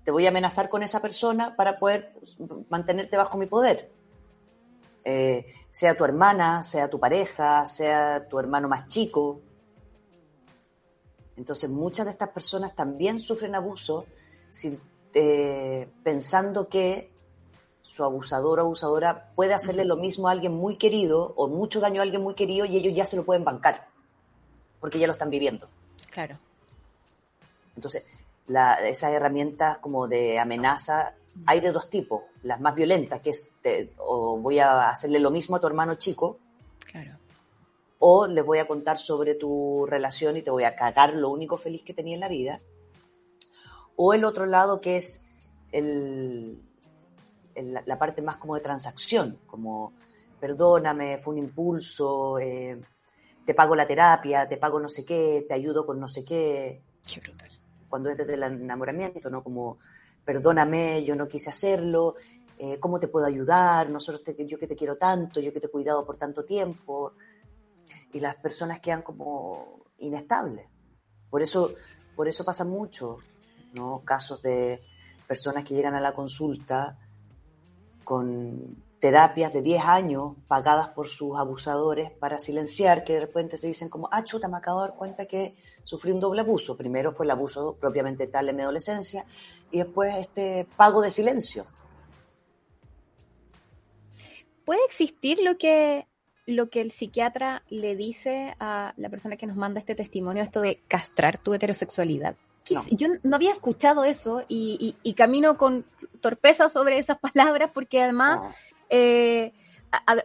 [0.03, 2.13] te voy a amenazar con esa persona para poder
[2.69, 3.91] mantenerte bajo mi poder.
[5.03, 9.41] Eh, sea tu hermana, sea tu pareja, sea tu hermano más chico.
[11.37, 14.05] Entonces muchas de estas personas también sufren abuso
[15.13, 17.11] eh, pensando que
[17.81, 22.01] su abusador o abusadora puede hacerle lo mismo a alguien muy querido o mucho daño
[22.01, 23.87] a alguien muy querido y ellos ya se lo pueden bancar
[24.79, 25.67] porque ya lo están viviendo.
[26.11, 26.37] Claro.
[27.75, 28.05] Entonces,
[28.83, 31.15] esas herramientas como de amenaza
[31.45, 32.23] hay de dos tipos.
[32.43, 33.53] Las más violentas, que es
[33.97, 36.39] o voy a hacerle lo mismo a tu hermano chico,
[38.03, 41.57] o les voy a contar sobre tu relación y te voy a cagar lo único
[41.57, 42.59] feliz que tenía en la vida.
[43.95, 45.27] O el otro lado que es
[45.71, 46.59] el
[47.55, 49.93] la, parte más como de transacción, como
[50.39, 52.81] perdóname, fue un impulso, eh,
[53.45, 56.81] te pago la terapia, te pago no sé qué, te ayudo con no sé qué.
[57.05, 57.50] Qué brutal.
[57.91, 59.43] Cuando es desde el enamoramiento, ¿no?
[59.43, 59.77] Como,
[60.25, 62.15] perdóname, yo no quise hacerlo,
[62.57, 63.89] eh, ¿cómo te puedo ayudar?
[63.91, 67.13] Nosotros yo que te quiero tanto, yo que te he cuidado por tanto tiempo.
[68.13, 70.67] Y las personas quedan como inestables.
[71.29, 71.73] Por eso,
[72.15, 73.19] por eso pasa mucho,
[73.73, 74.01] ¿no?
[74.03, 74.81] Casos de
[75.27, 76.97] personas que llegan a la consulta
[78.03, 83.67] con terapias de 10 años pagadas por sus abusadores para silenciar, que de repente se
[83.67, 86.77] dicen como, ah, chuta, me acabo de dar cuenta que sufrí un doble abuso.
[86.77, 89.25] Primero fue el abuso propiamente tal en mi adolescencia
[89.71, 91.65] y después este pago de silencio.
[94.65, 96.07] ¿Puede existir lo que,
[96.45, 100.61] lo que el psiquiatra le dice a la persona que nos manda este testimonio, esto
[100.61, 102.35] de castrar tu heterosexualidad?
[102.91, 105.83] Yo no había escuchado eso y, camino con
[106.21, 108.55] torpeza sobre esas palabras porque además,
[108.91, 109.53] eh,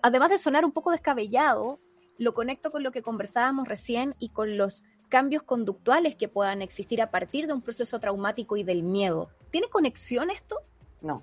[0.03, 1.79] además de sonar un poco descabellado,
[2.19, 7.01] lo conecto con lo que conversábamos recién y con los cambios conductuales que puedan existir
[7.01, 9.31] a partir de un proceso traumático y del miedo.
[9.51, 10.61] ¿Tiene conexión esto?
[11.01, 11.23] No.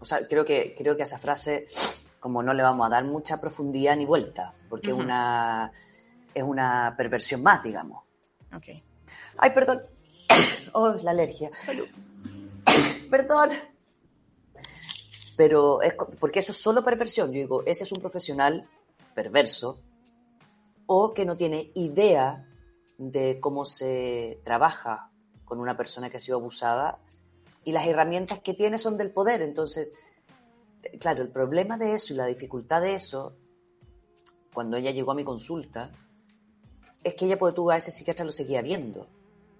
[0.00, 1.66] O sea, creo que, creo que a esa frase,
[2.18, 5.72] como no le vamos a dar mucha profundidad ni vuelta, porque es, una,
[6.34, 8.02] es una perversión más, digamos.
[8.54, 8.82] Ok.
[9.36, 9.82] Ay, perdón.
[10.72, 11.50] Oh, la alergia.
[13.10, 13.50] Perdón.
[15.36, 17.28] Pero es porque eso es solo perversión.
[17.28, 18.68] Yo digo, ese es un profesional
[19.14, 19.82] perverso
[20.86, 22.48] o que no tiene idea
[22.98, 25.10] de cómo se trabaja
[25.44, 27.00] con una persona que ha sido abusada
[27.64, 29.42] y las herramientas que tiene son del poder.
[29.42, 29.90] Entonces,
[31.00, 33.36] claro, el problema de eso y la dificultad de eso,
[34.54, 35.90] cuando ella llegó a mi consulta,
[37.02, 39.08] es que ella, pues tú a ese psiquiatra lo seguía viendo.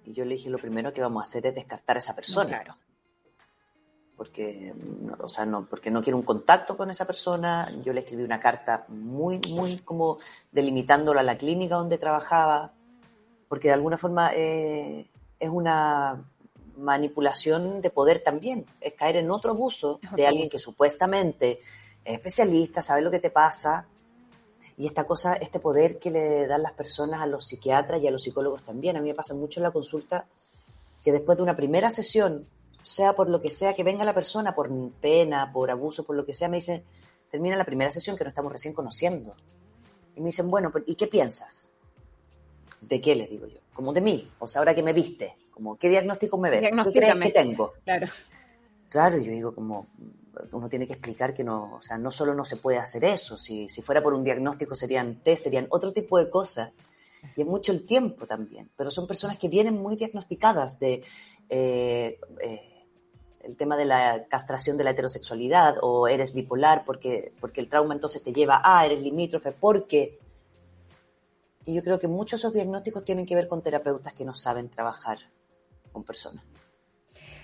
[0.05, 2.48] Y yo le dije, lo primero que vamos a hacer es descartar a esa persona.
[2.48, 2.77] Claro.
[4.17, 4.73] Porque,
[5.21, 7.71] o sea, no, porque no quiero un contacto con esa persona.
[7.85, 10.19] Yo le escribí una carta muy, muy como
[10.53, 12.73] delimitándola a la clínica donde trabajaba,
[13.49, 15.07] porque de alguna forma eh,
[15.39, 16.25] es una
[16.79, 18.65] manipulación de poder también.
[18.81, 21.61] Es caer en otro abuso de alguien que supuestamente
[22.05, 23.87] es especialista, sabe lo que te pasa,
[24.79, 28.11] y esta cosa, este poder que le dan las personas a los psiquiatras y a
[28.11, 28.97] los psicólogos también.
[28.97, 30.27] A mí me pasa mucho en la consulta
[31.03, 32.47] que después de una primera sesión,
[32.87, 36.25] sea por lo que sea que venga la persona, por pena, por abuso, por lo
[36.25, 36.85] que sea, me dicen,
[37.29, 39.35] termina la primera sesión que nos estamos recién conociendo.
[40.15, 41.73] Y me dicen, bueno, ¿y qué piensas?
[42.81, 43.59] ¿De qué les digo yo?
[43.75, 46.71] Como de mí, o sea, ahora que me viste, como, ¿qué diagnóstico me ves?
[46.85, 47.73] ¿Qué crees que tengo?
[47.83, 48.07] Claro.
[48.89, 49.89] Claro, yo digo como,
[50.53, 53.37] uno tiene que explicar que no, o sea, no solo no se puede hacer eso,
[53.37, 56.71] si, si fuera por un diagnóstico serían test, serían otro tipo de cosas,
[57.35, 61.03] y es mucho el tiempo también, pero son personas que vienen muy diagnosticadas de
[61.49, 62.76] eh, eh,
[63.47, 67.94] el tema de la castración de la heterosexualidad, o eres bipolar porque, porque el trauma
[67.94, 70.18] entonces te lleva a, eres limítrofe, porque...
[71.64, 74.35] Y yo creo que muchos de esos diagnósticos tienen que ver con terapeutas que no
[74.35, 75.18] saben trabajar
[75.93, 76.44] con personas.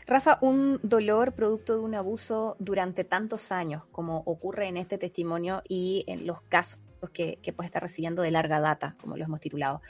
[0.07, 5.63] Rafa, un dolor producto de un abuso durante tantos años, como ocurre en este testimonio
[5.69, 6.79] y en los casos
[7.13, 9.81] que, que puede estar recibiendo de larga data, como lo hemos titulado.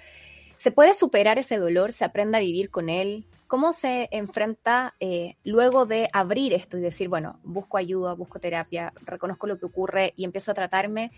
[0.56, 1.92] ¿Se puede superar ese dolor?
[1.92, 3.26] ¿Se aprende a vivir con él?
[3.52, 8.94] ¿Cómo se enfrenta eh, luego de abrir esto y decir, bueno, busco ayuda, busco terapia,
[9.02, 11.12] reconozco lo que ocurre y empiezo a tratarme?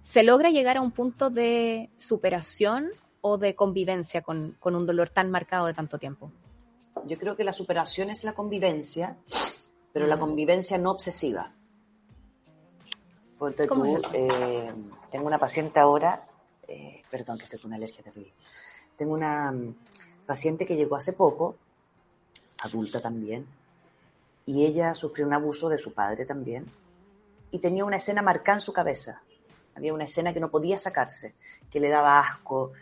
[0.00, 5.10] ¿Se logra llegar a un punto de superación o de convivencia con, con un dolor
[5.10, 6.30] tan marcado de tanto tiempo?
[7.04, 9.16] Yo creo que la superación es la convivencia,
[9.92, 11.52] pero la convivencia no obsesiva.
[13.40, 14.72] Porque tú, eh,
[15.10, 16.28] tengo una paciente ahora,
[16.68, 18.32] eh, perdón que estoy con una alergia terrible.
[18.96, 19.74] Tengo una mm,
[20.26, 21.56] paciente que llegó hace poco,
[22.62, 23.46] adulta también,
[24.46, 26.66] y ella sufrió un abuso de su padre también,
[27.50, 29.22] y tenía una escena marcada en su cabeza.
[29.74, 31.34] Había una escena que no podía sacarse,
[31.70, 32.72] que le daba asco,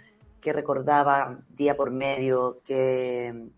[0.41, 3.51] que recordaba día por medio, que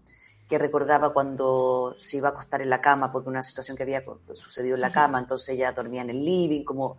[0.52, 4.04] que recordaba cuando se iba a acostar en la cama, porque una situación que había
[4.34, 6.98] sucedido en la cama, entonces ella dormía en el living, como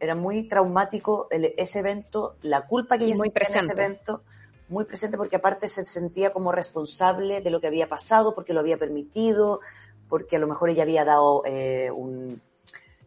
[0.00, 4.24] era muy traumático ese evento, la culpa que ella muy sentía en ese evento,
[4.70, 8.60] muy presente porque aparte se sentía como responsable de lo que había pasado, porque lo
[8.60, 9.60] había permitido,
[10.08, 11.90] porque a lo mejor ella había dado eh,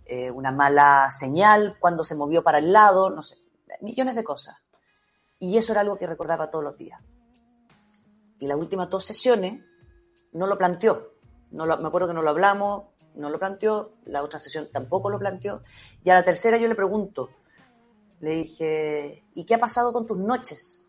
[0.05, 3.37] eh, una mala señal cuando se movió para el lado, no sé,
[3.81, 4.57] millones de cosas.
[5.39, 7.01] Y eso era algo que recordaba todos los días.
[8.39, 9.63] Y las últimas dos sesiones
[10.33, 11.13] no lo planteó.
[11.51, 12.85] No me acuerdo que no lo hablamos,
[13.15, 15.63] no lo planteó, la otra sesión tampoco lo planteó.
[16.03, 17.29] Y a la tercera yo le pregunto,
[18.19, 20.87] le dije, ¿y qué ha pasado con tus noches?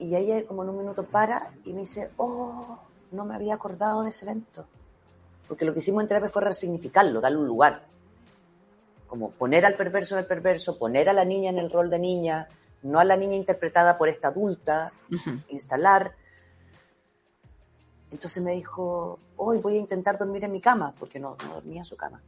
[0.00, 2.78] Y ella como en un minuto para y me dice, oh,
[3.12, 4.66] no me había acordado de ese evento.
[5.46, 7.84] Porque lo que hicimos en terapia fue resignificarlo, darle un lugar.
[9.06, 11.98] Como poner al perverso en el perverso, poner a la niña en el rol de
[11.98, 12.48] niña,
[12.82, 14.92] no a la niña interpretada por esta adulta,
[15.48, 16.14] instalar.
[18.10, 21.80] Entonces me dijo, hoy voy a intentar dormir en mi cama, porque no, no dormía
[21.80, 22.22] en su cama.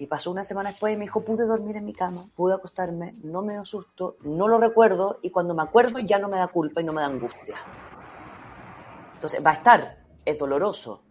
[0.00, 3.14] Y pasó una semana después y me dijo, pude dormir en mi cama, pude acostarme,
[3.22, 6.46] no me dio susto, no lo recuerdo y cuando me acuerdo ya no me da
[6.46, 7.56] culpa y no me da angustia.
[9.14, 11.02] Entonces, va a estar, es doloroso.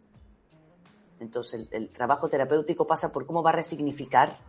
[1.20, 4.40] Entonces, el, el trabajo terapéutico pasa por cómo va a resignificar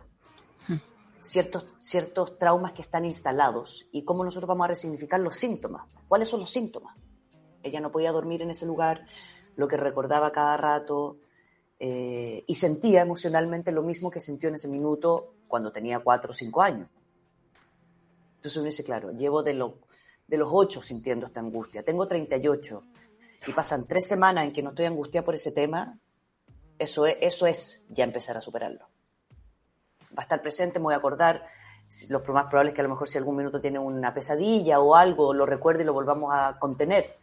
[1.19, 5.83] ciertos, ciertos traumas que están instalados y cómo nosotros vamos a resignificar los síntomas.
[6.07, 6.95] ¿Cuáles son los síntomas?
[7.61, 9.05] Ella no podía dormir en ese lugar,
[9.55, 11.17] lo que recordaba cada rato,
[11.79, 16.33] eh, y sentía emocionalmente lo mismo que sintió en ese minuto cuando tenía cuatro o
[16.33, 16.89] cinco años.
[18.35, 19.79] Entonces uno dice, claro, llevo de, lo,
[20.27, 22.83] de los ocho sintiendo esta angustia, tengo 38
[23.47, 25.97] y pasan tres semanas en que no estoy angustiada por ese tema,
[26.77, 28.87] eso es, eso es ya empezar a superarlo.
[30.17, 31.45] Va a estar presente, me voy a acordar,
[32.09, 34.95] lo más probable es que a lo mejor si algún minuto tiene una pesadilla o
[34.95, 37.17] algo, lo recuerde y lo volvamos a contener,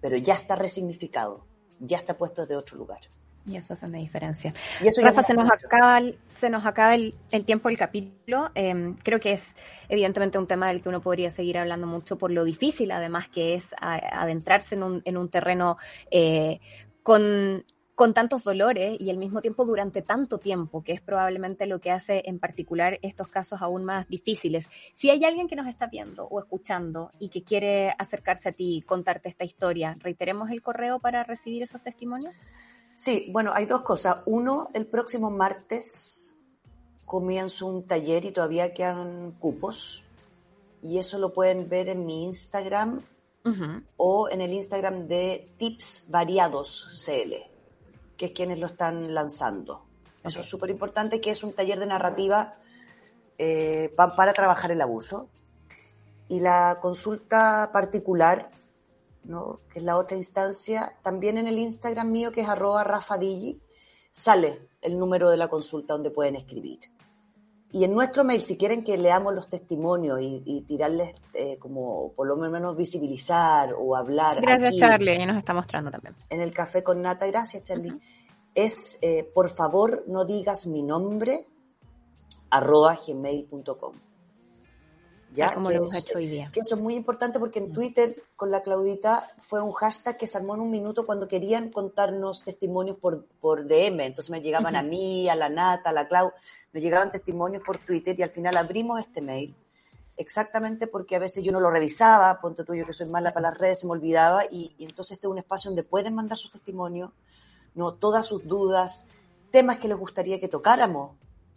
[0.00, 1.46] pero ya está resignificado,
[1.80, 3.00] ya está puesto desde otro lugar.
[3.46, 4.52] Y eso es una diferencia.
[4.82, 7.14] Y eso Rafa, se nos, acaba el, se nos acaba el,
[7.44, 8.50] tiempo del capítulo.
[8.54, 9.56] Em, creo que es
[9.88, 13.54] evidentemente un tema del que uno podría seguir hablando mucho por lo difícil, además, que
[13.54, 15.76] es adentrarse en un, en un terreno
[16.10, 16.58] eh,
[17.04, 17.64] con,
[17.96, 21.90] con tantos dolores y al mismo tiempo durante tanto tiempo, que es probablemente lo que
[21.90, 24.68] hace en particular estos casos aún más difíciles.
[24.92, 28.84] Si hay alguien que nos está viendo o escuchando y que quiere acercarse a ti,
[28.86, 32.34] contarte esta historia, reiteremos el correo para recibir esos testimonios.
[32.96, 34.22] Sí, bueno, hay dos cosas.
[34.24, 36.34] Uno, el próximo martes
[37.04, 40.02] comienzo un taller y todavía quedan cupos.
[40.82, 43.02] Y eso lo pueden ver en mi Instagram
[43.96, 47.34] o en el Instagram de Tips Variados CL,
[48.16, 49.84] que es quienes lo están lanzando.
[50.24, 52.54] Eso es súper importante, que es un taller de narrativa
[53.36, 55.28] eh, para trabajar el abuso.
[56.28, 58.50] Y la consulta particular
[59.72, 63.62] que es la otra instancia, también en el Instagram mío, que es arroba rafadigi,
[64.12, 66.80] sale el número de la consulta donde pueden escribir.
[67.72, 72.26] Y en nuestro mail, si quieren que leamos los testimonios y, tirarles eh, como por
[72.26, 74.40] lo menos visibilizar o hablar.
[74.40, 76.14] Gracias Charlie, y nos está mostrando también.
[76.30, 78.00] En el café con nata, gracias Charlie.
[78.54, 81.46] Es, eh, por favor, no digas mi nombre,
[82.48, 84.05] arroba gmail.com.
[85.36, 85.54] ¿ya?
[85.54, 86.50] Como lo hemos hecho hoy día.
[86.52, 90.26] Que eso es muy importante porque en Twitter con la Claudita fue un hashtag que
[90.26, 94.00] se armó en un minuto cuando querían contarnos testimonios por, por DM.
[94.00, 96.32] Entonces me llegaban a mí, a la Nata, a la Clau,
[96.72, 99.54] me llegaban testimonios por Twitter y al final abrimos este mail
[100.16, 103.58] exactamente porque a veces yo no lo revisaba, ponte tuyo que soy mala para las
[103.58, 106.50] redes, se me olvidaba y, y entonces este es un espacio donde pueden mandar sus
[106.50, 107.10] testimonios,
[107.74, 109.06] no todas sus dudas,
[109.50, 111.16] temas que les gustaría que tocáramos,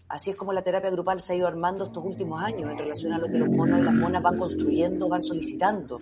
[0.10, 3.14] Así es como la terapia grupal se ha ido armando estos últimos años en relación
[3.14, 6.02] a lo que los monos y las monas van construyendo, van solicitando.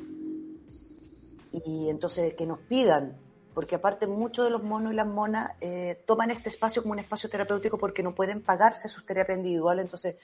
[1.51, 3.17] Y entonces que nos pidan,
[3.53, 6.99] porque aparte muchos de los monos y las monas eh, toman este espacio como un
[6.99, 10.15] espacio terapéutico porque no pueden pagarse sus terapias individuales, entonces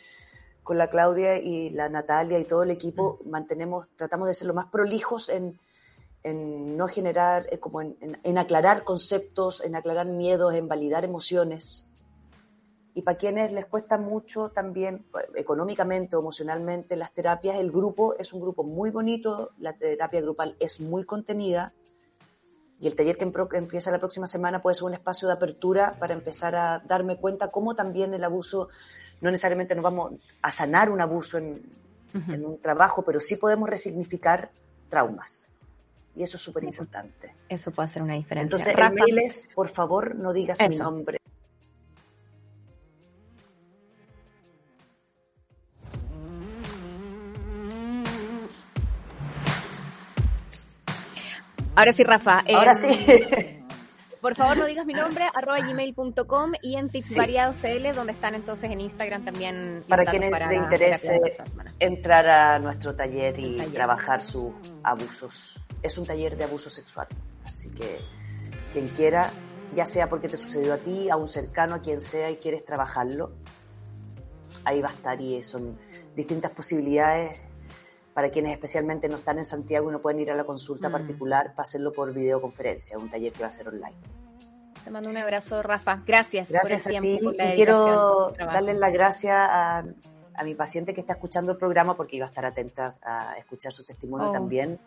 [0.64, 4.54] con la Claudia y la Natalia y todo el equipo mantenemos, tratamos de ser lo
[4.54, 5.60] más prolijos en,
[6.78, 11.90] no generar, eh, como en aclarar conceptos, en aclarar miedos, en validar emociones
[12.96, 15.06] y para quienes les cuesta mucho también
[15.36, 20.56] económicamente o emocionalmente las terapias, el grupo es un grupo muy bonito, la terapia grupal
[20.60, 21.74] es muy contenida
[22.80, 26.14] y el taller que empieza la próxima semana puede ser un espacio de apertura para
[26.14, 28.70] empezar a darme cuenta cómo también el abuso,
[29.22, 31.64] no necesariamente nos vamos a sanar un abuso en,
[32.14, 34.52] un trabajo, pero sí podemos resignificar
[34.90, 35.50] traumas.
[36.16, 37.34] Y eso es súper importante.
[37.50, 38.44] Eso puede hacer una diferencia.
[38.44, 41.23] Entonces, el mail es, por favor, no digas mi nombre.
[51.76, 52.44] Ahora sí, Rafa.
[52.54, 52.90] Ahora sí.
[54.22, 58.36] Por favor, no digas mi nombre, arroba gmail.com y en Tips Variados CL, donde están
[58.36, 59.84] entonces en Instagram también.
[59.90, 61.20] Para quienes les interese
[61.78, 65.60] entrar a nuestro taller y trabajar sus abusos.
[65.82, 67.08] Es un taller de abuso sexual.
[67.46, 68.00] Así que
[68.72, 69.30] quien quiera,
[69.74, 72.64] ya sea porque te sucedió a ti, a un cercano, a quien sea y quieres
[72.64, 73.34] trabajarlo,
[74.64, 75.78] ahí va a estar y son
[76.16, 77.42] distintas posibilidades
[78.14, 80.92] para quienes especialmente no están en Santiago y no pueden ir a la consulta mm.
[80.92, 83.96] particular, hacerlo por videoconferencia, un taller que va a ser online.
[84.84, 86.04] Te mando un abrazo, Rafa.
[86.06, 86.50] Gracias.
[86.50, 87.20] Gracias a ti.
[87.22, 89.84] y quiero darle la gracias a,
[90.44, 93.86] mi paciente que está escuchando el programa porque iba a estar atenta a escuchar su
[93.86, 94.32] testimonio oh.
[94.32, 94.80] también.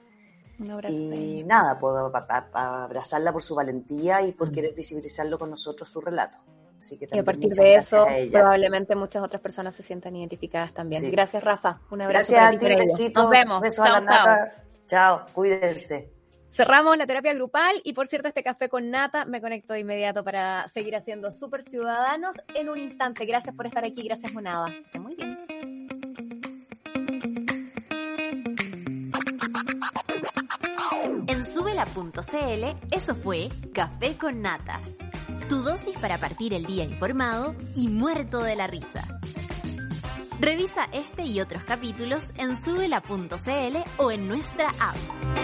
[0.58, 0.94] Un abrazo.
[0.94, 2.12] Y nada, puedo
[2.52, 6.38] abrazarla por su valentía y por querer visibilizarlo con nosotros su relato.
[6.86, 10.72] Así que Y a partir de eso, a probablemente muchas otras personas se sientan identificadas
[10.72, 11.02] también.
[11.02, 11.10] Sí.
[11.10, 11.80] Gracias, Rafa.
[11.90, 13.12] Un abrazo Gracias para a ti.
[13.12, 13.60] Nos vemos.
[13.60, 14.26] Besos a Chao, la chao.
[14.26, 14.52] nata.
[14.86, 16.12] Chao, cuídense.
[16.52, 20.24] Cerramos la terapia grupal y por cierto este café con nata me conecto de inmediato
[20.24, 23.26] para seguir haciendo super ciudadanos en un instante.
[23.26, 24.72] Gracias por estar aquí, gracias Monada.
[24.92, 25.36] Que muy bien.
[31.26, 34.80] En subela.cl, eso fue Café con Nata.
[35.48, 39.20] Tu dosis para partir el día informado y muerto de la risa.
[40.40, 45.35] Revisa este y otros capítulos en subela.cl o en nuestra app.